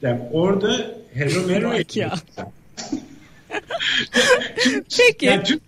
Yani 0.01 0.21
orada 0.31 0.97
Herre 1.13 1.45
Merro 1.47 1.73
ya. 1.95 2.13
Peki. 4.97 5.25
Yani 5.25 5.43
Türk, 5.43 5.61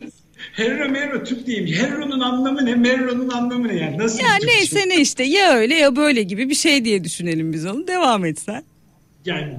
Herro 0.54 0.90
Merro 0.90 1.24
Türk 1.24 1.48
değilmiş. 1.48 1.82
Herro'nun 1.82 2.20
anlamı 2.20 2.66
ne? 2.66 2.76
Merro'nun 2.76 3.30
anlamı 3.30 3.68
ne 3.68 3.76
yani? 3.76 3.98
Nasıl 3.98 4.20
ya 4.20 4.30
neyse 4.46 4.90
ne 4.90 5.02
işte 5.02 5.24
ya 5.24 5.54
öyle 5.54 5.76
ya 5.76 5.96
böyle 5.96 6.24
gibi 6.24 6.50
bir 6.50 6.56
şey 6.56 6.86
diye 6.86 7.04
düşünelim 7.04 7.54
biz 7.54 7.66
onu. 7.66 7.88
Devam 7.88 8.26
etsen. 8.26 8.64
Yani 9.26 9.54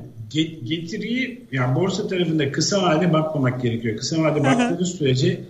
getiriyi 0.65 1.43
yani 1.53 1.75
borsa 1.75 2.09
tarafında 2.09 2.53
kısa 2.53 2.83
vade 2.83 3.13
bakmamak 3.13 3.63
gerekiyor. 3.63 3.97
Kısa 3.97 4.23
vade 4.23 4.45
baktığınız 4.45 4.99
sürece 4.99 5.41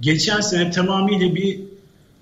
geçen 0.00 0.40
sene 0.40 0.70
tamamıyla 0.70 1.34
bir 1.34 1.60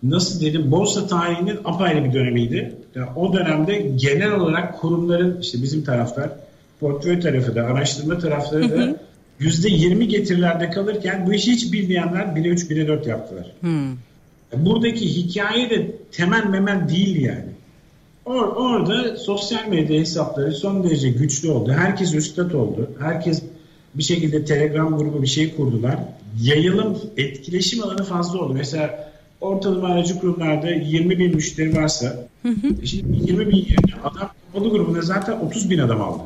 nasıl 0.02 0.40
dedim 0.40 0.70
borsa 0.70 1.06
tarihinin 1.06 1.58
apayrı 1.64 2.04
bir 2.04 2.12
dönemiydi. 2.12 2.74
Yani 2.94 3.08
o 3.16 3.32
dönemde 3.32 3.92
genel 3.96 4.32
olarak 4.32 4.80
kurumların 4.80 5.40
işte 5.40 5.62
bizim 5.62 5.84
taraflar 5.84 6.30
portföy 6.80 7.20
tarafı 7.20 7.54
da 7.54 7.62
araştırma 7.62 8.18
tarafları 8.18 8.70
da 8.70 8.96
yüzde 9.38 9.68
yirmi 9.68 10.08
getirilerde 10.08 10.70
kalırken 10.70 11.26
bu 11.26 11.34
işi 11.34 11.52
hiç 11.52 11.72
bilmeyenler 11.72 12.22
1'e 12.22 12.48
3 12.48 12.62
1'e 12.62 12.88
4 12.88 13.06
yaptılar. 13.06 13.52
Hmm. 13.60 13.96
Buradaki 14.56 15.16
hikaye 15.16 15.70
de 15.70 15.90
temel 16.12 16.44
memen 16.46 16.88
değil 16.88 17.20
yani. 17.20 17.48
Or, 18.24 18.42
orada 18.42 19.16
sosyal 19.16 19.68
medya 19.68 20.00
hesapları 20.00 20.52
son 20.52 20.84
derece 20.84 21.08
güçlü 21.08 21.50
oldu. 21.50 21.72
Herkes 21.72 22.14
üstad 22.14 22.52
oldu. 22.52 22.90
Herkes 23.00 23.42
bir 23.94 24.02
şekilde 24.02 24.44
Telegram 24.44 24.98
grubu 24.98 25.22
bir 25.22 25.26
şey 25.26 25.56
kurdular. 25.56 25.98
Yayılım, 26.42 26.98
etkileşim 27.16 27.82
alanı 27.82 28.04
fazla 28.04 28.38
oldu. 28.38 28.54
Mesela 28.54 29.12
ortalama 29.40 29.88
aracı 29.88 30.18
kurumlarda 30.18 30.70
20 30.70 31.18
bin 31.18 31.34
müşteri 31.34 31.76
varsa 31.76 32.06
hı 32.42 32.48
hı. 32.48 32.86
şimdi 32.86 33.30
20 33.30 33.48
bin 33.48 33.56
yerine 33.56 33.94
adam 34.04 34.30
kapalı 34.52 34.70
grubunda 34.70 35.02
zaten 35.02 35.32
30 35.32 35.70
bin 35.70 35.78
adam 35.78 36.02
aldı. 36.02 36.22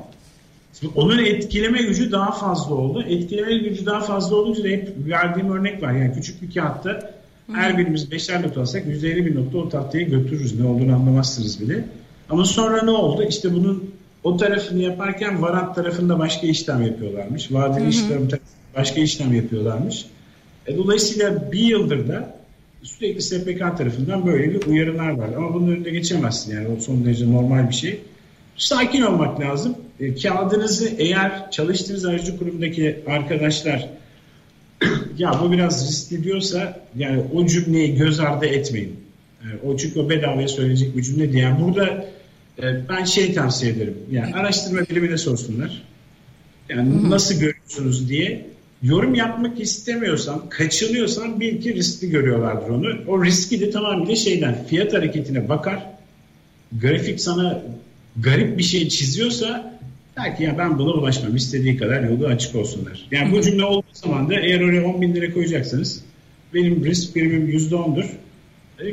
Şimdi 0.80 0.92
onun 0.96 1.18
etkileme 1.18 1.82
gücü 1.82 2.12
daha 2.12 2.32
fazla 2.32 2.74
oldu. 2.74 3.02
Etkileme 3.08 3.58
gücü 3.58 3.86
daha 3.86 4.00
fazla 4.00 4.36
olunca 4.36 4.64
da 4.64 4.68
hep 4.68 4.88
verdiğim 5.06 5.50
örnek 5.50 5.82
var. 5.82 5.92
Yani 5.92 6.14
küçük 6.14 6.42
bir 6.42 6.54
kağıtta 6.54 7.10
her 7.52 7.78
birimiz 7.78 8.10
beşer 8.10 8.42
not 8.42 8.58
alsak 8.58 8.86
150 8.86 9.26
bin 9.26 9.34
notu 9.34 9.60
o 9.60 9.68
tahtaya 9.68 10.04
götürürüz. 10.04 10.60
Ne 10.60 10.66
olduğunu 10.66 10.94
anlamazsınız 10.94 11.60
bile. 11.60 11.84
Ama 12.30 12.44
sonra 12.44 12.82
ne 12.82 12.90
oldu? 12.90 13.22
İşte 13.28 13.54
bunun 13.54 13.90
o 14.24 14.36
tarafını 14.36 14.82
yaparken 14.82 15.42
varant 15.42 15.74
tarafında 15.74 16.18
başka 16.18 16.46
işlem 16.46 16.82
yapıyorlarmış. 16.82 17.52
Vadeli 17.52 17.88
işlem 17.88 18.28
başka 18.76 19.00
işlem 19.00 19.34
yapıyorlarmış. 19.34 20.04
E, 20.66 20.76
dolayısıyla 20.76 21.52
bir 21.52 21.58
yıldır 21.58 22.08
da 22.08 22.36
sürekli 22.82 23.22
SPK 23.22 23.58
tarafından 23.58 24.26
böyle 24.26 24.54
bir 24.54 24.66
uyarılar 24.66 25.10
var. 25.10 25.28
Ama 25.36 25.54
bunun 25.54 25.72
önünde 25.72 25.90
geçemezsin 25.90 26.54
yani. 26.54 26.68
O 26.68 26.80
son 26.80 27.04
derece 27.04 27.32
normal 27.32 27.68
bir 27.68 27.74
şey. 27.74 28.00
Sakin 28.56 29.02
olmak 29.02 29.40
lazım 29.40 29.76
e, 30.00 30.14
kağıdınızı 30.14 30.88
eğer 30.98 31.50
çalıştığınız 31.50 32.04
aracı 32.04 32.38
kurumdaki 32.38 33.00
arkadaşlar 33.06 33.88
ya 35.18 35.40
bu 35.42 35.52
biraz 35.52 35.88
riskli 35.88 36.24
diyorsa 36.24 36.80
yani 36.96 37.22
o 37.34 37.46
cümleyi 37.46 37.94
göz 37.94 38.20
ardı 38.20 38.46
etmeyin. 38.46 38.96
E, 39.42 39.66
o 39.66 39.76
çünkü 39.76 40.00
o 40.00 40.10
bedavaya 40.10 40.48
söyleyecek 40.48 40.96
bir 40.96 41.02
cümle 41.02 41.32
diye. 41.32 41.42
Yani 41.42 41.64
burada 41.64 42.06
e, 42.62 42.88
ben 42.88 43.04
şey 43.04 43.34
tavsiye 43.34 43.72
ederim. 43.72 43.98
Yani 44.10 44.34
araştırma 44.34 44.80
bilimine 44.80 45.18
sorsunlar. 45.18 45.82
Yani 46.68 46.90
Hı-hı. 46.90 47.10
nasıl 47.10 47.40
görüyorsunuz 47.40 48.08
diye 48.08 48.46
yorum 48.82 49.14
yapmak 49.14 49.60
istemiyorsan, 49.60 50.48
kaçınıyorsan 50.48 51.40
bil 51.40 51.60
ki 51.60 51.74
riskli 51.74 52.10
görüyorlardır 52.10 52.68
onu. 52.68 52.88
O 53.08 53.24
riski 53.24 53.60
de 53.60 53.70
tamamıyla 53.70 54.16
şeyden 54.16 54.64
fiyat 54.64 54.92
hareketine 54.92 55.48
bakar. 55.48 55.86
Grafik 56.80 57.20
sana 57.20 57.62
garip 58.16 58.58
bir 58.58 58.62
şey 58.62 58.88
çiziyorsa 58.88 59.78
belki 60.16 60.42
ya 60.42 60.58
ben 60.58 60.78
buna 60.78 60.90
ulaşmam 60.90 61.36
istediği 61.36 61.76
kadar 61.76 62.02
yolu 62.02 62.26
açık 62.26 62.56
olsunlar. 62.56 63.06
Yani 63.10 63.32
bu 63.32 63.42
cümle 63.42 63.64
olduğu 63.64 63.86
zaman 63.92 64.30
da 64.30 64.34
eğer 64.34 64.60
oraya 64.60 64.84
10 64.84 65.00
bin 65.00 65.14
lira 65.14 65.32
koyacaksanız 65.32 66.04
benim 66.54 66.84
risk 66.84 67.14
primim 67.14 67.50
%10'dur. 67.50 68.04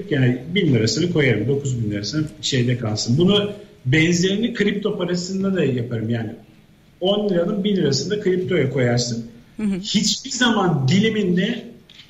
Yani 0.10 0.38
bin 0.56 0.74
lirasını 0.74 1.14
koyarım. 1.14 1.48
9 1.48 1.84
bin 1.84 1.92
lirası 1.92 2.30
şeyde 2.42 2.78
kalsın. 2.78 3.18
Bunu 3.18 3.52
benzerini 3.86 4.54
kripto 4.54 4.98
parasında 4.98 5.56
da 5.56 5.64
yaparım. 5.64 6.10
Yani 6.10 6.30
10 7.02 7.30
liranın 7.30 7.64
1 7.64 7.76
lirasını 7.76 8.18
da 8.18 8.22
kriptoya 8.22 8.70
koyarsın. 8.70 9.26
Hı 9.60 9.64
hı. 9.64 9.80
Hiçbir 9.80 10.30
zaman 10.30 10.88
diliminde 10.88 11.66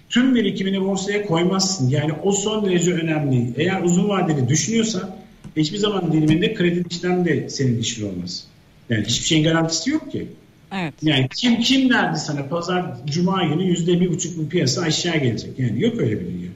tüm 0.09 0.35
birikimini 0.35 0.81
borsaya 0.81 1.25
koymazsın. 1.25 1.89
Yani 1.89 2.11
o 2.23 2.31
son 2.31 2.65
derece 2.65 2.93
önemli. 2.93 3.53
Eğer 3.57 3.81
uzun 3.81 4.09
vadeli 4.09 4.49
düşünüyorsan 4.49 5.15
hiçbir 5.57 5.77
zaman 5.77 6.13
diliminde 6.13 6.53
kredi 6.53 6.83
işlem 6.89 7.25
de 7.25 7.49
senin 7.49 7.79
işin 7.79 8.09
olmaz. 8.09 8.43
Yani 8.89 9.05
hiçbir 9.05 9.25
şeyin 9.25 9.43
garantisi 9.43 9.89
yok 9.89 10.11
ki. 10.11 10.27
Evet. 10.73 10.93
Yani 11.01 11.27
kim 11.35 11.59
kim 11.59 11.89
derdi 11.89 12.19
sana 12.19 12.47
pazar 12.47 12.85
cuma 13.05 13.43
günü 13.43 13.63
yüzde 13.63 14.01
bir 14.01 14.09
buçuk 14.09 14.39
bir 14.39 14.49
piyasa 14.49 14.81
aşağı 14.81 15.17
gelecek. 15.17 15.59
Yani 15.59 15.83
yok 15.83 15.99
öyle 15.99 16.19
bir 16.19 16.25
dünya. 16.25 16.49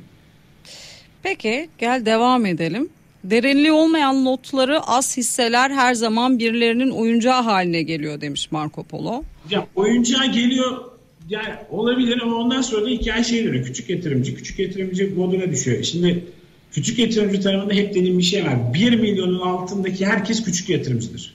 Peki 1.23 1.69
gel 1.77 2.05
devam 2.05 2.45
edelim. 2.45 2.89
Derinliği 3.23 3.71
olmayan 3.71 4.25
notları 4.25 4.79
az 4.81 5.17
hisseler 5.17 5.69
her 5.69 5.93
zaman 5.93 6.39
birilerinin 6.39 6.89
oyuncağı 6.89 7.41
haline 7.41 7.81
geliyor 7.81 8.21
demiş 8.21 8.51
Marco 8.51 8.83
Polo. 8.83 9.23
Ya 9.49 9.67
oyuncağı 9.75 10.25
geliyor 10.25 10.83
yani 11.29 11.53
olabilir 11.69 12.19
ama 12.23 12.35
ondan 12.35 12.61
sonra 12.61 12.85
da 12.85 12.89
hikaye 12.89 13.23
şey 13.23 13.45
dönüyor. 13.45 13.65
Küçük 13.65 13.89
yatırımcı, 13.89 14.35
küçük 14.35 14.59
yatırımcı 14.59 15.15
moduna 15.15 15.51
düşüyor. 15.51 15.83
Şimdi 15.83 16.25
küçük 16.71 16.99
yatırımcı 16.99 17.41
tarafında 17.41 17.73
hep 17.73 17.95
dediğim 17.95 18.17
bir 18.17 18.23
şey 18.23 18.45
var. 18.45 18.73
1 18.73 18.99
milyonun 18.99 19.39
altındaki 19.39 20.05
herkes 20.05 20.43
küçük 20.43 20.69
yatırımcıdır. 20.69 21.33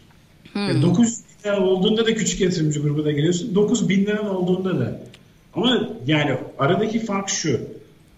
Hmm. 0.53 0.69
Yani 0.69 0.83
900 0.83 1.19
lira 1.45 1.67
olduğunda 1.67 2.07
da 2.07 2.15
küçük 2.15 2.41
yatırımcı 2.41 2.83
grubuna 2.83 3.11
geliyorsun. 3.11 3.55
9 3.55 3.89
bin 3.89 4.07
liranın 4.07 4.29
olduğunda 4.29 4.81
da. 4.81 5.01
Ama 5.55 5.89
yani 6.07 6.35
aradaki 6.59 7.01
fark 7.05 7.29
şu. 7.29 7.61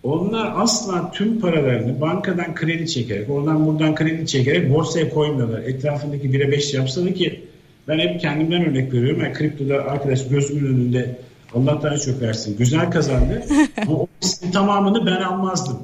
Onlar 0.03 0.53
asla 0.57 1.11
tüm 1.11 1.41
paralarını 1.41 2.01
bankadan 2.01 2.55
kredi 2.55 2.89
çekerek, 2.89 3.31
oradan 3.31 3.67
buradan 3.67 3.95
kredi 3.95 4.27
çekerek 4.27 4.75
borsaya 4.75 5.11
koymuyorlar. 5.11 5.63
Etrafındaki 5.63 6.29
1'e 6.29 6.53
5 6.53 6.75
yapsalı 6.75 7.15
ki 7.15 7.41
ben 7.89 7.99
hep 7.99 8.21
kendimden 8.21 8.67
örnek 8.67 8.93
veriyorum. 8.93 9.21
Yani 9.25 9.33
kriptoda 9.33 9.75
arkadaş 9.75 10.29
gözümün 10.29 10.67
önünde 10.67 11.17
Allah 11.55 11.99
çok 11.99 12.21
versin 12.21 12.57
güzel 12.59 12.91
kazandı. 12.91 13.43
Ama 13.87 13.97
o 13.97 14.09
tamamını 14.53 15.07
ben 15.07 15.21
almazdım. 15.21 15.79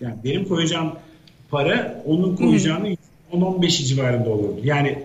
Yani 0.00 0.14
benim 0.24 0.44
koyacağım 0.44 0.92
para 1.50 2.02
onun 2.06 2.36
koyacağını 2.36 2.96
10-15 3.32 3.68
civarında 3.68 4.30
olurdu. 4.30 4.60
Yani 4.64 4.98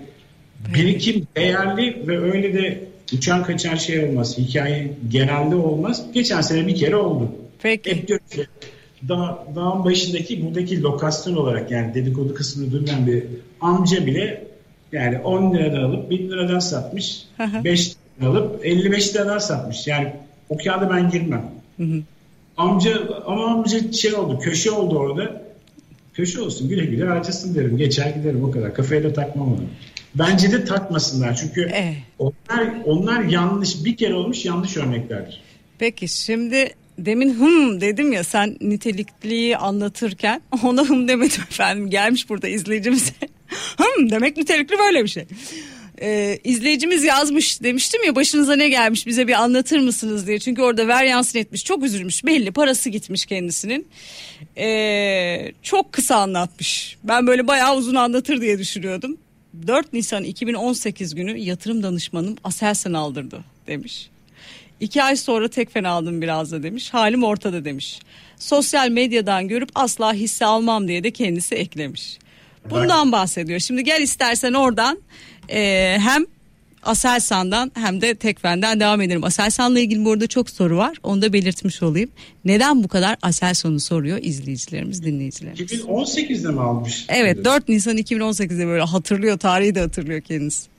birikim 0.75 1.27
değerli 1.35 2.07
ve 2.07 2.19
öyle 2.19 2.53
de 2.53 2.83
uçan 3.13 3.43
kaçan 3.43 3.75
şey 3.75 4.05
olmaz. 4.05 4.37
Hikaye 4.37 4.91
genelde 5.09 5.55
olmaz. 5.55 6.05
Geçen 6.13 6.41
sene 6.41 6.67
bir 6.67 6.75
kere 6.75 6.95
oldu. 6.95 7.31
Peki. 7.63 8.05
Dağ, 9.09 9.47
dağın 9.55 9.85
başındaki 9.85 10.45
buradaki 10.45 10.81
lokasyon 10.81 11.35
olarak 11.35 11.71
yani 11.71 11.93
dedikodu 11.93 12.33
kısmını 12.33 12.71
duymayan 12.71 13.07
bir 13.07 13.23
amca 13.61 14.05
bile 14.05 14.47
yani 14.91 15.19
10 15.19 15.53
liradan 15.53 15.83
alıp 15.83 16.09
1000 16.09 16.29
liradan 16.29 16.59
satmış. 16.59 17.23
5 17.63 17.95
liradan 18.21 18.31
alıp 18.31 18.65
55 18.65 19.15
liradan 19.15 19.37
satmış. 19.37 19.87
Yani 19.87 20.13
o 20.49 20.57
kağıda 20.57 20.89
ben 20.89 21.09
girmem. 21.09 21.51
Amca 22.57 23.21
ama 23.25 23.45
amca 23.45 23.91
şey 23.91 24.13
oldu 24.13 24.39
köşe 24.39 24.71
oldu 24.71 24.97
orada. 24.97 25.43
Köşe 26.13 26.41
olsun 26.41 26.69
güle 26.69 26.85
güle 26.85 27.05
harcasın 27.05 27.55
derim. 27.55 27.77
Geçer 27.77 28.09
giderim 28.09 28.43
o 28.43 28.51
kadar. 28.51 28.73
Kafaya 28.73 29.03
da 29.03 29.13
takmam 29.13 29.47
onu. 29.47 29.63
Bence 30.15 30.51
de 30.51 30.65
takmasınlar. 30.65 31.35
Çünkü 31.35 31.61
eh. 31.73 31.93
onlar, 32.19 32.73
onlar 32.85 33.23
yanlış 33.23 33.85
bir 33.85 33.97
kere 33.97 34.13
olmuş 34.13 34.45
yanlış 34.45 34.77
örneklerdir. 34.77 35.41
Peki 35.79 36.07
şimdi 36.07 36.69
demin 36.97 37.33
hım 37.33 37.81
dedim 37.81 38.11
ya 38.13 38.23
sen 38.23 38.57
nitelikliyi 38.61 39.57
anlatırken 39.57 40.41
ona 40.63 40.89
hım 40.89 41.07
demedim 41.07 41.41
efendim 41.49 41.89
gelmiş 41.89 42.29
burada 42.29 42.47
izleyicimize 42.47 43.13
hım 43.77 44.09
demek 44.09 44.37
nitelikli 44.37 44.79
böyle 44.79 45.03
bir 45.03 45.09
şey. 45.09 45.25
Ee, 46.01 46.39
izleyicimiz 46.43 47.03
yazmış 47.03 47.63
demiştim 47.63 48.03
ya 48.03 48.15
başınıza 48.15 48.55
ne 48.55 48.69
gelmiş 48.69 49.07
bize 49.07 49.27
bir 49.27 49.33
anlatır 49.33 49.79
mısınız 49.79 50.27
diye. 50.27 50.39
Çünkü 50.39 50.61
orada 50.61 50.87
ver 50.87 51.03
yansın 51.03 51.39
etmiş 51.39 51.65
çok 51.65 51.83
üzülmüş 51.83 52.25
belli 52.25 52.51
parası 52.51 52.89
gitmiş 52.89 53.25
kendisinin. 53.25 53.87
Ee, 54.57 55.51
çok 55.61 55.93
kısa 55.93 56.15
anlatmış 56.15 56.97
ben 57.03 57.27
böyle 57.27 57.47
bayağı 57.47 57.75
uzun 57.75 57.95
anlatır 57.95 58.41
diye 58.41 58.59
düşünüyordum. 58.59 59.17
4 59.67 59.93
Nisan 59.93 60.23
2018 60.23 61.15
günü 61.15 61.37
yatırım 61.37 61.83
danışmanım 61.83 62.35
Aselsan 62.43 62.93
aldırdı 62.93 63.43
demiş. 63.67 64.09
İki 64.79 65.03
ay 65.03 65.15
sonra 65.15 65.47
tek 65.47 65.73
fen 65.73 65.83
aldım 65.83 66.21
biraz 66.21 66.51
da 66.51 66.63
demiş. 66.63 66.93
Halim 66.93 67.23
ortada 67.23 67.65
demiş. 67.65 67.99
Sosyal 68.37 68.89
medyadan 68.89 69.47
görüp 69.47 69.69
asla 69.75 70.13
hisse 70.13 70.45
almam 70.45 70.87
diye 70.87 71.03
de 71.03 71.11
kendisi 71.11 71.55
eklemiş. 71.55 72.17
Bundan 72.69 73.11
bahsediyor. 73.11 73.59
Şimdi 73.59 73.83
gel 73.83 74.01
istersen 74.01 74.53
oradan 74.53 74.99
e, 75.49 75.97
hem 75.99 76.25
Aselsan'dan 76.83 77.71
hem 77.75 78.01
de 78.01 78.15
Tekfen'den 78.15 78.79
devam 78.79 79.01
edelim. 79.01 79.23
Aselsan'la 79.23 79.79
ilgili 79.79 80.05
burada 80.05 80.27
çok 80.27 80.49
soru 80.49 80.77
var. 80.77 80.97
Onu 81.03 81.21
da 81.21 81.33
belirtmiş 81.33 81.83
olayım. 81.83 82.09
Neden 82.45 82.83
bu 82.83 82.87
kadar 82.87 83.17
Aselsan'ı 83.21 83.79
soruyor 83.79 84.19
izleyicilerimiz, 84.21 85.03
dinleyicilerimiz. 85.03 85.71
2018'de 85.71 86.47
mi 86.47 86.61
almış? 86.61 87.05
Evet 87.09 87.45
4 87.45 87.69
Nisan 87.69 87.97
2018'de 87.97 88.67
böyle 88.67 88.83
hatırlıyor. 88.83 89.39
Tarihi 89.39 89.75
de 89.75 89.79
hatırlıyor 89.79 90.21
kendisi. 90.21 90.72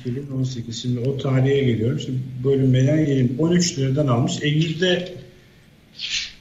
2018 0.00 0.82
şimdi 0.82 1.08
o 1.08 1.16
tarihe 1.16 1.64
geliyorum. 1.64 2.00
Şimdi 2.00 2.18
bölünmeden 2.44 3.06
geleyim. 3.06 3.36
13 3.38 3.78
liradan 3.78 4.06
almış. 4.06 4.42
E 4.42 4.48
yüzde 4.48 5.14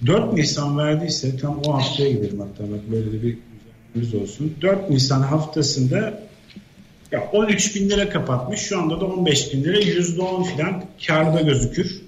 4 0.06 0.34
Nisan 0.34 0.78
verdiyse 0.78 1.38
tam 1.38 1.62
o 1.66 1.74
haftaya 1.74 2.12
gidelim 2.12 2.40
hatta 2.40 2.72
bak 2.72 2.92
böyle 2.92 3.12
de 3.12 3.24
bir 3.24 3.38
güzelimiz 3.94 4.22
olsun. 4.22 4.54
4 4.62 4.90
Nisan 4.90 5.22
haftasında 5.22 6.24
ya 7.12 7.30
13 7.34 7.76
bin 7.76 7.90
lira 7.90 8.10
kapatmış. 8.10 8.60
Şu 8.60 8.80
anda 8.80 9.02
da 9.02 9.06
15 9.06 9.54
bin 9.54 9.64
lira 9.64 9.80
%10 9.80 10.44
filan 10.44 10.84
karda 11.08 11.42
gözükür. 11.42 12.02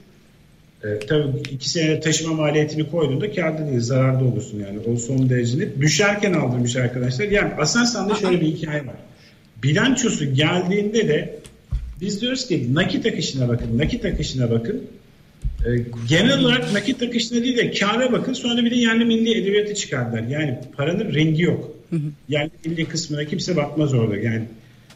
Ee, 0.84 1.00
tabii 1.00 1.40
iki 1.52 1.70
sene 1.70 2.00
taşıma 2.00 2.34
maliyetini 2.34 2.92
koyduğunda 2.92 3.32
karda 3.32 3.68
değil 3.68 3.80
zararda 3.80 4.26
olursun 4.26 4.60
yani. 4.60 4.80
O 4.80 4.98
son 4.98 5.30
dereceni 5.30 5.82
düşerken 5.82 6.34
aldırmış 6.34 6.76
arkadaşlar. 6.76 7.26
Yani 7.26 7.54
Aselsan'da 7.54 8.16
şöyle 8.16 8.42
bir 8.42 8.48
hikaye 8.48 8.88
var 8.88 8.96
bilançosu 9.64 10.34
geldiğinde 10.34 11.08
de 11.08 11.40
biz 12.02 12.22
diyoruz 12.22 12.48
ki 12.48 12.70
nakit 12.74 13.06
akışına 13.06 13.48
bakın, 13.48 13.78
nakit 13.78 14.06
akışına 14.06 14.52
bakın. 14.52 14.84
Ee, 15.66 15.70
genel 16.10 16.40
olarak 16.40 16.74
nakit 16.74 17.04
akışına 17.04 17.44
değil 17.44 17.58
de 17.58 17.72
kâra 17.72 18.12
bakın 18.12 18.34
sonra 18.34 18.66
bir 18.66 18.72
de 18.72 18.76
yerli 18.76 19.06
milli 19.06 19.42
edebiyatı 19.42 19.74
çıkardılar. 19.76 20.24
Yani 20.28 20.60
paranın 20.78 21.14
rengi 21.14 21.42
yok. 21.42 21.76
Yerli 22.30 22.52
milli 22.66 22.86
kısmına 22.86 23.26
kimse 23.26 23.56
bakmaz 23.56 23.94
orada. 23.94 24.18
Yani 24.18 24.44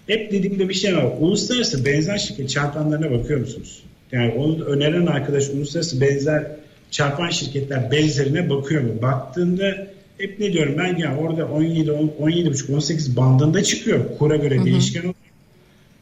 hep 0.08 0.32
dediğimde 0.32 0.70
bir 0.70 0.74
şey 0.74 0.98
var. 0.98 1.06
Uluslararası 1.20 1.86
benzer 1.86 2.18
şirket 2.18 2.50
çarpanlarına 2.50 3.12
bakıyor 3.12 3.40
musunuz? 3.40 3.84
Yani 4.12 4.34
onu 4.34 4.66
öneren 4.66 5.06
arkadaş 5.06 5.50
uluslararası 5.50 6.02
benzer 6.02 6.48
çarpan 6.92 7.30
şirketler 7.30 7.92
benzerine 7.92 8.50
bakıyor 8.50 8.82
mu? 8.82 9.02
Baktığında 9.02 9.88
hep 10.18 10.40
ne 10.40 10.54
diyorum 10.54 10.76
ben 10.78 10.96
ya 10.96 11.18
orada 11.18 11.46
17 11.46 11.90
17,5 11.90 12.76
18 12.76 13.18
bandında 13.18 13.64
çıkıyor 13.64 14.18
kura 14.18 14.36
göre 14.36 14.66
değişken 14.66 15.00
oluyor. 15.00 15.16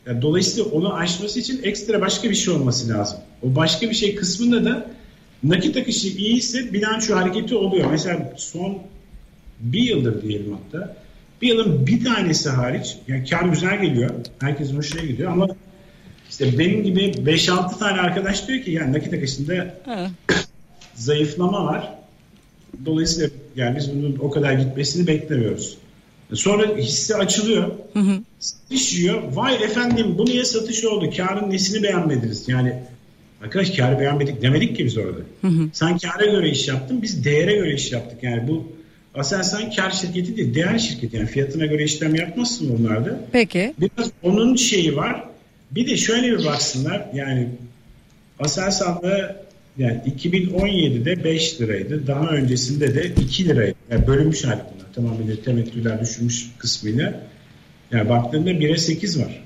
Yani 0.08 0.22
dolayısıyla 0.22 0.70
onu 0.70 0.94
aşması 0.94 1.40
için 1.40 1.64
ekstra 1.64 2.02
başka 2.02 2.30
bir 2.30 2.36
şey 2.36 2.54
olması 2.54 2.90
lazım. 2.90 3.20
O 3.44 3.56
başka 3.56 3.90
bir 3.90 3.96
şey 3.96 4.16
kısmında 4.16 4.66
da 4.66 4.92
nakit 5.44 5.78
akışı 5.78 6.08
iyiyse 6.08 6.74
bilanço 6.74 7.16
hareketi 7.16 7.56
oluyor. 7.56 7.92
Mesela 7.92 8.34
son 8.38 8.78
bir 9.60 9.82
yıldır 9.82 10.22
diyelim 10.22 10.54
hatta 10.54 10.98
bir 11.42 11.48
yılın 11.48 11.88
bir 11.88 12.06
tanesi 12.06 12.50
hariç 12.50 12.98
yani 13.08 13.30
kar 13.30 13.44
güzel 13.44 13.82
geliyor. 13.82 14.10
Herkesin 14.40 14.78
hoşuna 14.78 15.02
gidiyor 15.02 15.32
ama 15.32 15.48
işte 16.30 16.60
benim 16.60 16.84
gibi 16.84 17.02
5-6 17.02 17.80
tane 17.80 18.02
arkadaş 18.02 18.48
diyor 18.48 18.64
ki 18.64 18.72
yani 18.72 18.94
nakit 18.94 19.14
akışında 19.14 19.76
zayıflama 20.96 21.66
var. 21.66 21.94
Dolayısıyla 22.86 23.30
yani 23.56 23.78
biz 23.78 23.96
bunun 23.96 24.18
o 24.22 24.30
kadar 24.30 24.54
gitmesini 24.54 25.08
beklemiyoruz. 25.08 25.78
Sonra 26.34 26.78
hisse 26.78 27.16
açılıyor. 27.16 27.72
Hı 27.94 28.00
hı. 28.00 28.20
Satış 28.40 28.94
yiyor. 28.94 29.24
Vay 29.34 29.56
efendim 29.56 30.16
bu 30.18 30.26
niye 30.26 30.46
satış 30.46 30.86
oldu? 30.86 31.10
Karın 31.18 31.50
nesini 31.50 31.84
beğenmediniz? 31.84 32.50
Yani 32.50 32.74
arkadaş 33.44 33.70
karı 33.70 34.00
beğenmedik 34.00 34.42
demedik 34.42 34.78
ki 34.78 34.86
biz 34.86 34.98
orada. 34.98 35.20
Hı 35.42 35.48
hı. 35.48 35.70
Sen 35.74 35.98
kâra 35.98 36.26
göre 36.26 36.50
iş 36.50 36.68
yaptın. 36.68 37.02
Biz 37.02 37.26
değere 37.26 37.56
göre 37.56 37.74
iş 37.74 37.92
yaptık. 37.92 38.24
Yani 38.24 38.48
bu 38.48 38.76
Aselsan 39.16 39.72
kar 39.72 39.92
şirketi 39.92 40.38
değil, 40.38 40.56
değer 40.56 40.80
şirketi. 40.80 41.18
Yani 41.18 41.28
fiyatına 41.28 41.66
göre 41.66 41.84
işlem 41.84 42.16
yapmazsın 42.16 42.78
bunlarda. 42.78 43.20
Peki. 43.32 43.74
Biraz 43.80 44.12
onun 44.24 44.56
şeyi 44.56 44.96
var. 44.96 45.24
Bir 45.72 45.88
de 45.88 45.98
şöyle 45.98 46.32
bir 46.32 46.46
baksınlar. 46.46 47.06
Yani 47.14 47.50
Aselsan'da 48.40 49.45
yani 49.78 50.02
2017'de 50.18 51.24
5 51.24 51.62
liraydı. 51.62 52.08
Daha 52.08 52.28
öncesinde 52.28 52.96
de 52.96 53.12
2 53.22 53.48
liraydı. 53.48 53.76
Yani 53.92 54.08
bölünmüş 54.08 54.44
bunlar. 54.44 54.94
Tamamıyla 54.96 55.36
temettüler 55.46 56.02
düşürmüş 56.02 56.52
kısmıyla. 56.58 57.22
Yani 57.92 58.10
baktığında 58.10 58.52
1'e 58.52 58.78
8 58.78 59.20
var. 59.20 59.42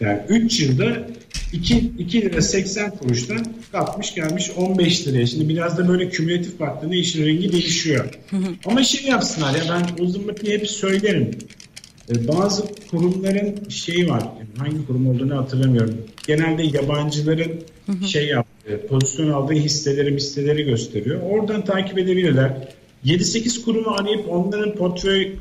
Yani 0.00 0.20
3 0.28 0.60
yılda 0.60 1.08
2, 1.52 1.92
2 1.98 2.22
lira 2.22 2.42
80 2.42 2.90
kuruştan 2.90 3.46
kalkmış 3.72 4.14
gelmiş 4.14 4.50
15 4.56 5.06
liraya. 5.06 5.26
Şimdi 5.26 5.48
biraz 5.48 5.78
da 5.78 5.88
böyle 5.88 6.10
kümülatif 6.10 6.60
baktığında 6.60 6.94
işin 6.94 7.26
rengi 7.26 7.52
değişiyor. 7.52 8.18
Ama 8.64 8.84
şey 8.84 9.10
yapsınlar 9.10 9.54
ya 9.54 9.62
ben 9.70 10.02
uzun 10.04 10.12
zımbırtıyı 10.12 10.58
hep 10.58 10.68
söylerim. 10.68 11.30
Ee, 12.10 12.28
bazı 12.28 12.62
kurumların 12.90 13.68
şeyi 13.68 14.10
var. 14.10 14.22
Hangi 14.58 14.86
kurum 14.86 15.06
olduğunu 15.06 15.36
hatırlamıyorum. 15.36 15.94
Genelde 16.26 16.62
yabancıların 16.62 17.52
şey 18.06 18.26
yaptığı, 18.26 18.86
pozisyon 18.86 19.30
aldığı 19.30 19.54
hisseleri 19.54 20.14
hisseleri 20.14 20.62
gösteriyor. 20.62 21.20
Oradan 21.22 21.64
takip 21.64 21.98
edebilirler. 21.98 22.52
7-8 23.04 23.64
kurumu 23.64 23.90
arayıp 23.90 24.28
onların 24.28 24.74
portföy 24.74 25.32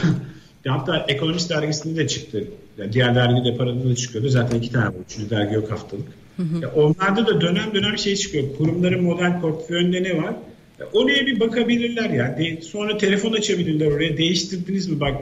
hatta 0.66 1.06
Ekonomist 1.08 1.50
dergisinde 1.50 2.00
de 2.00 2.08
çıktı. 2.08 2.44
Yani 2.78 2.92
diğer 2.92 3.14
dergide 3.14 3.56
parada 3.56 3.84
da 3.84 3.94
çıkıyordu. 3.94 4.28
Zaten 4.28 4.58
iki 4.58 4.72
tane 4.72 4.86
var. 4.86 4.94
Üçüncü 5.10 5.30
dergi 5.30 5.54
yok 5.54 5.70
haftalık. 5.70 6.06
Hı 6.36 6.42
hı. 6.42 6.68
onlarda 6.68 7.26
da 7.26 7.40
dönem 7.40 7.74
dönem 7.74 7.98
şey 7.98 8.16
çıkıyor. 8.16 8.44
Kurumların 8.58 9.02
model 9.02 9.40
portföyünde 9.40 10.02
ne 10.02 10.22
var? 10.22 10.34
Oraya 10.92 11.26
bir 11.26 11.40
bakabilirler 11.40 12.10
yani. 12.10 12.58
Sonra 12.62 12.98
telefon 12.98 13.32
açabilirler 13.32 13.86
oraya. 13.86 14.16
Değiştirdiniz 14.18 14.88
mi? 14.88 15.00
Bak 15.00 15.14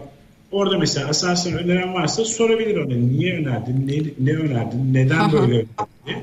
orada 0.54 0.78
mesela 0.78 1.08
asansör 1.08 1.52
öneren 1.52 1.94
varsa 1.94 2.24
sorabilir 2.24 2.76
ona. 2.76 2.94
Niye 2.94 3.34
önerdin? 3.34 3.88
Ne, 3.88 4.32
ne 4.32 4.38
önerdin? 4.38 4.94
Neden 4.94 5.18
Aha. 5.18 5.32
böyle 5.32 5.52
önerdin? 5.52 5.68
Diye. 6.06 6.16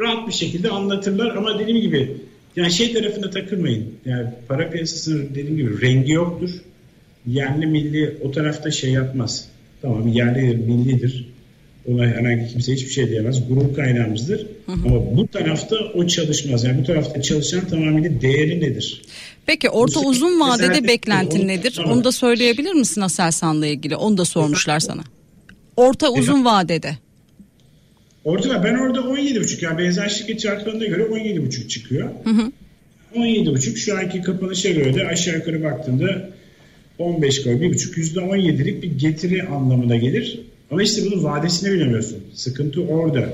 Rahat 0.00 0.28
bir 0.28 0.32
şekilde 0.32 0.70
anlatırlar 0.70 1.36
ama 1.36 1.58
dediğim 1.58 1.80
gibi 1.80 2.16
yani 2.56 2.72
şey 2.72 2.92
tarafında 2.92 3.30
takılmayın. 3.30 3.94
Yani 4.04 4.28
para 4.48 4.70
piyasasının 4.70 5.28
dediğim 5.30 5.56
gibi 5.56 5.80
rengi 5.82 6.12
yoktur. 6.12 6.50
Yerli 7.26 7.66
milli 7.66 8.18
o 8.22 8.30
tarafta 8.30 8.70
şey 8.70 8.90
yapmaz. 8.92 9.48
Tamam 9.82 10.08
yerlidir, 10.08 10.56
millidir. 10.66 11.28
Ona 11.86 12.06
herhangi 12.06 12.48
kimse 12.52 12.72
hiçbir 12.72 12.90
şey 12.90 13.08
diyemez. 13.08 13.48
Gurur 13.48 13.74
kaynağımızdır. 13.74 14.46
Hı 14.66 14.72
hı. 14.72 14.88
Ama 14.88 15.16
bu 15.16 15.26
tarafta 15.26 15.76
o 15.94 16.06
çalışmaz. 16.06 16.64
Yani 16.64 16.78
bu 16.78 16.84
tarafta 16.84 17.22
çalışan 17.22 17.68
tamamıyla 17.68 18.20
değeri 18.20 18.60
nedir? 18.60 19.02
Peki 19.46 19.70
orta 19.70 20.02
bu 20.02 20.08
uzun 20.08 20.40
vadede 20.40 20.88
beklentin 20.88 21.40
onu, 21.40 21.46
nedir? 21.46 21.72
Tamam. 21.76 21.92
Onu 21.92 22.04
da 22.04 22.12
söyleyebilir 22.12 22.72
misin 22.72 23.00
Aselsan'la 23.00 23.66
ilgili? 23.66 23.96
Onu 23.96 24.18
da 24.18 24.24
sormuşlar 24.24 24.80
sana. 24.80 25.02
Orta 25.76 26.12
uzun 26.12 26.44
vadede. 26.44 26.96
Orta 28.24 28.64
ben 28.64 28.74
orada 28.74 29.00
17,5 29.00 29.64
yani 29.64 29.78
benzer 29.78 30.08
şirket 30.08 30.40
çarklarına 30.40 30.84
göre 30.84 31.02
17,5 31.02 31.68
çıkıyor. 31.68 32.08
Hı 32.24 32.30
hı. 32.30 32.52
17,5 33.14 33.76
şu 33.76 33.98
anki 33.98 34.22
kapanışa 34.22 34.70
göre 34.70 34.94
de 34.94 35.06
aşağı 35.06 35.34
yukarı 35.34 35.62
baktığında 35.62 36.30
15 36.98 37.42
koy, 37.42 37.52
1,5 37.52 38.14
%17'lik 38.14 38.82
bir 38.82 38.98
getiri 38.98 39.42
anlamına 39.42 39.96
gelir. 39.96 40.40
Ama 40.70 40.82
işte 40.82 41.02
bunun 41.06 41.24
vadesini 41.24 41.72
bilemiyorsun. 41.72 42.24
Sıkıntı 42.34 42.82
orada. 42.82 43.32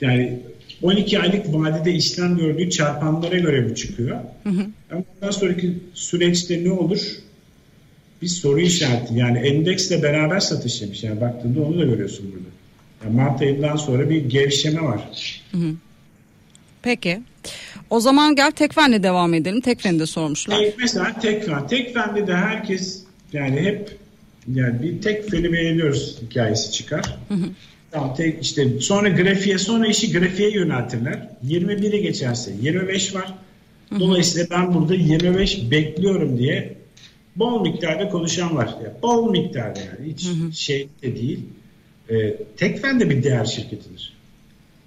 Yani 0.00 0.38
12 0.82 1.20
aylık 1.20 1.54
vadede 1.54 1.92
işlem 1.92 2.36
gördüğü 2.36 2.70
çarpanlara 2.70 3.38
göre 3.38 3.70
bu 3.70 3.74
çıkıyor. 3.74 4.16
Hı 4.42 4.50
hı. 4.50 4.66
Ama 4.90 5.02
bundan 5.14 5.30
sonraki 5.30 5.74
süreçte 5.94 6.64
ne 6.64 6.72
olur? 6.72 7.00
Bir 8.22 8.28
soru 8.28 8.60
işareti. 8.60 9.14
Yani 9.14 9.38
endeksle 9.38 10.02
beraber 10.02 10.40
satış 10.40 10.82
yapmış. 10.82 11.04
Yani 11.04 11.20
baktığında 11.20 11.60
onu 11.60 11.78
da 11.78 11.84
görüyorsun 11.84 12.32
burada. 12.32 12.48
Yani 13.04 13.16
Mart 13.16 13.42
ayından 13.42 13.76
sonra 13.76 14.10
bir 14.10 14.24
gevşeme 14.24 14.82
var. 14.82 15.10
Hı 15.52 15.58
hı. 15.58 15.74
Peki. 16.82 17.20
O 17.90 18.00
zaman 18.00 18.36
gel 18.36 18.50
Tekfen'le 18.50 19.02
devam 19.02 19.34
edelim. 19.34 19.60
Tekfen'i 19.60 19.98
de 19.98 20.06
sormuşlar. 20.06 20.58
Evet, 20.60 20.74
mesela 20.78 21.20
Tekfen. 21.20 21.66
Tekfen'de 21.66 22.26
de 22.26 22.34
herkes 22.34 23.02
yani 23.32 23.60
hep 23.60 23.98
yani 24.54 24.82
bir 24.82 25.02
Tekfen'i 25.02 25.52
beğeniyoruz 25.52 26.18
hikayesi 26.22 26.72
çıkar. 26.72 27.18
Hı 27.28 27.34
hı. 27.34 27.48
Tamam, 27.90 28.14
tek, 28.14 28.42
işte 28.42 28.80
sonra 28.80 29.08
grafiğe 29.08 29.58
sonra 29.58 29.86
işi 29.86 30.12
grafiğe 30.12 30.50
yöneltirler. 30.50 31.28
21'i 31.46 32.02
geçerse 32.02 32.52
25 32.62 33.14
var. 33.14 33.34
Dolayısıyla 34.00 34.46
ben 34.50 34.74
burada 34.74 34.94
25 34.94 35.70
bekliyorum 35.70 36.38
diye 36.38 36.76
bol 37.36 37.62
miktarda 37.62 38.08
konuşan 38.08 38.56
var. 38.56 38.74
Yani 38.84 38.94
bol 39.02 39.30
miktarda 39.30 39.80
yani 39.80 40.12
hiç 40.12 40.26
hı 40.26 40.30
hı. 40.30 40.52
şey 40.52 40.88
de 41.02 41.16
değil. 41.16 41.40
Ee, 42.10 42.36
Tekfen 42.56 43.00
de 43.00 43.10
bir 43.10 43.22
değer 43.22 43.44
şirketidir. 43.44 44.12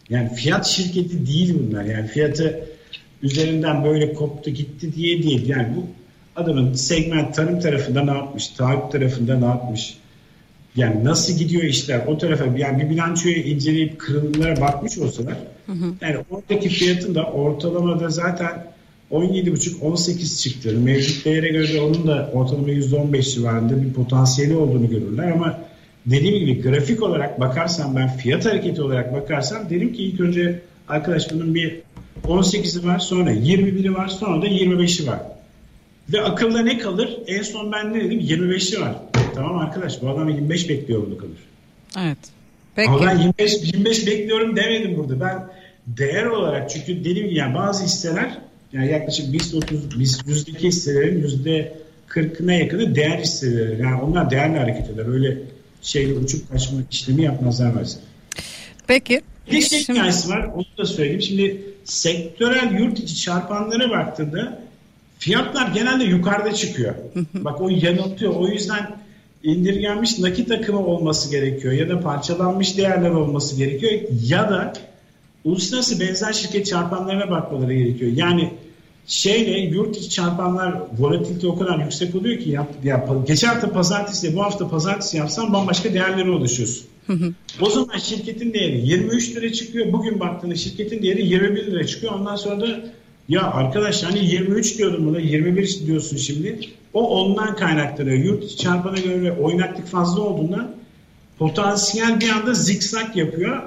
Yani 0.10 0.34
fiyat 0.34 0.66
şirketi 0.66 1.28
değil 1.28 1.56
bunlar. 1.60 1.84
Yani 1.84 2.08
fiyatı 2.08 2.66
üzerinden 3.24 3.84
böyle 3.84 4.14
koptu 4.14 4.50
gitti 4.50 4.96
diye 4.96 5.24
değil. 5.24 5.50
Yani 5.50 5.68
bu 5.76 5.88
adamın 6.36 6.74
segment 6.74 7.36
tarım 7.36 7.60
tarafında 7.60 8.04
ne 8.04 8.12
yapmış, 8.12 8.48
taahhüt 8.48 8.92
tarafında 8.92 9.40
ne 9.40 9.46
yapmış, 9.46 9.98
yani 10.76 11.04
nasıl 11.04 11.38
gidiyor 11.38 11.64
işler 11.64 12.02
o 12.08 12.18
tarafa 12.18 12.46
yani 12.58 12.84
bir 12.84 12.90
bilançoyu 12.90 13.36
inceleyip 13.36 14.00
kırılımlara 14.00 14.62
bakmış 14.62 14.98
olsalar 14.98 15.36
hı 15.66 15.72
hı. 15.72 15.94
yani 16.02 16.18
oradaki 16.30 16.70
fiyatın 16.70 17.16
da 17.16 17.24
ortalamada 17.24 18.10
zaten 18.10 18.72
17,5-18 19.12 20.42
çıktığını 20.42 20.80
mevcut 20.80 21.26
değere 21.26 21.50
göre 21.50 21.82
onun 21.82 22.08
da 22.08 22.30
ortalama 22.34 22.70
%15 22.70 23.34
civarında 23.34 23.82
bir 23.82 23.94
potansiyeli 23.94 24.56
olduğunu 24.56 24.90
görürler 24.90 25.32
ama 25.32 25.60
dediğim 26.06 26.40
gibi 26.40 26.62
grafik 26.62 27.04
olarak 27.04 27.40
bakarsam 27.40 27.96
ben 27.96 28.18
fiyat 28.18 28.46
hareketi 28.46 28.82
olarak 28.82 29.14
bakarsam 29.14 29.70
derim 29.70 29.94
ki 29.94 30.04
ilk 30.04 30.20
önce 30.20 30.60
arkadaş 30.88 31.32
bunun 31.32 31.56
bir 31.56 31.80
18'i 32.24 32.88
var 32.88 33.00
sonra 33.00 33.32
21'i 33.32 33.94
var 33.94 34.08
sonra 34.08 34.42
da 34.42 34.48
25'i 34.48 35.08
var. 35.08 35.20
Ve 36.14 36.22
akılda 36.22 36.62
ne 36.62 36.78
kalır? 36.78 37.18
En 37.28 37.42
son 37.42 37.72
ben 37.72 37.94
ne 37.94 38.04
dedim? 38.04 38.20
25'i 38.20 38.82
var. 38.82 38.96
Tamam 39.36 39.58
arkadaş 39.58 40.02
bu 40.02 40.10
adam 40.10 40.30
25 40.30 40.70
bekliyor 40.70 41.06
bunu 41.06 41.18
kalır. 41.18 41.38
Evet. 42.00 42.18
Peki. 42.76 42.90
Ama 42.90 43.06
ben 43.06 43.18
25, 43.18 43.54
25 43.64 44.08
bekliyorum 44.08 44.56
demedim 44.56 44.98
burada. 44.98 45.20
Ben 45.20 45.48
değer 45.88 46.26
olarak 46.26 46.70
çünkü 46.70 46.94
gibi 46.94 47.36
yani 47.36 47.56
bazı 47.56 47.84
hisseler 47.84 48.38
yani 48.74 48.92
yaklaşık 48.92 49.34
biz 49.34 49.56
30 49.56 50.00
biz 50.00 50.22
yüzdeki 50.28 50.68
hisselerin 50.68 51.22
yüzde 51.22 51.74
40'ına 52.10 52.54
yakını 52.54 52.96
değer 52.96 53.20
hisseleri. 53.20 53.82
Yani 53.82 54.02
onlar 54.02 54.32
değerli 54.32 54.58
hareket 54.58 54.90
eder. 54.90 55.06
Öyle 55.06 55.38
şeyle 55.82 56.14
uçup 56.14 56.52
kaçma 56.52 56.80
işlemi 56.92 57.24
yapmazlar 57.24 57.72
mesela. 57.80 58.04
Peki. 58.88 59.22
Bir 59.52 59.62
şey 59.62 59.80
hikayesi 59.80 60.30
var. 60.30 60.50
Onu 60.56 60.66
da 60.78 60.86
söyleyeyim. 60.86 61.22
Şimdi 61.22 61.62
sektörel 61.84 62.80
yurt 62.80 63.00
içi 63.00 63.16
çarpanlara 63.16 63.90
baktığında 63.90 64.62
fiyatlar 65.22 65.68
genelde 65.68 66.04
yukarıda 66.04 66.54
çıkıyor. 66.54 66.96
Bak 67.34 67.62
o 67.62 67.70
yanıltıyor. 67.70 68.36
O 68.36 68.48
yüzden 68.48 68.98
indirgenmiş 69.44 70.20
nakit 70.20 70.52
akımı 70.52 70.86
olması 70.86 71.32
gerekiyor 71.32 71.74
ya 71.74 71.90
da 71.90 72.00
parçalanmış 72.00 72.78
değerler 72.78 73.10
olması 73.10 73.56
gerekiyor 73.56 73.92
ya 74.24 74.50
da 74.50 74.74
uluslararası 75.44 76.00
benzer 76.00 76.34
şirket 76.34 76.66
çarpanlarına 76.66 77.32
bakmaları 77.32 77.74
gerekiyor. 77.74 78.12
Yani 78.16 78.54
şeyle 79.08 79.60
yurt 79.60 79.98
içi 79.98 80.10
çarpanlar 80.10 80.82
volatilite 81.00 81.48
o 81.48 81.58
kadar 81.58 81.80
yüksek 81.80 82.16
oluyor 82.16 82.40
ki 82.40 82.50
ya, 82.50 82.68
ya 82.84 83.08
geçen 83.28 83.48
hafta 83.48 83.72
pazartesi 83.72 84.36
bu 84.36 84.44
hafta 84.44 84.70
pazartesi 84.70 85.18
yapsan 85.18 85.54
bambaşka 85.54 85.94
değerlere 85.94 86.30
ulaşıyorsun. 86.30 86.86
o 87.62 87.70
zaman 87.70 87.98
şirketin 87.98 88.54
değeri 88.54 88.88
23 88.88 89.36
lira 89.36 89.52
çıkıyor. 89.54 89.94
Bugün 89.94 90.20
baktığında 90.20 90.56
şirketin 90.56 91.04
değeri 91.04 91.28
21 91.28 91.66
lira 91.66 91.88
çıkıyor. 91.88 92.14
Ondan 92.14 92.36
sonra 92.36 92.62
da 92.62 92.82
ya 93.30 93.42
arkadaş 93.42 94.04
hani 94.04 94.26
23 94.26 94.78
diyordum 94.78 95.06
buna 95.06 95.20
21 95.20 95.86
diyorsun 95.86 96.18
şimdi. 96.18 96.60
O 96.94 97.22
ondan 97.22 97.56
kaynaklanıyor. 97.56 98.18
Yurt 98.18 98.58
çarpana 98.58 99.00
göre 99.00 99.32
oynaklık 99.32 99.88
fazla 99.88 100.22
olduğundan 100.22 100.76
potansiyel 101.40 102.20
bir 102.20 102.30
anda 102.30 102.54
zikzak 102.54 103.16
yapıyor. 103.16 103.64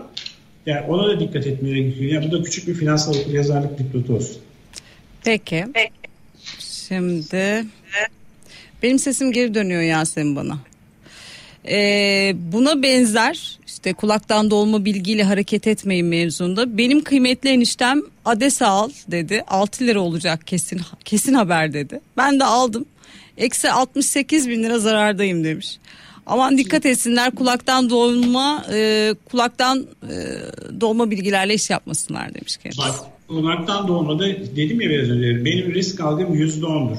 Yani 0.66 0.86
ona 0.86 1.08
da 1.08 1.20
dikkat 1.20 1.46
etmeye 1.46 1.78
gerekiyor. 1.78 2.12
Yani 2.12 2.30
bu 2.30 2.38
da 2.38 2.42
küçük 2.42 2.68
bir 2.68 2.74
finansal 2.74 3.14
yazarlık 3.32 3.78
dipnotu 3.78 4.14
olsun. 4.14 4.36
Peki. 5.24 5.64
Şimdi 6.58 7.64
benim 8.82 8.98
sesim 8.98 9.32
geri 9.32 9.54
dönüyor 9.54 9.82
Yasemin 9.82 10.36
bana. 10.36 10.58
Ee, 11.68 12.34
buna 12.52 12.82
benzer 12.82 13.58
işte 13.84 13.92
kulaktan 13.94 14.50
dolma 14.50 14.84
bilgiyle 14.84 15.24
hareket 15.24 15.66
etmeyin 15.66 16.06
mevzunda. 16.06 16.78
Benim 16.78 17.04
kıymetli 17.04 17.50
eniştem 17.50 18.02
Adesa 18.24 18.66
al 18.66 18.90
dedi. 19.08 19.44
6 19.48 19.86
lira 19.86 20.00
olacak 20.00 20.46
kesin 20.46 20.80
kesin 21.04 21.34
haber 21.34 21.72
dedi. 21.72 22.00
Ben 22.16 22.40
de 22.40 22.44
aldım. 22.44 22.84
Eksi 23.36 23.70
68 23.70 24.48
bin 24.48 24.62
lira 24.62 24.78
zarardayım 24.78 25.44
demiş. 25.44 25.78
Aman 26.26 26.58
dikkat 26.58 26.86
etsinler 26.86 27.30
kulaktan 27.30 27.90
dolma 27.90 28.64
e, 28.72 29.14
kulaktan 29.30 29.86
e, 30.02 30.14
dolma 30.80 31.10
bilgilerle 31.10 31.54
iş 31.54 31.70
yapmasınlar 31.70 32.34
demiş 32.34 32.56
kendisi. 32.56 32.80
Bak 32.80 32.94
kulaktan 33.28 33.88
dolmada 33.88 34.26
dedim 34.56 34.80
ya 34.80 34.90
biraz 34.90 35.10
önce 35.10 35.44
benim 35.44 35.74
risk 35.74 36.00
algım 36.00 36.34
yüzde 36.34 36.66
ondur. 36.66 36.98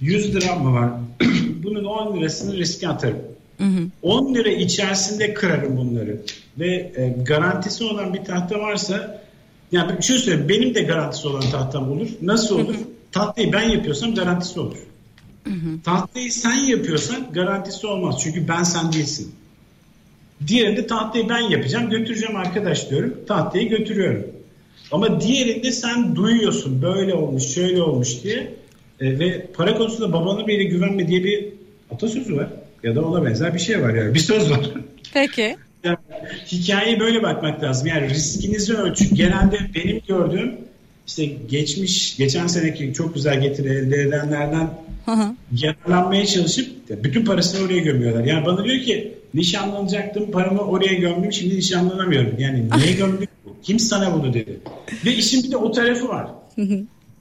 100 0.00 0.34
lira 0.34 0.54
mı 0.54 0.74
var? 0.74 0.90
Bunun 1.62 1.84
10 1.84 2.16
lirasını 2.16 2.56
riske 2.56 2.88
atarım. 2.88 3.33
Hı 3.58 3.64
hı. 3.64 3.88
10 4.02 4.34
lira 4.34 4.48
içerisinde 4.48 5.34
kırarım 5.34 5.76
bunları. 5.76 6.20
Ve 6.58 6.92
e, 6.96 7.14
garantisi 7.24 7.84
olan 7.84 8.14
bir 8.14 8.24
tahta 8.24 8.60
varsa 8.60 9.24
yani 9.72 9.98
bir 9.98 10.02
şey 10.02 10.18
söyleyeyim 10.18 10.48
benim 10.48 10.74
de 10.74 10.82
garantisi 10.82 11.28
olan 11.28 11.50
tahtam 11.50 11.92
olur. 11.92 12.08
Nasıl 12.22 12.54
olur? 12.54 12.74
Hı 12.74 12.78
hı. 12.78 12.84
Tahtayı 13.12 13.52
ben 13.52 13.68
yapıyorsam 13.68 14.14
garantisi 14.14 14.60
olur. 14.60 14.76
Hı 15.44 15.50
hı. 15.50 15.82
Tahtayı 15.84 16.32
sen 16.32 16.54
yapıyorsan 16.54 17.32
garantisi 17.32 17.86
olmaz. 17.86 18.16
Çünkü 18.22 18.48
ben 18.48 18.62
sen 18.62 18.92
değilsin. 18.92 19.34
Diğerinde 20.46 20.86
tahtayı 20.86 21.28
ben 21.28 21.40
yapacağım 21.40 21.90
götüreceğim 21.90 22.36
arkadaş 22.36 22.90
diyorum. 22.90 23.14
Tahtayı 23.28 23.68
götürüyorum. 23.68 24.26
Ama 24.92 25.20
diğerinde 25.20 25.72
sen 25.72 26.16
duyuyorsun 26.16 26.82
böyle 26.82 27.14
olmuş 27.14 27.42
şöyle 27.42 27.82
olmuş 27.82 28.22
diye 28.22 28.54
e, 29.00 29.18
ve 29.18 29.46
para 29.54 29.74
konusunda 29.74 30.12
babana 30.12 30.46
bile 30.46 30.64
güvenme 30.64 31.08
diye 31.08 31.24
bir 31.24 31.48
atasözü 31.90 32.36
var. 32.36 32.48
Ya 32.84 32.94
da 32.94 33.04
ona 33.04 33.24
benzer 33.24 33.54
bir 33.54 33.58
şey 33.58 33.82
var 33.82 33.94
yani 33.94 34.14
bir 34.14 34.18
söz 34.18 34.50
var. 34.50 34.70
Peki. 35.14 35.56
Yani, 35.84 35.96
hikayeye 36.46 37.00
böyle 37.00 37.22
bakmak 37.22 37.62
lazım. 37.62 37.86
Yani 37.86 38.10
riskinizi 38.10 38.74
ölçün. 38.74 39.14
Genelde 39.14 39.58
benim 39.74 40.00
gördüğüm 40.08 40.54
işte 41.06 41.24
geçmiş, 41.24 42.16
geçen 42.16 42.46
seneki 42.46 42.92
çok 42.92 43.14
güzel 43.14 43.40
getiri 43.40 43.68
elde 43.68 44.02
edenlerden 44.02 44.70
yararlanmaya 45.52 46.26
çalışıp 46.26 46.68
bütün 47.04 47.24
parasını 47.24 47.66
oraya 47.66 47.78
gömüyorlar. 47.78 48.24
Yani 48.24 48.46
bana 48.46 48.64
diyor 48.64 48.80
ki 48.80 49.14
nişanlanacaktım 49.34 50.30
paramı 50.30 50.60
oraya 50.60 50.94
gömdüm 50.94 51.32
şimdi 51.32 51.56
nişanlanamıyorum. 51.56 52.34
Yani 52.38 52.68
niye 52.76 52.92
gömdüm? 52.92 53.28
Kim 53.62 53.78
sana 53.78 54.14
bunu 54.14 54.34
dedi? 54.34 54.60
Ve 55.04 55.12
işin 55.12 55.42
bir 55.42 55.50
de 55.50 55.56
o 55.56 55.72
tarafı 55.72 56.08
var. 56.08 56.26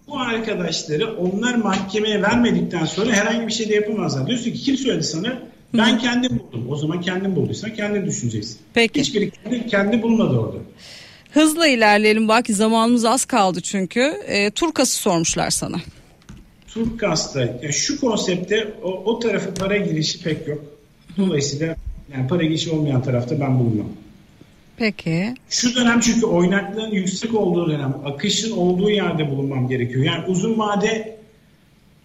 Bu 0.08 0.20
arkadaşları 0.20 1.18
onlar 1.18 1.56
mahkemeye 1.56 2.22
vermedikten 2.22 2.86
sonra 2.86 3.12
herhangi 3.12 3.48
bir 3.48 3.54
şey 3.54 3.70
de 3.70 3.76
yapamazlar. 3.76 4.28
Diyorsun 4.28 4.52
ki 4.52 4.60
kim 4.60 4.78
söyledi 4.78 5.04
sana? 5.04 5.53
Ben 5.78 5.98
kendim 5.98 6.40
buldum. 6.40 6.66
O 6.70 6.76
zaman 6.76 7.02
kendim 7.02 7.36
bulduysan 7.36 7.74
kendin 7.74 8.06
düşüneceksin. 8.06 8.58
Peki. 8.74 9.02
Hiçbiri 9.02 9.32
kendi, 9.32 9.68
kendi 9.68 10.02
bulmadı 10.02 10.38
orada. 10.38 10.58
Hızla 11.32 11.68
ilerleyelim. 11.68 12.28
Belki 12.28 12.54
zamanımız 12.54 13.06
az 13.06 13.26
kaldı 13.26 13.62
çünkü. 13.62 14.14
E, 14.28 14.52
Turkas'ı 14.52 14.96
sormuşlar 14.96 15.50
sana. 15.50 15.78
Turkas'ta 16.68 17.42
yani 17.42 17.74
şu 17.74 18.00
konsepte 18.00 18.74
o, 18.84 18.92
o 18.92 19.20
tarafı 19.20 19.54
para 19.54 19.78
girişi 19.78 20.24
pek 20.24 20.48
yok. 20.48 20.64
Dolayısıyla 21.18 21.76
yani 22.14 22.28
para 22.28 22.44
girişi 22.44 22.72
olmayan 22.72 23.04
tarafta 23.04 23.40
ben 23.40 23.60
bulunmam. 23.60 23.90
Peki. 24.78 25.34
Şu 25.50 25.76
dönem 25.76 26.00
çünkü 26.00 26.26
oynaklığın 26.26 26.92
yüksek 26.92 27.36
olduğu 27.36 27.70
dönem, 27.70 27.96
akışın 28.06 28.52
olduğu 28.52 28.90
yerde 28.90 29.30
bulunmam 29.32 29.68
gerekiyor. 29.68 30.06
Yani 30.06 30.26
uzun 30.28 30.60
vade 30.60 31.18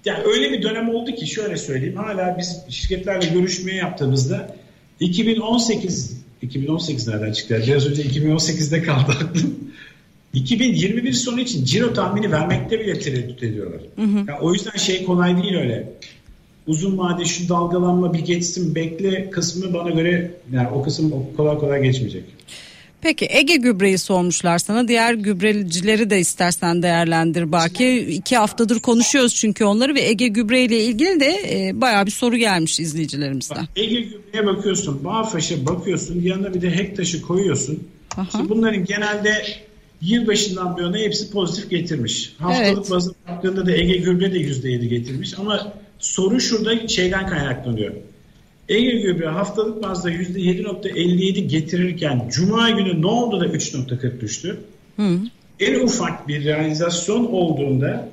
yani 0.08 0.24
öyle 0.24 0.52
bir 0.52 0.62
dönem 0.62 0.88
oldu 0.88 1.10
ki 1.10 1.26
şöyle 1.26 1.56
söyleyeyim. 1.56 1.96
Hala 1.96 2.36
biz 2.38 2.64
şirketlerle 2.68 3.26
görüşmeye 3.26 3.76
yaptığımızda 3.76 4.56
2018 5.00 6.18
2018 6.42 7.08
nereden 7.08 7.32
çıktı? 7.32 7.62
Biraz 7.66 7.86
önce 7.86 8.02
2018'de 8.02 8.82
kaldı 8.82 9.12
aklım. 9.12 9.58
2021 10.34 11.12
sonu 11.12 11.40
için 11.40 11.64
ciro 11.64 11.92
tahmini 11.92 12.32
vermekte 12.32 12.80
bile 12.80 12.98
tereddüt 12.98 13.42
ediyorlar. 13.42 13.80
Hı 13.96 14.02
hı. 14.02 14.16
Yani 14.16 14.40
o 14.40 14.52
yüzden 14.52 14.76
şey 14.78 15.04
kolay 15.04 15.42
değil 15.42 15.54
öyle. 15.54 15.92
Uzun 16.66 16.98
vade 16.98 17.24
şu 17.24 17.48
dalgalanma 17.48 18.14
bir 18.14 18.18
geçsin 18.18 18.74
bekle 18.74 19.30
kısmı 19.30 19.74
bana 19.74 19.90
göre 19.90 20.30
yani 20.52 20.68
o 20.68 20.82
kısım 20.82 21.26
kolay 21.36 21.58
kolay 21.58 21.82
geçmeyecek. 21.82 22.24
Peki 23.00 23.28
Ege 23.30 23.56
gübreyi 23.56 23.98
sormuşlar 23.98 24.58
sana. 24.58 24.88
Diğer 24.88 25.14
gübrecileri 25.14 26.10
de 26.10 26.20
istersen 26.20 26.82
değerlendir 26.82 27.52
Baki. 27.52 27.98
İki 27.98 28.36
haftadır 28.36 28.80
konuşuyoruz 28.80 29.34
çünkü 29.34 29.64
onları 29.64 29.94
ve 29.94 30.00
Ege 30.00 30.28
gübreyle 30.28 30.84
ilgili 30.84 31.20
de 31.20 31.36
e, 31.50 31.80
bayağı 31.80 32.06
bir 32.06 32.10
soru 32.10 32.36
gelmiş 32.36 32.80
izleyicilerimizden. 32.80 33.58
Bak, 33.58 33.68
Ege 33.76 34.00
gübreye 34.00 34.46
bakıyorsun, 34.46 35.04
Bağfaş'a 35.04 35.66
bakıyorsun, 35.66 36.20
yanına 36.22 36.54
bir 36.54 36.62
de 36.62 36.76
Hektaş'ı 36.76 37.22
koyuyorsun. 37.22 37.88
İşte 38.22 38.48
bunların 38.48 38.84
genelde 38.84 39.32
yılbaşından 40.02 40.76
bu 40.76 40.82
yana 40.82 40.98
hepsi 40.98 41.30
pozitif 41.30 41.70
getirmiş. 41.70 42.34
Haftalık 42.38 42.78
evet. 42.78 42.90
bazı 42.90 43.14
baktığında 43.28 43.66
da 43.66 43.72
Ege 43.72 43.96
gübre 43.96 44.32
de 44.34 44.38
%7 44.38 44.84
getirmiş 44.84 45.38
ama 45.38 45.72
soru 45.98 46.40
şurada 46.40 46.88
şeyden 46.88 47.26
kaynaklanıyor. 47.26 47.92
Ege 48.68 48.90
gübre 48.90 49.26
haftalık 49.26 49.82
bazda 49.82 50.10
%7.57 50.10 51.40
getirirken 51.40 52.28
Cuma 52.30 52.70
günü 52.70 53.02
ne 53.02 53.06
oldu 53.06 53.40
da 53.40 53.46
3.40 53.46 54.20
düştü? 54.20 54.60
Hı. 54.96 55.18
En 55.60 55.80
ufak 55.80 56.28
bir 56.28 56.44
realizasyon 56.44 57.24
olduğunda 57.24 58.08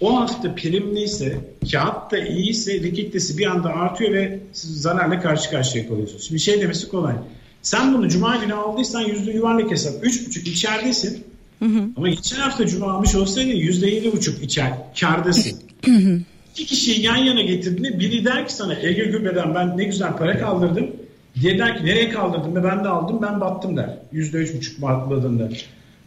o 0.00 0.20
hafta 0.20 0.54
primliyse, 0.54 1.38
kağıt 1.72 2.12
da 2.12 2.18
iyiyse 2.18 2.82
likiditesi 2.82 3.38
bir 3.38 3.46
anda 3.46 3.68
artıyor 3.68 4.12
ve 4.12 4.38
siz 4.52 4.80
zararla 4.80 5.20
karşı 5.20 5.50
karşıya 5.50 5.88
kalıyorsunuz. 5.88 6.26
Şimdi 6.26 6.40
şey 6.40 6.60
demesi 6.60 6.88
kolay. 6.88 7.14
Sen 7.62 7.94
bunu 7.94 8.08
cuma 8.08 8.36
günü 8.36 8.54
aldıysan 8.54 9.00
yüzde 9.00 9.32
yuvarlak 9.32 9.70
hesap. 9.70 10.04
Üç 10.04 10.26
buçuk 10.26 10.46
içeridesin. 10.46 11.24
Hı 11.58 11.64
hı. 11.64 11.88
Ama 11.96 12.08
geçen 12.08 12.36
hafta 12.36 12.66
cuma 12.66 12.92
almış 12.92 13.14
olsaydın 13.14 13.50
yüzde 13.50 13.90
yedi 13.90 14.12
buçuk 14.12 14.42
içer, 14.42 14.72
kardasın. 15.00 15.58
İki 16.52 16.66
kişiyi 16.66 17.02
yan 17.02 17.16
yana 17.16 17.42
getirdiğinde 17.42 18.00
biri 18.00 18.24
der 18.24 18.48
ki 18.48 18.54
sana 18.54 18.74
Ege 18.74 19.04
Gübre'den 19.04 19.54
ben 19.54 19.78
ne 19.78 19.84
güzel 19.84 20.16
para 20.16 20.38
kaldırdım. 20.38 20.90
Diğeri 21.40 21.58
der 21.58 21.78
ki 21.78 21.84
nereye 21.84 22.10
kaldırdım 22.10 22.56
ve 22.56 22.64
ben 22.64 22.84
de 22.84 22.88
aldım 22.88 23.18
ben 23.22 23.40
battım 23.40 23.76
der. 23.76 23.98
Yüzde 24.12 24.38
üç 24.38 24.54
buçuk 24.54 24.82
batladığında. 24.82 25.48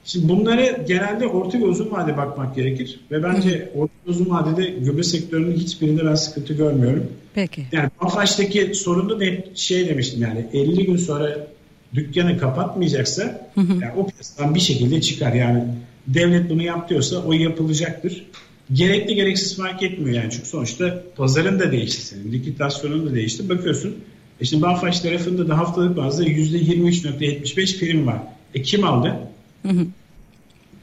Şimdi 0.06 0.30
bunlara 0.30 0.66
genelde 0.72 1.28
orta 1.28 1.60
ve 1.60 1.66
uzun 1.66 1.92
vade 1.92 2.18
bakmak 2.18 2.56
gerekir. 2.56 3.00
Ve 3.12 3.24
bence 3.24 3.72
orta 3.76 3.94
ve 4.08 4.12
uzun 4.12 4.30
vadede 4.30 4.70
gübre 4.70 5.04
sektörünün 5.04 5.56
hiçbirinde 5.56 6.06
ben 6.06 6.16
sıkıntı 6.16 6.54
görmüyorum. 6.54 7.08
Peki. 7.34 7.66
Yani 7.72 7.90
Bafaş'taki 8.02 8.76
sorunda 8.76 9.20
da 9.20 9.24
hep 9.24 9.58
şey 9.58 9.88
demiştim 9.88 10.22
yani 10.22 10.46
50 10.54 10.86
gün 10.86 10.98
sonra 10.98 11.48
dükkanı 11.94 12.38
kapatmayacaksa 12.38 13.50
hı 13.56 13.62
hı. 13.62 13.74
Yani 13.74 13.94
o 13.98 14.08
piyasadan 14.08 14.56
bir 14.56 14.60
şekilde 14.60 15.02
çıkar. 15.02 15.34
Yani 15.34 15.64
devlet 16.08 16.50
bunu 16.50 16.64
yap 16.64 16.90
diyorsa 16.90 17.18
o 17.18 17.34
yapılacaktır. 17.34 18.26
Gerekli 18.74 19.16
gereksiz 19.16 19.58
fark 19.58 19.84
etmiyor 19.84 20.16
yani 20.24 20.32
çünkü 20.32 20.48
sonuçta 20.48 21.04
pazarın 21.16 21.60
da 21.60 21.72
değişti 21.72 22.02
senin, 22.02 22.32
likitasyonun 22.32 23.10
da 23.10 23.16
değişti. 23.16 23.50
Bakıyorsun 23.50 23.96
işte 24.42 24.62
Banfaş 24.62 25.00
tarafında 25.00 25.48
da 25.48 25.58
haftalık 25.58 25.98
bazda 25.98 26.24
%23.75 26.24 27.80
prim 27.80 28.08
var. 28.08 28.18
E 28.54 28.62
kim 28.62 28.84
aldı? 28.84 29.16
Hı 29.62 29.70
hı. 29.70 29.88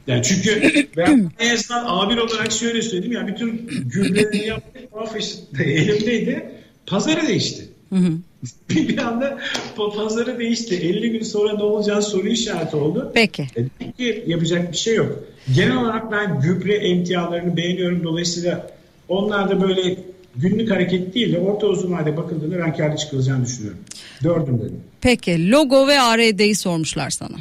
Yani 0.06 0.22
çünkü 0.22 0.62
ben 0.96 1.30
en 1.38 1.54
azından 1.54 1.84
A1 1.84 2.20
olarak 2.20 2.52
şöyle 2.52 2.82
söyleyeyim 2.82 3.12
ya 3.12 3.26
bütün 3.26 3.66
gübrelerini 3.84 4.46
yaptık 4.46 4.92
Banfaş 4.92 5.34
elimdeydi. 5.60 6.52
Pazarı 6.86 7.28
değişti. 7.28 7.68
Hı 7.88 7.96
hı. 7.96 8.12
bir 8.70 8.98
anda 8.98 9.38
pazarı 9.76 10.38
değişti. 10.38 10.74
50 10.74 11.10
gün 11.10 11.22
sonra 11.22 11.56
ne 11.56 11.62
olacağı 11.62 12.02
soru 12.02 12.28
işareti 12.28 12.76
oldu. 12.76 13.10
Peki. 13.14 13.42
E, 13.42 13.64
peki 13.78 14.24
yapacak 14.26 14.72
bir 14.72 14.76
şey 14.76 14.94
yok. 14.94 15.18
Genel 15.54 15.76
olarak 15.76 16.12
ben 16.12 16.40
gübre 16.40 16.74
emtialarını 16.74 17.56
beğeniyorum. 17.56 18.04
Dolayısıyla 18.04 18.70
onlar 19.08 19.50
da 19.50 19.60
böyle 19.60 19.96
günlük 20.36 20.70
hareket 20.70 21.14
değil 21.14 21.32
de 21.32 21.38
orta 21.38 21.66
uzun 21.66 21.92
vade 21.92 22.16
bakıldığında 22.16 22.58
ben 22.58 22.76
karlı 22.76 22.96
çıkılacağını 22.96 23.44
düşünüyorum. 23.44 23.80
Dördüm 24.24 24.58
dedim. 24.60 24.80
Peki 25.00 25.50
logo 25.50 25.88
ve 25.88 26.00
ARD'yi 26.00 26.54
sormuşlar 26.54 27.10
sana. 27.10 27.36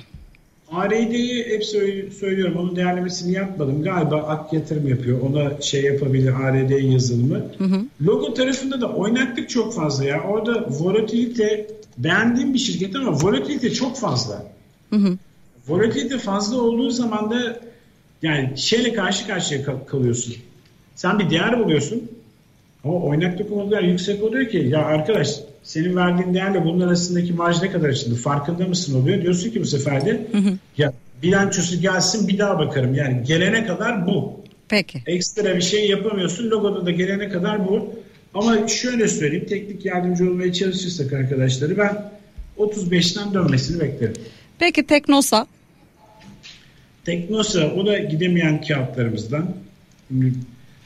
ARD'yi 0.72 1.46
hep 1.46 1.66
söylüyorum. 2.14 2.58
Onun 2.58 2.76
değerlemesini 2.76 3.34
yapmadım. 3.34 3.84
Galiba 3.84 4.16
ak 4.16 4.54
yatırım 4.54 4.88
yapıyor. 4.88 5.22
Ona 5.22 5.62
şey 5.62 5.84
yapabilir 5.84 6.34
ARD 6.34 6.70
yazılımı. 6.70 7.36
Hı 7.58 7.64
hı. 7.64 7.86
Logo 8.02 8.34
tarafında 8.34 8.82
da 8.82 8.90
oynaklık 8.90 9.50
çok 9.50 9.76
fazla 9.76 10.06
ya. 10.06 10.24
Orada 10.24 10.66
volatilite 10.70 11.68
beğendiğim 11.98 12.54
bir 12.54 12.60
şirket 12.60 12.96
ama 12.96 13.22
volatilite 13.22 13.74
çok 13.74 13.98
fazla. 13.98 14.46
Hı 14.90 14.96
hı. 14.96 15.18
Volatilite 15.68 16.18
fazla 16.18 16.62
olduğu 16.62 16.90
zaman 16.90 17.32
da 17.32 17.60
yani 18.22 18.58
şeyle 18.58 18.94
karşı 18.94 19.28
karşıya 19.28 19.86
kalıyorsun. 19.86 20.36
Sen 20.96 21.20
bir 21.20 21.30
değer 21.30 21.60
buluyorsun 21.60 22.12
ama 22.84 22.94
oynaklık 22.94 23.52
o 23.52 23.70
kadar 23.70 23.82
yüksek 23.82 24.24
oluyor 24.24 24.50
ki 24.50 24.58
ya 24.58 24.86
arkadaş 24.86 25.36
senin 25.64 25.96
verdiğin 25.96 26.34
değerle 26.34 26.66
bunun 26.66 26.88
arasındaki 26.88 27.34
marj 27.34 27.62
ne 27.62 27.72
kadar 27.72 27.90
açıldı 27.90 28.16
farkında 28.16 28.68
mısın 28.68 29.02
oluyor. 29.02 29.22
Diyorsun 29.22 29.50
ki 29.50 29.62
bu 29.62 29.66
sefer 29.66 30.06
de 30.06 30.28
hı 30.32 30.38
hı. 30.38 30.58
ya 30.78 30.94
bilançosu 31.24 31.82
gelsin 31.82 32.28
bir 32.28 32.38
daha 32.38 32.60
bakarım. 32.60 32.96
Yani 32.96 33.24
gelene 33.24 33.66
kadar 33.66 34.08
bu. 34.08 34.42
Peki. 34.70 35.02
Ekstra 35.08 35.56
bir 35.56 35.62
şey 35.62 35.90
yapamıyorsun. 35.90 36.50
Logoda 36.50 36.86
da 36.86 36.92
gelene 36.92 37.30
kadar 37.30 37.68
bu. 37.68 37.94
Ama 38.34 38.68
şöyle 38.68 39.08
söyleyeyim 39.08 39.46
teknik 39.50 39.86
yardımcı 39.86 40.30
olmaya 40.30 40.54
çalışırsak 40.54 41.14
arkadaşları 41.14 41.78
ben 41.78 42.12
35'ten 42.58 43.34
dönmesini 43.34 43.80
beklerim. 43.82 44.14
Peki 44.60 44.88
Teknosa? 44.88 45.48
Teknosa 47.06 47.72
o 47.72 47.86
da 47.86 47.98
gidemeyen 47.98 48.62
kağıtlarımızdan. 48.62 49.56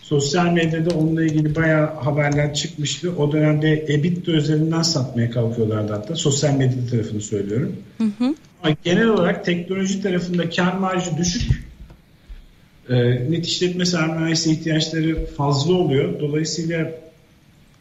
Sosyal 0.09 0.51
medyada 0.51 0.95
onunla 0.95 1.23
ilgili 1.23 1.55
bayağı 1.55 1.93
haberler 1.93 2.53
çıkmıştı. 2.53 3.11
O 3.17 3.31
dönemde 3.31 3.73
EBITDA 3.73 4.31
üzerinden 4.31 4.81
satmaya 4.81 5.31
kalkıyorlardı 5.31 5.93
hatta. 5.93 6.15
Sosyal 6.15 6.53
medya 6.53 6.87
tarafını 6.91 7.21
söylüyorum. 7.21 7.75
Hı 7.97 8.03
hı. 8.03 8.35
Ama 8.63 8.75
genel 8.83 9.07
olarak 9.07 9.45
teknoloji 9.45 10.01
tarafında 10.01 10.49
kar 10.49 10.73
marjı 10.73 11.17
düşük. 11.17 11.65
E, 12.89 12.95
net 13.31 13.45
işletme 13.45 13.85
sermayesi 13.85 14.51
ihtiyaçları 14.51 15.25
fazla 15.25 15.73
oluyor. 15.73 16.19
Dolayısıyla 16.19 16.91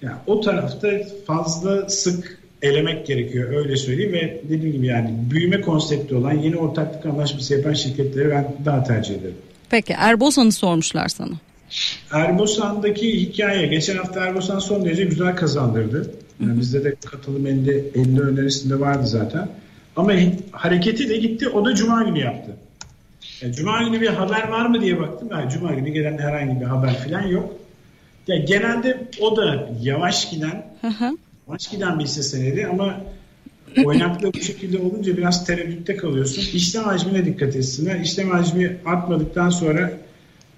yani 0.02 0.16
o 0.26 0.40
tarafta 0.40 0.88
fazla 1.26 1.88
sık 1.88 2.38
elemek 2.62 3.06
gerekiyor 3.06 3.52
öyle 3.56 3.76
söyleyeyim 3.76 4.12
ve 4.12 4.40
dediğim 4.48 4.72
gibi 4.72 4.86
yani 4.86 5.14
büyüme 5.30 5.60
konsepti 5.60 6.14
olan 6.14 6.32
yeni 6.32 6.56
ortaklık 6.56 7.06
anlaşması 7.06 7.54
yapan 7.54 7.74
şirketleri 7.74 8.30
ben 8.30 8.54
daha 8.64 8.84
tercih 8.84 9.14
ederim. 9.14 9.36
Peki 9.70 9.92
Erbosan'ı 9.92 10.52
sormuşlar 10.52 11.08
sana. 11.08 11.34
Erbosan'daki 12.12 13.20
hikaye 13.20 13.66
geçen 13.66 13.96
hafta 13.96 14.24
Erbosan 14.24 14.58
son 14.58 14.84
derece 14.84 15.04
güzel 15.04 15.36
kazandırdı. 15.36 16.10
Yani 16.40 16.60
bizde 16.60 16.84
de 16.84 16.94
katılım 16.94 17.46
50, 17.46 17.90
50 17.94 18.20
önerisinde 18.20 18.80
vardı 18.80 19.06
zaten. 19.06 19.48
Ama 19.96 20.12
hareketi 20.50 21.08
de 21.08 21.16
gitti 21.16 21.48
o 21.48 21.64
da 21.64 21.74
Cuma 21.74 22.02
günü 22.02 22.18
yaptı. 22.18 22.50
Yani 23.42 23.54
Cuma 23.54 23.82
günü 23.82 24.00
bir 24.00 24.08
haber 24.08 24.48
var 24.48 24.66
mı 24.66 24.80
diye 24.80 25.00
baktım. 25.00 25.28
Yani 25.32 25.50
Cuma 25.50 25.72
günü 25.74 25.88
gelen 25.88 26.18
herhangi 26.18 26.60
bir 26.60 26.64
haber 26.64 26.94
falan 26.94 27.26
yok. 27.26 27.52
Ya 28.26 28.36
genelde 28.36 29.08
o 29.20 29.36
da 29.36 29.70
yavaş 29.82 30.30
giden, 30.30 30.66
yavaş 31.48 31.70
giden 31.70 31.98
bir 31.98 32.04
hisse 32.04 32.22
senedi 32.22 32.66
ama 32.66 33.00
oynaklığı 33.84 34.34
bu 34.34 34.40
şekilde 34.40 34.78
olunca 34.78 35.16
biraz 35.16 35.46
tereddütte 35.46 35.96
kalıyorsun. 35.96 36.42
İşlem 36.56 36.84
hacmine 36.84 37.24
dikkat 37.24 37.56
etsinler. 37.56 38.00
İşlem 38.00 38.30
hacmi 38.30 38.76
artmadıktan 38.86 39.50
sonra 39.50 39.92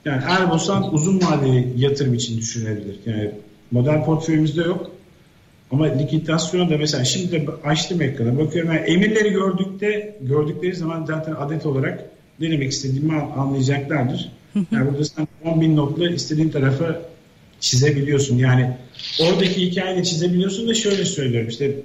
yani 0.06 0.22
Erbosan 0.28 0.94
uzun 0.94 1.20
vadeli 1.22 1.72
yatırım 1.76 2.14
için 2.14 2.38
düşünebilir. 2.38 2.96
Yani 3.06 3.30
model 3.70 4.04
portföyümüzde 4.04 4.62
yok. 4.62 4.90
Ama 5.70 5.84
likidasyonu 5.84 6.70
da 6.70 6.78
mesela 6.78 7.04
şimdi 7.04 7.32
de 7.32 7.46
açtım 7.64 8.02
ekranı 8.02 8.38
bakıyorum 8.38 8.72
yani 8.72 8.80
emirleri 8.80 9.30
gördükte 9.30 10.16
gördükleri 10.20 10.76
zaman 10.76 11.04
zaten 11.04 11.34
adet 11.34 11.66
olarak 11.66 12.04
ne 12.40 12.50
demek 12.50 12.72
istediğimi 12.72 13.20
anlayacaklardır. 13.20 14.32
Yani 14.72 14.90
burada 14.90 15.04
sen 15.04 15.28
10 15.44 15.60
bin 15.60 15.76
notla 15.76 16.10
istediğin 16.10 16.48
tarafa 16.48 17.00
çizebiliyorsun. 17.60 18.38
Yani 18.38 18.76
oradaki 19.20 19.66
hikayeyi 19.66 20.04
çizebiliyorsun 20.04 20.68
da 20.68 20.74
şöyle 20.74 21.04
söylüyorum 21.04 21.48
işte 21.48 21.76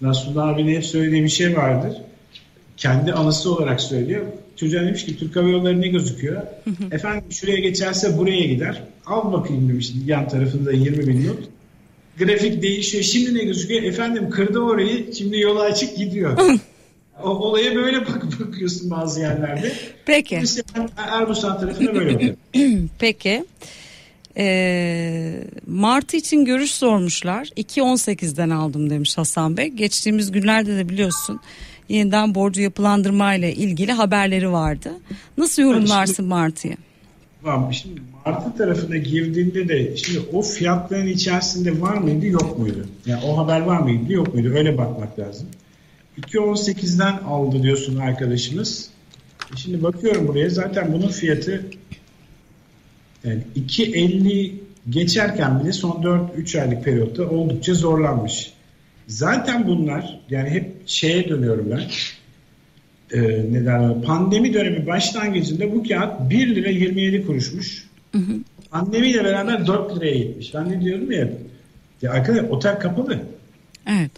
Nasrullah 0.00 0.48
abinin 0.48 0.74
hep 0.74 0.84
söylediği 0.84 1.24
bir 1.24 1.28
şey 1.28 1.56
vardır. 1.56 1.96
Kendi 2.76 3.12
anısı 3.12 3.54
olarak 3.54 3.80
söylüyor. 3.80 4.22
Çocuğa 4.60 4.82
demiş 4.82 5.04
ki 5.04 5.16
Türk 5.18 5.36
Hava 5.36 5.48
Yolları 5.48 5.80
ne 5.80 5.88
gözüküyor? 5.88 6.42
Efendim 6.92 7.24
şuraya 7.30 7.58
geçerse 7.58 8.18
buraya 8.18 8.44
gider. 8.44 8.82
Al 9.06 9.32
bakayım 9.32 9.68
demiş 9.68 9.92
yan 10.06 10.28
tarafında 10.28 10.72
20 10.72 11.06
bin 11.06 11.28
not. 11.28 11.38
Grafik 12.18 12.62
değişiyor. 12.62 13.04
Şimdi 13.04 13.34
ne 13.34 13.44
gözüküyor? 13.44 13.82
Efendim 13.82 14.30
kırdı 14.30 14.58
orayı. 14.58 15.14
Şimdi 15.14 15.40
yola 15.40 15.62
açık 15.62 15.96
gidiyor. 15.96 16.38
o, 17.22 17.28
olaya 17.28 17.74
böyle 17.74 18.00
bak 18.00 18.24
bakıyorsun 18.40 18.90
bazı 18.90 19.20
yerlerde. 19.20 19.72
Peki. 20.06 20.36
Mesela 20.36 20.88
Erbusan 20.96 21.60
tarafına 21.60 21.94
böyle 21.94 22.14
bakıyorum. 22.14 22.38
Peki. 22.98 23.44
E, 24.36 25.44
Martı 25.66 26.16
için 26.16 26.44
görüş 26.44 26.70
sormuşlar. 26.70 27.46
2.18'den 27.46 28.50
aldım 28.50 28.90
demiş 28.90 29.18
Hasan 29.18 29.56
Bey. 29.56 29.68
Geçtiğimiz 29.68 30.32
günlerde 30.32 30.76
de 30.76 30.88
biliyorsun 30.88 31.40
yeniden 31.88 32.34
borcu 32.34 32.60
yapılandırma 32.60 33.34
ile 33.34 33.54
ilgili 33.54 33.92
haberleri 33.92 34.52
vardı. 34.52 34.92
Nasıl 35.38 35.62
yorumlarsın 35.62 36.26
Martı'yı? 36.26 36.76
Şimdi 37.72 38.00
Martı 38.26 38.58
tarafına 38.58 38.96
girdiğinde 38.96 39.68
de 39.68 39.96
şimdi 39.96 40.20
o 40.32 40.42
fiyatların 40.42 41.06
içerisinde 41.06 41.80
var 41.80 41.96
mıydı 41.96 42.26
yok 42.26 42.58
muydu? 42.58 42.86
Yani 43.06 43.24
o 43.24 43.38
haber 43.38 43.60
var 43.60 43.80
mıydı 43.80 44.12
yok 44.12 44.34
muydu? 44.34 44.48
Öyle 44.54 44.78
bakmak 44.78 45.18
lazım. 45.18 45.46
2.18'den 46.20 47.12
aldı 47.12 47.62
diyorsun 47.62 47.96
arkadaşımız. 47.96 48.90
Şimdi 49.56 49.82
bakıyorum 49.82 50.28
buraya 50.28 50.50
zaten 50.50 50.92
bunun 50.92 51.08
fiyatı 51.08 51.64
yani 53.24 53.42
2.50 53.56 54.52
geçerken 54.90 55.60
bile 55.60 55.72
son 55.72 55.90
4-3 56.36 56.60
aylık 56.60 56.84
periyotta 56.84 57.22
oldukça 57.22 57.74
zorlanmış. 57.74 58.52
Zaten 59.08 59.66
bunlar 59.66 60.20
yani 60.30 60.50
hep 60.50 60.72
şeye 60.86 61.28
dönüyorum 61.28 61.70
ben. 61.70 61.82
Ee, 63.10 63.52
ne 63.52 63.64
derler, 63.64 64.02
pandemi 64.02 64.54
dönemi 64.54 64.86
başlangıcında 64.86 65.72
bu 65.72 65.82
kağıt 65.82 66.30
1 66.30 66.54
lira 66.54 66.68
27 66.68 67.26
kuruşmuş. 67.26 67.88
Hı 68.12 68.18
hı. 68.18 68.32
Pandemiyle 68.70 69.24
beraber 69.24 69.66
4 69.66 69.96
liraya 69.96 70.18
gitmiş. 70.18 70.54
Ben 70.54 70.68
ne 70.68 70.80
diyorum 70.80 71.12
ya, 71.12 71.28
ya 72.02 72.12
arkadaşlar 72.12 72.48
otel 72.48 72.80
kapalı. 72.80 73.20
Evet. 73.86 74.10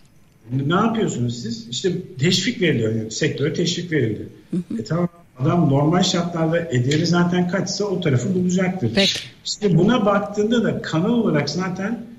Ne 0.67 0.75
yapıyorsunuz 0.75 1.43
siz? 1.43 1.69
İşte 1.69 1.93
teşvik 2.19 2.63
veriliyor. 2.63 2.95
Yani 2.95 3.11
sektöre 3.11 3.53
teşvik 3.53 3.93
verildi. 3.93 4.29
Hı 4.51 4.57
hı. 4.57 4.81
E 4.81 4.85
tamam 4.85 5.09
adam 5.39 5.71
normal 5.71 6.03
şartlarda 6.03 6.59
ederi 6.61 7.07
zaten 7.07 7.49
kaçsa 7.49 7.85
o 7.85 8.01
tarafı 8.01 8.35
bulacaktır. 8.35 8.91
Peki. 8.95 9.19
İşte 9.45 9.79
buna 9.79 10.07
baktığında 10.07 10.65
da 10.65 10.83
kanal 10.83 11.13
olarak 11.13 11.51
zaten 11.51 12.10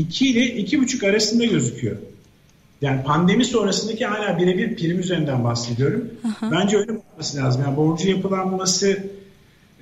2 0.00 0.28
ile 0.28 0.62
2,5 0.62 1.10
arasında 1.10 1.44
gözüküyor. 1.44 1.96
Yani 2.82 3.02
pandemi 3.02 3.44
sonrasındaki 3.44 4.06
hala 4.06 4.38
birebir 4.38 4.76
prim 4.76 4.98
üzerinden 4.98 5.44
bahsediyorum. 5.44 6.10
Aha. 6.24 6.50
Bence 6.52 6.76
öyle 6.76 6.92
olması 6.92 7.36
lazım. 7.36 7.62
Yani 7.62 7.76
borcu 7.76 8.08
yapılanması 8.08 8.98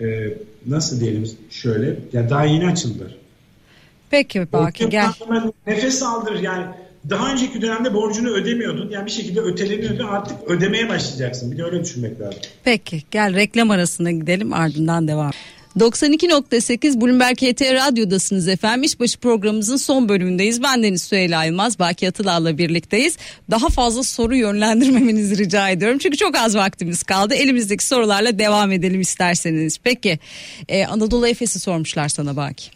e, 0.01 0.35
nasıl 0.67 1.01
diyelim 1.01 1.31
şöyle 1.51 1.97
ya 2.13 2.31
daha 2.31 2.45
yeni 2.45 2.67
açıldılar. 2.67 3.17
Peki 4.11 4.53
Baki 4.53 4.89
gel. 4.89 5.09
Nefes 5.67 6.03
aldırır 6.03 6.41
yani 6.41 6.67
daha 7.11 7.33
önceki 7.33 7.63
dönemde 7.63 7.95
borcunu 7.95 8.31
ödemiyordun. 8.31 8.91
Yani 8.91 9.07
bir 9.07 9.11
şekilde 9.11 9.41
öteleniyordu. 9.41 10.07
Artık 10.11 10.37
ödemeye 10.51 10.89
başlayacaksın. 10.89 11.53
Bir 11.53 11.59
de 11.59 11.65
öyle 11.65 11.85
düşünmek 11.85 12.21
lazım. 12.21 12.41
Peki 12.65 13.03
gel 13.11 13.35
reklam 13.35 13.71
arasında 13.71 14.11
gidelim 14.11 14.53
ardından 14.53 15.09
devam. 15.09 15.31
92.8 15.81 17.01
Bloomberg 17.01 17.37
HT 17.37 17.63
Radyo'dasınız 17.63 18.49
efendim. 18.49 18.83
İşbaşı 18.83 19.19
programımızın 19.19 19.77
son 19.77 20.09
bölümündeyiz. 20.09 20.63
Ben 20.63 20.83
Deniz 20.83 21.03
Süheyla 21.03 21.45
Yılmaz, 21.45 21.79
Baki 21.79 22.09
Atılar'la 22.09 22.59
birlikteyiz. 22.59 23.17
Daha 23.51 23.69
fazla 23.69 24.03
soru 24.03 24.37
yönlendirmemenizi 24.37 25.39
rica 25.39 25.69
ediyorum. 25.69 25.99
Çünkü 25.99 26.17
çok 26.17 26.37
az 26.37 26.57
vaktimiz 26.57 27.03
kaldı. 27.03 27.35
Elimizdeki 27.35 27.87
sorularla 27.87 28.39
devam 28.39 28.73
edelim 28.73 29.01
isterseniz. 29.01 29.79
Peki 29.85 30.19
ee, 30.69 30.87
Anadolu 30.87 31.29
Efes'i 31.29 31.61
sormuşlar 31.61 32.09
sana 32.09 32.37
Baki. 32.37 32.71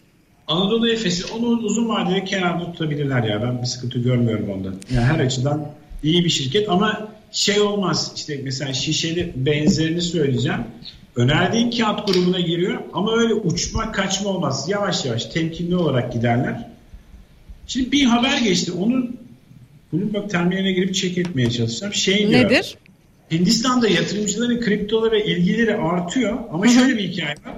Anadolu 0.47 0.89
Efes'i 0.89 1.33
onu 1.33 1.47
uzun 1.47 1.89
vadeli 1.89 2.25
kenarda 2.25 2.71
tutabilirler 2.71 3.23
ya. 3.23 3.41
Ben 3.43 3.61
bir 3.61 3.67
sıkıntı 3.67 3.99
görmüyorum 3.99 4.49
ondan. 4.49 4.75
Yani 4.93 5.05
her 5.05 5.19
açıdan 5.19 5.67
iyi 6.03 6.25
bir 6.25 6.29
şirket 6.29 6.69
ama 6.69 7.07
şey 7.31 7.61
olmaz. 7.61 8.11
İşte 8.15 8.39
mesela 8.43 8.73
şişeli 8.73 9.33
benzerini 9.35 10.01
söyleyeceğim. 10.01 10.61
Önerdiğin 11.15 11.71
kağıt 11.71 12.07
grubuna 12.07 12.39
giriyor 12.39 12.79
ama 12.93 13.17
öyle 13.17 13.33
uçma 13.33 13.91
kaçma 13.91 14.29
olmaz. 14.29 14.65
Yavaş 14.69 15.05
yavaş 15.05 15.25
temkinli 15.25 15.75
olarak 15.75 16.13
giderler. 16.13 16.67
Şimdi 17.67 17.91
bir 17.91 18.03
haber 18.05 18.37
geçti. 18.37 18.71
Onu 18.71 19.07
Bloomberg 19.93 20.29
terminaline 20.29 20.71
girip 20.71 20.95
çek 20.95 21.17
etmeye 21.17 21.51
çalışacağım. 21.51 21.93
Şey 21.93 22.17
diyor, 22.17 22.31
Nedir? 22.31 22.77
Hindistan'da 23.31 23.87
yatırımcıların 23.87 24.61
kriptolara 24.61 25.19
ilgileri 25.19 25.75
artıyor 25.75 26.37
ama 26.51 26.67
şöyle 26.67 26.97
bir 26.97 27.09
hikaye 27.09 27.35
var. 27.45 27.55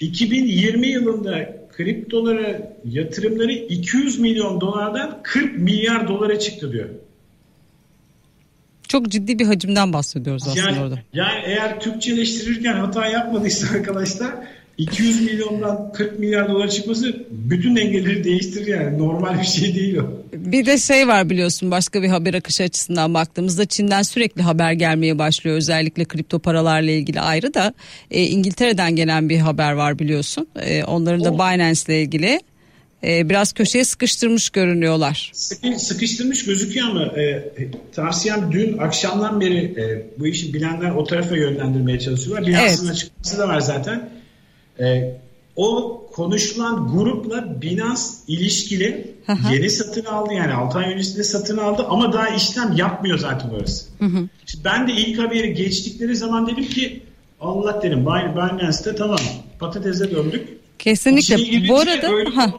2020 0.00 0.86
yılında 0.86 1.56
kriptolara 1.76 2.74
yatırımları 2.84 3.52
200 3.52 4.18
milyon 4.18 4.60
dolardan 4.60 5.20
40 5.22 5.58
milyar 5.58 6.08
dolara 6.08 6.38
çıktı 6.38 6.72
diyor. 6.72 6.88
Çok 8.90 9.08
ciddi 9.08 9.38
bir 9.38 9.46
hacimden 9.46 9.92
bahsediyoruz 9.92 10.42
aslında 10.48 10.70
yani, 10.70 10.80
orada. 10.80 10.98
Yani 11.12 11.40
eğer 11.46 11.80
Türkçeleştirirken 11.80 12.74
hata 12.74 13.06
yapmadıysa 13.06 13.74
arkadaşlar 13.74 14.30
200 14.78 15.22
milyondan 15.22 15.92
40 15.92 16.18
milyar 16.18 16.48
dolar 16.48 16.68
çıkması 16.68 17.26
bütün 17.30 17.76
dengeleri 17.76 18.24
değiştirir 18.24 18.66
yani 18.66 18.98
normal 18.98 19.40
bir 19.40 19.46
şey 19.46 19.74
değil 19.74 19.96
o. 19.96 20.22
Bir 20.32 20.66
de 20.66 20.78
şey 20.78 21.08
var 21.08 21.30
biliyorsun 21.30 21.70
başka 21.70 22.02
bir 22.02 22.08
haber 22.08 22.34
akışı 22.34 22.62
açısından 22.62 23.14
baktığımızda 23.14 23.66
Çin'den 23.66 24.02
sürekli 24.02 24.42
haber 24.42 24.72
gelmeye 24.72 25.18
başlıyor 25.18 25.56
özellikle 25.56 26.04
kripto 26.04 26.38
paralarla 26.38 26.90
ilgili 26.90 27.20
ayrı 27.20 27.54
da 27.54 27.74
e, 28.10 28.22
İngiltere'den 28.22 28.96
gelen 28.96 29.28
bir 29.28 29.38
haber 29.38 29.72
var 29.72 29.98
biliyorsun 29.98 30.46
e, 30.62 30.84
onların 30.84 31.24
da 31.24 31.34
Binance 31.34 31.80
ile 31.86 32.02
ilgili 32.02 32.40
e, 33.04 33.28
biraz 33.28 33.52
köşeye 33.52 33.84
sıkıştırmış 33.84 34.50
görünüyorlar. 34.50 35.30
Sıkıştırmış 35.76 36.44
gözüküyor 36.44 36.86
ama 36.86 37.04
e, 37.04 37.52
tavsiyem 37.94 38.52
dün 38.52 38.78
akşamdan 38.78 39.40
beri 39.40 39.58
e, 39.58 40.06
bu 40.18 40.26
işi 40.26 40.54
bilenler 40.54 40.90
o 40.90 41.04
tarafa 41.04 41.36
yönlendirmeye 41.36 42.00
çalışıyorlar. 42.00 42.46
Binance'ın 42.46 42.84
evet. 42.86 42.90
açıklaması 42.90 43.38
da 43.38 43.48
var 43.48 43.60
zaten. 43.60 44.10
E, 44.80 45.16
o 45.56 46.02
konuşulan 46.12 46.88
grupla 46.88 47.62
Binance 47.62 48.02
ilişkili 48.28 49.14
Aha. 49.28 49.52
yeni 49.52 49.70
satın 49.70 50.04
aldı 50.04 50.34
yani 50.34 50.52
6 50.52 50.78
ay 50.78 50.92
öncesinde 50.92 51.24
satın 51.24 51.56
aldı 51.56 51.86
ama 51.88 52.12
daha 52.12 52.28
işlem 52.28 52.72
yapmıyor 52.76 53.18
zaten 53.18 53.48
orası. 53.48 53.86
Hı 53.98 54.04
hı. 54.04 54.28
Şimdi 54.46 54.64
ben 54.64 54.88
de 54.88 54.92
ilk 54.92 55.18
haberi 55.18 55.54
geçtikleri 55.54 56.16
zaman 56.16 56.46
dedim 56.46 56.64
ki 56.64 57.02
Allah 57.40 57.82
dedim 57.82 58.06
Binance'de 58.06 58.96
tamam 58.96 59.18
patatese 59.58 60.10
döndük 60.10 60.48
Kesinlikle. 60.78 61.68
Bu 61.68 61.78
arada 61.78 62.12
öyle, 62.12 62.30
ha. 62.30 62.52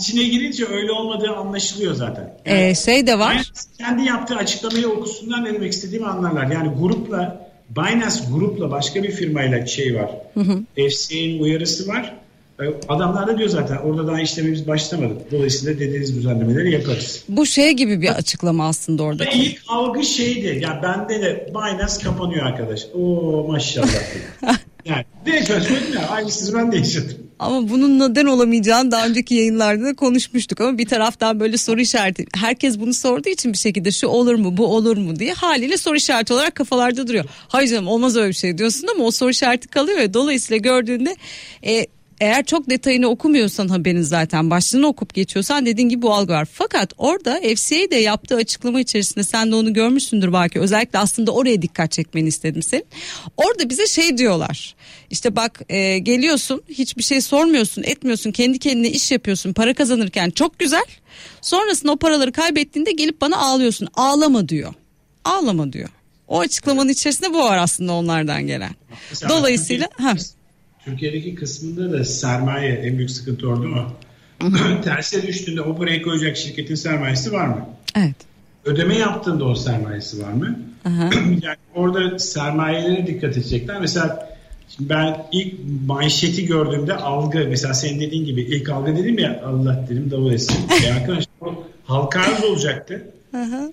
İçine 0.00 0.24
girince 0.24 0.66
öyle 0.66 0.92
olmadığı 0.92 1.30
anlaşılıyor 1.30 1.94
zaten. 1.94 2.34
Yani, 2.46 2.60
ee, 2.60 2.74
şey 2.74 3.06
de 3.06 3.18
var. 3.18 3.32
Binance 3.32 3.50
kendi 3.78 4.04
yaptığı 4.04 4.36
açıklamayı 4.36 4.88
okusunlar 4.88 5.44
ne 5.44 5.54
demek 5.54 5.72
istediğimi 5.72 6.06
anlarlar. 6.06 6.50
Yani 6.50 6.68
grupla 6.80 7.46
Binance 7.70 8.20
grupla 8.32 8.70
başka 8.70 9.02
bir 9.02 9.10
firmayla 9.10 9.66
şey 9.66 9.94
var. 9.94 10.10
FCA'nin 10.76 11.42
uyarısı 11.42 11.88
var. 11.88 12.16
Ee, 12.60 12.64
adamlar 12.88 13.26
da 13.26 13.38
diyor 13.38 13.48
zaten 13.48 13.76
orada 13.76 14.06
daha 14.06 14.20
işlememiz 14.20 14.68
başlamadık. 14.68 15.32
Dolayısıyla 15.32 15.80
dediğiniz 15.80 16.16
düzenlemeleri 16.16 16.72
yaparız. 16.72 17.24
Bu 17.28 17.46
şey 17.46 17.72
gibi 17.72 18.00
bir 18.02 18.08
açıklama 18.08 18.68
aslında 18.68 19.02
orada. 19.02 19.24
İlk 19.24 19.62
algı 19.68 20.04
şeydi. 20.04 20.60
Ya 20.62 20.80
bende 20.82 21.22
de 21.22 21.50
Binance 21.50 22.04
kapanıyor 22.04 22.46
arkadaş. 22.46 22.86
Oo 22.94 23.46
maşallah. 23.48 23.88
yani 24.84 25.04
direkt 25.26 25.46
söyledim 25.46 25.94
ya. 25.94 26.08
Aynısını 26.08 26.58
ben 26.58 26.72
de 26.72 26.76
yaşadım. 26.76 27.16
Ama 27.38 27.68
bunun 27.68 27.98
neden 27.98 28.26
olamayacağını 28.26 28.90
daha 28.90 29.06
önceki 29.06 29.34
yayınlarda 29.34 29.84
da 29.84 29.94
konuşmuştuk 29.94 30.60
ama 30.60 30.78
bir 30.78 30.86
taraftan 30.86 31.40
böyle 31.40 31.56
soru 31.56 31.80
işareti. 31.80 32.26
Herkes 32.34 32.80
bunu 32.80 32.94
sorduğu 32.94 33.28
için 33.28 33.52
bir 33.52 33.58
şekilde 33.58 33.90
şu 33.90 34.06
olur 34.06 34.34
mu 34.34 34.56
bu 34.56 34.66
olur 34.66 34.96
mu 34.96 35.16
diye 35.16 35.32
haliyle 35.32 35.76
soru 35.76 35.96
işareti 35.96 36.32
olarak 36.32 36.54
kafalarda 36.54 37.08
duruyor. 37.08 37.24
Hayır 37.48 37.68
canım 37.68 37.88
olmaz 37.88 38.16
öyle 38.16 38.28
bir 38.28 38.34
şey 38.34 38.58
diyorsun 38.58 38.88
ama 38.94 39.04
o 39.04 39.10
soru 39.10 39.30
işareti 39.30 39.68
kalıyor 39.68 39.98
ve 39.98 40.14
dolayısıyla 40.14 40.56
gördüğünde 40.56 41.16
e, 41.66 41.86
eğer 42.20 42.44
çok 42.44 42.70
detayını 42.70 43.06
okumuyorsan 43.06 43.68
haberin 43.68 44.02
zaten 44.02 44.50
başlığını 44.50 44.86
okup 44.86 45.14
geçiyorsan 45.14 45.66
dediğin 45.66 45.88
gibi 45.88 46.02
bu 46.02 46.14
algı 46.14 46.32
var. 46.32 46.48
Fakat 46.52 46.92
orada 46.98 47.40
FCA 47.40 47.90
de 47.90 47.96
yaptığı 47.96 48.36
açıklama 48.36 48.80
içerisinde 48.80 49.24
sen 49.24 49.52
de 49.52 49.54
onu 49.54 49.72
görmüşsündür 49.72 50.32
belki 50.32 50.60
özellikle 50.60 50.98
aslında 50.98 51.32
oraya 51.32 51.62
dikkat 51.62 51.92
çekmeni 51.92 52.28
istedim 52.28 52.62
senin. 52.62 52.86
Orada 53.36 53.70
bize 53.70 53.86
şey 53.86 54.18
diyorlar 54.18 54.74
işte 55.10 55.36
bak 55.36 55.60
e, 55.68 55.98
geliyorsun 55.98 56.62
hiçbir 56.68 57.02
şey 57.02 57.20
sormuyorsun 57.20 57.82
etmiyorsun 57.82 58.32
kendi 58.32 58.58
kendine 58.58 58.90
iş 58.90 59.10
yapıyorsun 59.10 59.52
para 59.52 59.74
kazanırken 59.74 60.30
çok 60.30 60.58
güzel. 60.58 60.84
Sonrasında 61.40 61.92
o 61.92 61.96
paraları 61.96 62.32
kaybettiğinde 62.32 62.92
gelip 62.92 63.20
bana 63.20 63.36
ağlıyorsun 63.36 63.88
ağlama 63.94 64.48
diyor 64.48 64.74
ağlama 65.26 65.72
diyor. 65.72 65.88
O 66.28 66.40
açıklamanın 66.40 66.88
içerisinde 66.88 67.32
bu 67.32 67.38
var 67.38 67.58
aslında 67.58 67.92
onlardan 67.92 68.46
gelen. 68.46 68.70
Mesela 69.10 69.30
Dolayısıyla... 69.30 69.88
Ha. 69.98 70.14
Türkiye'deki 70.86 71.34
kısmında 71.34 71.98
da 71.98 72.04
sermaye 72.04 72.72
en 72.72 72.98
büyük 72.98 73.10
sıkıntı 73.10 73.48
orada 73.48 73.66
mı? 73.68 73.86
Terse 74.84 75.26
düştüğünde 75.26 75.60
o 75.60 75.76
parayı 75.76 76.02
koyacak 76.02 76.36
şirketin 76.36 76.74
sermayesi 76.74 77.32
var 77.32 77.46
mı? 77.46 77.66
Evet. 77.96 78.16
Ödeme 78.64 78.98
yaptığında 78.98 79.44
o 79.44 79.54
sermayesi 79.54 80.22
var 80.22 80.32
mı? 80.32 80.60
yani 81.42 81.56
orada 81.74 82.18
sermayelere 82.18 83.06
dikkat 83.06 83.36
edecekler. 83.36 83.80
Mesela 83.80 84.36
ben 84.80 85.26
ilk 85.32 85.54
manşeti 85.86 86.46
gördüğümde 86.46 86.94
algı 86.96 87.46
mesela 87.48 87.74
senin 87.74 88.00
dediğin 88.00 88.24
gibi 88.24 88.42
ilk 88.42 88.68
algı 88.68 88.96
dedim 88.96 89.18
ya 89.18 89.42
Allah 89.46 89.86
dedim 89.88 90.10
davul 90.10 90.32
etsin. 90.32 90.56
ya 90.88 90.94
arkadaşlar 90.94 91.32
o 91.40 91.64
halka 91.84 92.20
arz 92.20 92.44
olacaktı. 92.44 93.10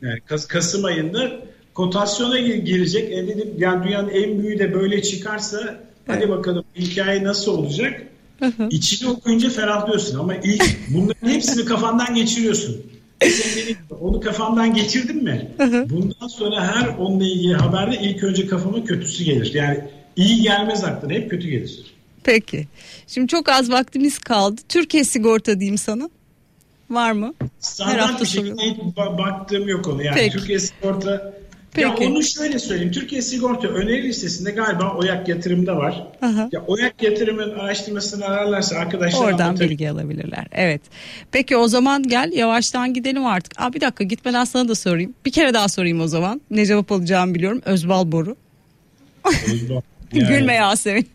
yani 0.01 0.20
Kas 0.26 0.47
Kasım 0.47 0.86
ayında 0.86 1.32
kotasyona 1.74 2.39
girecek. 2.39 3.14
E 3.14 3.28
dedim 3.28 3.53
yani 3.57 3.88
dünyanın 3.88 4.09
en 4.09 4.39
büyüğü 4.39 4.59
de 4.59 4.74
böyle 4.74 5.01
çıkarsa 5.01 5.84
Hadi 6.08 6.30
bakalım 6.30 6.64
hikaye 6.76 7.24
nasıl 7.24 7.51
olacak? 7.51 8.08
İçini 8.70 9.10
okuyunca 9.10 9.49
ferahlıyorsun 9.49 10.20
ama 10.20 10.36
ilk 10.36 10.64
bunların 10.89 11.28
hepsini 11.28 11.66
kafandan 11.66 12.16
geçiriyorsun. 12.16 12.86
Onu 14.01 14.20
kafandan 14.20 14.74
geçirdin 14.74 15.24
mi? 15.24 15.51
Bundan 15.89 16.28
sonra 16.28 16.76
her 16.76 16.88
onunla 16.88 17.24
ilgili 17.24 17.54
haberde 17.54 17.97
ilk 17.97 18.24
önce 18.24 18.47
kafama 18.47 18.84
kötüsü 18.84 19.24
gelir. 19.24 19.54
Yani 19.54 19.80
iyi 20.16 20.41
gelmez 20.41 20.84
aklına 20.84 21.14
hep 21.14 21.30
kötü 21.30 21.47
gelir. 21.49 21.93
Peki. 22.24 22.68
Şimdi 23.08 23.28
çok 23.28 23.49
az 23.49 23.72
vaktimiz 23.72 24.20
kaldı. 24.20 24.62
Türkiye 24.70 25.04
sigorta 25.04 25.60
diyeyim 25.60 25.78
sana. 25.78 26.10
Var 26.89 27.12
mı? 27.12 27.34
Standart 27.60 28.22
bir 28.22 28.26
şekilde 28.26 28.62
baktığım 28.95 29.68
yok 29.68 29.88
onu. 29.88 30.04
Yani 30.04 30.16
Peki. 30.16 30.38
Türkiye 30.38 30.60
sigorta 30.60 31.34
Peki. 31.74 32.03
Ya 32.03 32.09
onu 32.09 32.24
şöyle 32.24 32.59
söyleyeyim. 32.59 32.91
Türkiye 32.91 33.21
Sigorta 33.21 33.67
öneri 33.67 34.03
listesinde 34.03 34.51
galiba 34.51 34.93
OYAK 34.97 35.28
yatırımda 35.28 35.78
var. 35.78 36.07
Aha. 36.21 36.49
Ya 36.51 36.61
OYAK 36.67 37.03
yatırımın 37.03 37.49
araştırmasını 37.49 38.26
ararlarsa 38.26 38.76
arkadaşlar 38.76 39.26
Oradan 39.26 39.47
anlatır. 39.47 39.69
bilgi 39.69 39.89
alabilirler. 39.89 40.47
Evet. 40.51 40.82
Peki 41.32 41.57
o 41.57 41.67
zaman 41.67 42.03
gel 42.03 42.32
yavaştan 42.34 42.93
gidelim 42.93 43.26
artık. 43.26 43.61
Aa, 43.61 43.74
bir 43.74 43.82
dakika 43.82 44.03
gitmeden 44.03 44.43
sana 44.43 44.67
da 44.67 44.76
sorayım. 44.76 45.13
Bir 45.26 45.32
kere 45.32 45.53
daha 45.53 45.69
sorayım 45.69 46.01
o 46.01 46.07
zaman. 46.07 46.41
Ne 46.51 46.65
cevap 46.65 46.91
alacağımı 46.91 47.36
biliyorum. 47.36 47.61
Özbal 47.65 48.11
boru. 48.11 48.36
Özbal. 49.53 49.82
Yani, 50.13 50.28
Gülme 50.28 50.53
Yasemin. 50.53 51.07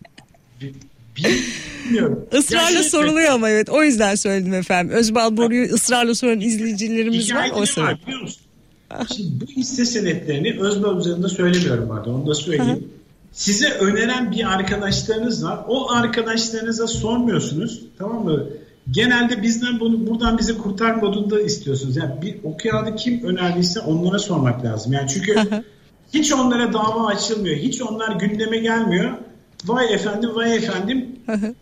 Bilmiyorum. 1.16 2.26
Israrla 2.32 2.70
yani, 2.70 2.84
soruluyor 2.84 3.32
ama 3.32 3.50
evet. 3.50 3.68
O 3.68 3.84
yüzden 3.84 4.14
söyledim 4.14 4.54
efendim. 4.54 4.96
Özbal 4.96 5.36
boruyu 5.36 5.64
ısrarla 5.64 6.14
soran 6.14 6.40
izleyicilerimiz 6.40 7.34
var. 7.34 7.50
O 7.54 7.82
var 7.82 7.98
biliyor 8.06 8.20
musun? 8.20 8.42
Şimdi 9.16 9.40
bu 9.40 9.46
hisse 9.46 9.84
senetlerini 9.84 10.60
Özbel 10.60 10.96
üzerinde 10.96 11.28
söylemiyorum 11.28 11.88
vardı 11.88 12.10
onu 12.10 12.26
da 12.26 12.34
söyleyeyim. 12.34 12.88
Size 13.32 13.70
öneren 13.70 14.30
bir 14.30 14.52
arkadaşlarınız 14.54 15.44
var. 15.44 15.60
O 15.68 15.90
arkadaşlarınıza 15.90 16.86
sormuyorsunuz. 16.86 17.82
Tamam 17.98 18.24
mı? 18.24 18.46
Genelde 18.90 19.42
bizden 19.42 19.80
bunu 19.80 20.06
buradan 20.06 20.38
bizi 20.38 20.58
kurtar 20.58 20.94
modunda 20.94 21.40
istiyorsunuz. 21.40 21.96
Yani 21.96 22.22
bir 22.22 22.36
o 22.44 22.56
kağıdı 22.56 22.96
kim 22.96 23.24
önerdiyse 23.24 23.80
onlara 23.80 24.18
sormak 24.18 24.64
lazım. 24.64 24.92
Yani 24.92 25.08
çünkü 25.08 25.34
hiç 26.14 26.32
onlara 26.32 26.72
dava 26.72 27.06
açılmıyor. 27.06 27.56
Hiç 27.56 27.82
onlar 27.82 28.16
gündeme 28.16 28.58
gelmiyor. 28.58 29.12
Vay 29.64 29.94
efendim 29.94 30.30
vay 30.34 30.56
efendim 30.56 31.06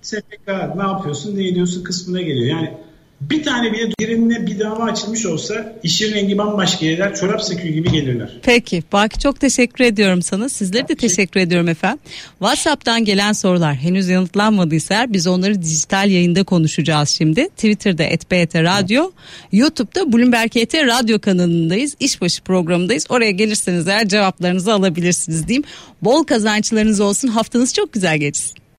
SPK 0.03 0.49
ne 0.77 0.83
yapıyorsun 0.83 1.37
ne 1.37 1.49
ediyorsun 1.49 1.85
kısmına 1.85 2.21
geliyor. 2.21 2.47
Yani 2.47 2.77
bir 3.21 3.43
tane 3.45 3.73
bile 3.73 3.91
birine 4.01 4.47
bir 4.47 4.59
dava 4.59 4.85
açılmış 4.85 5.27
olsa 5.27 5.77
işin 5.83 6.15
rengi 6.15 6.39
bambaşka 6.39 6.87
yerler 6.87 7.15
çorap 7.15 7.43
söküğü 7.43 7.69
gibi 7.69 7.93
gelirler. 7.93 8.31
Peki 8.43 8.83
Baki 8.93 9.19
çok 9.19 9.41
teşekkür 9.41 9.85
ediyorum 9.85 10.23
sana. 10.23 10.49
Sizlere 10.49 10.89
de 10.89 10.95
teşekkür 10.95 11.41
ediyorum 11.41 11.69
efendim. 11.69 11.99
WhatsApp'tan 12.39 13.05
gelen 13.05 13.33
sorular 13.33 13.75
henüz 13.75 14.09
yanıtlanmadıysa 14.09 14.95
eğer 14.95 15.13
biz 15.13 15.27
onları 15.27 15.63
dijital 15.63 16.11
yayında 16.11 16.45
konuşacağız 16.45 17.09
şimdi. 17.09 17.49
Twitter'da 17.49 18.05
@bt 18.31 18.55
radyo, 18.55 19.11
YouTube'da 19.53 20.13
Bloomberg 20.13 20.57
ET 20.57 20.75
radyo 20.75 21.19
kanalındayız. 21.19 21.97
İşbaşı 22.01 22.43
programındayız. 22.43 23.07
Oraya 23.09 23.31
gelirseniz 23.31 23.89
eğer 23.89 24.09
cevaplarınızı 24.09 24.73
alabilirsiniz 24.73 25.49
diyeyim. 25.49 25.65
Bol 26.03 26.25
kazançlarınız 26.25 27.01
olsun. 27.01 27.29
Haftanız 27.29 27.75
çok 27.75 27.93
güzel 27.93 28.19
geçsin. 28.19 28.66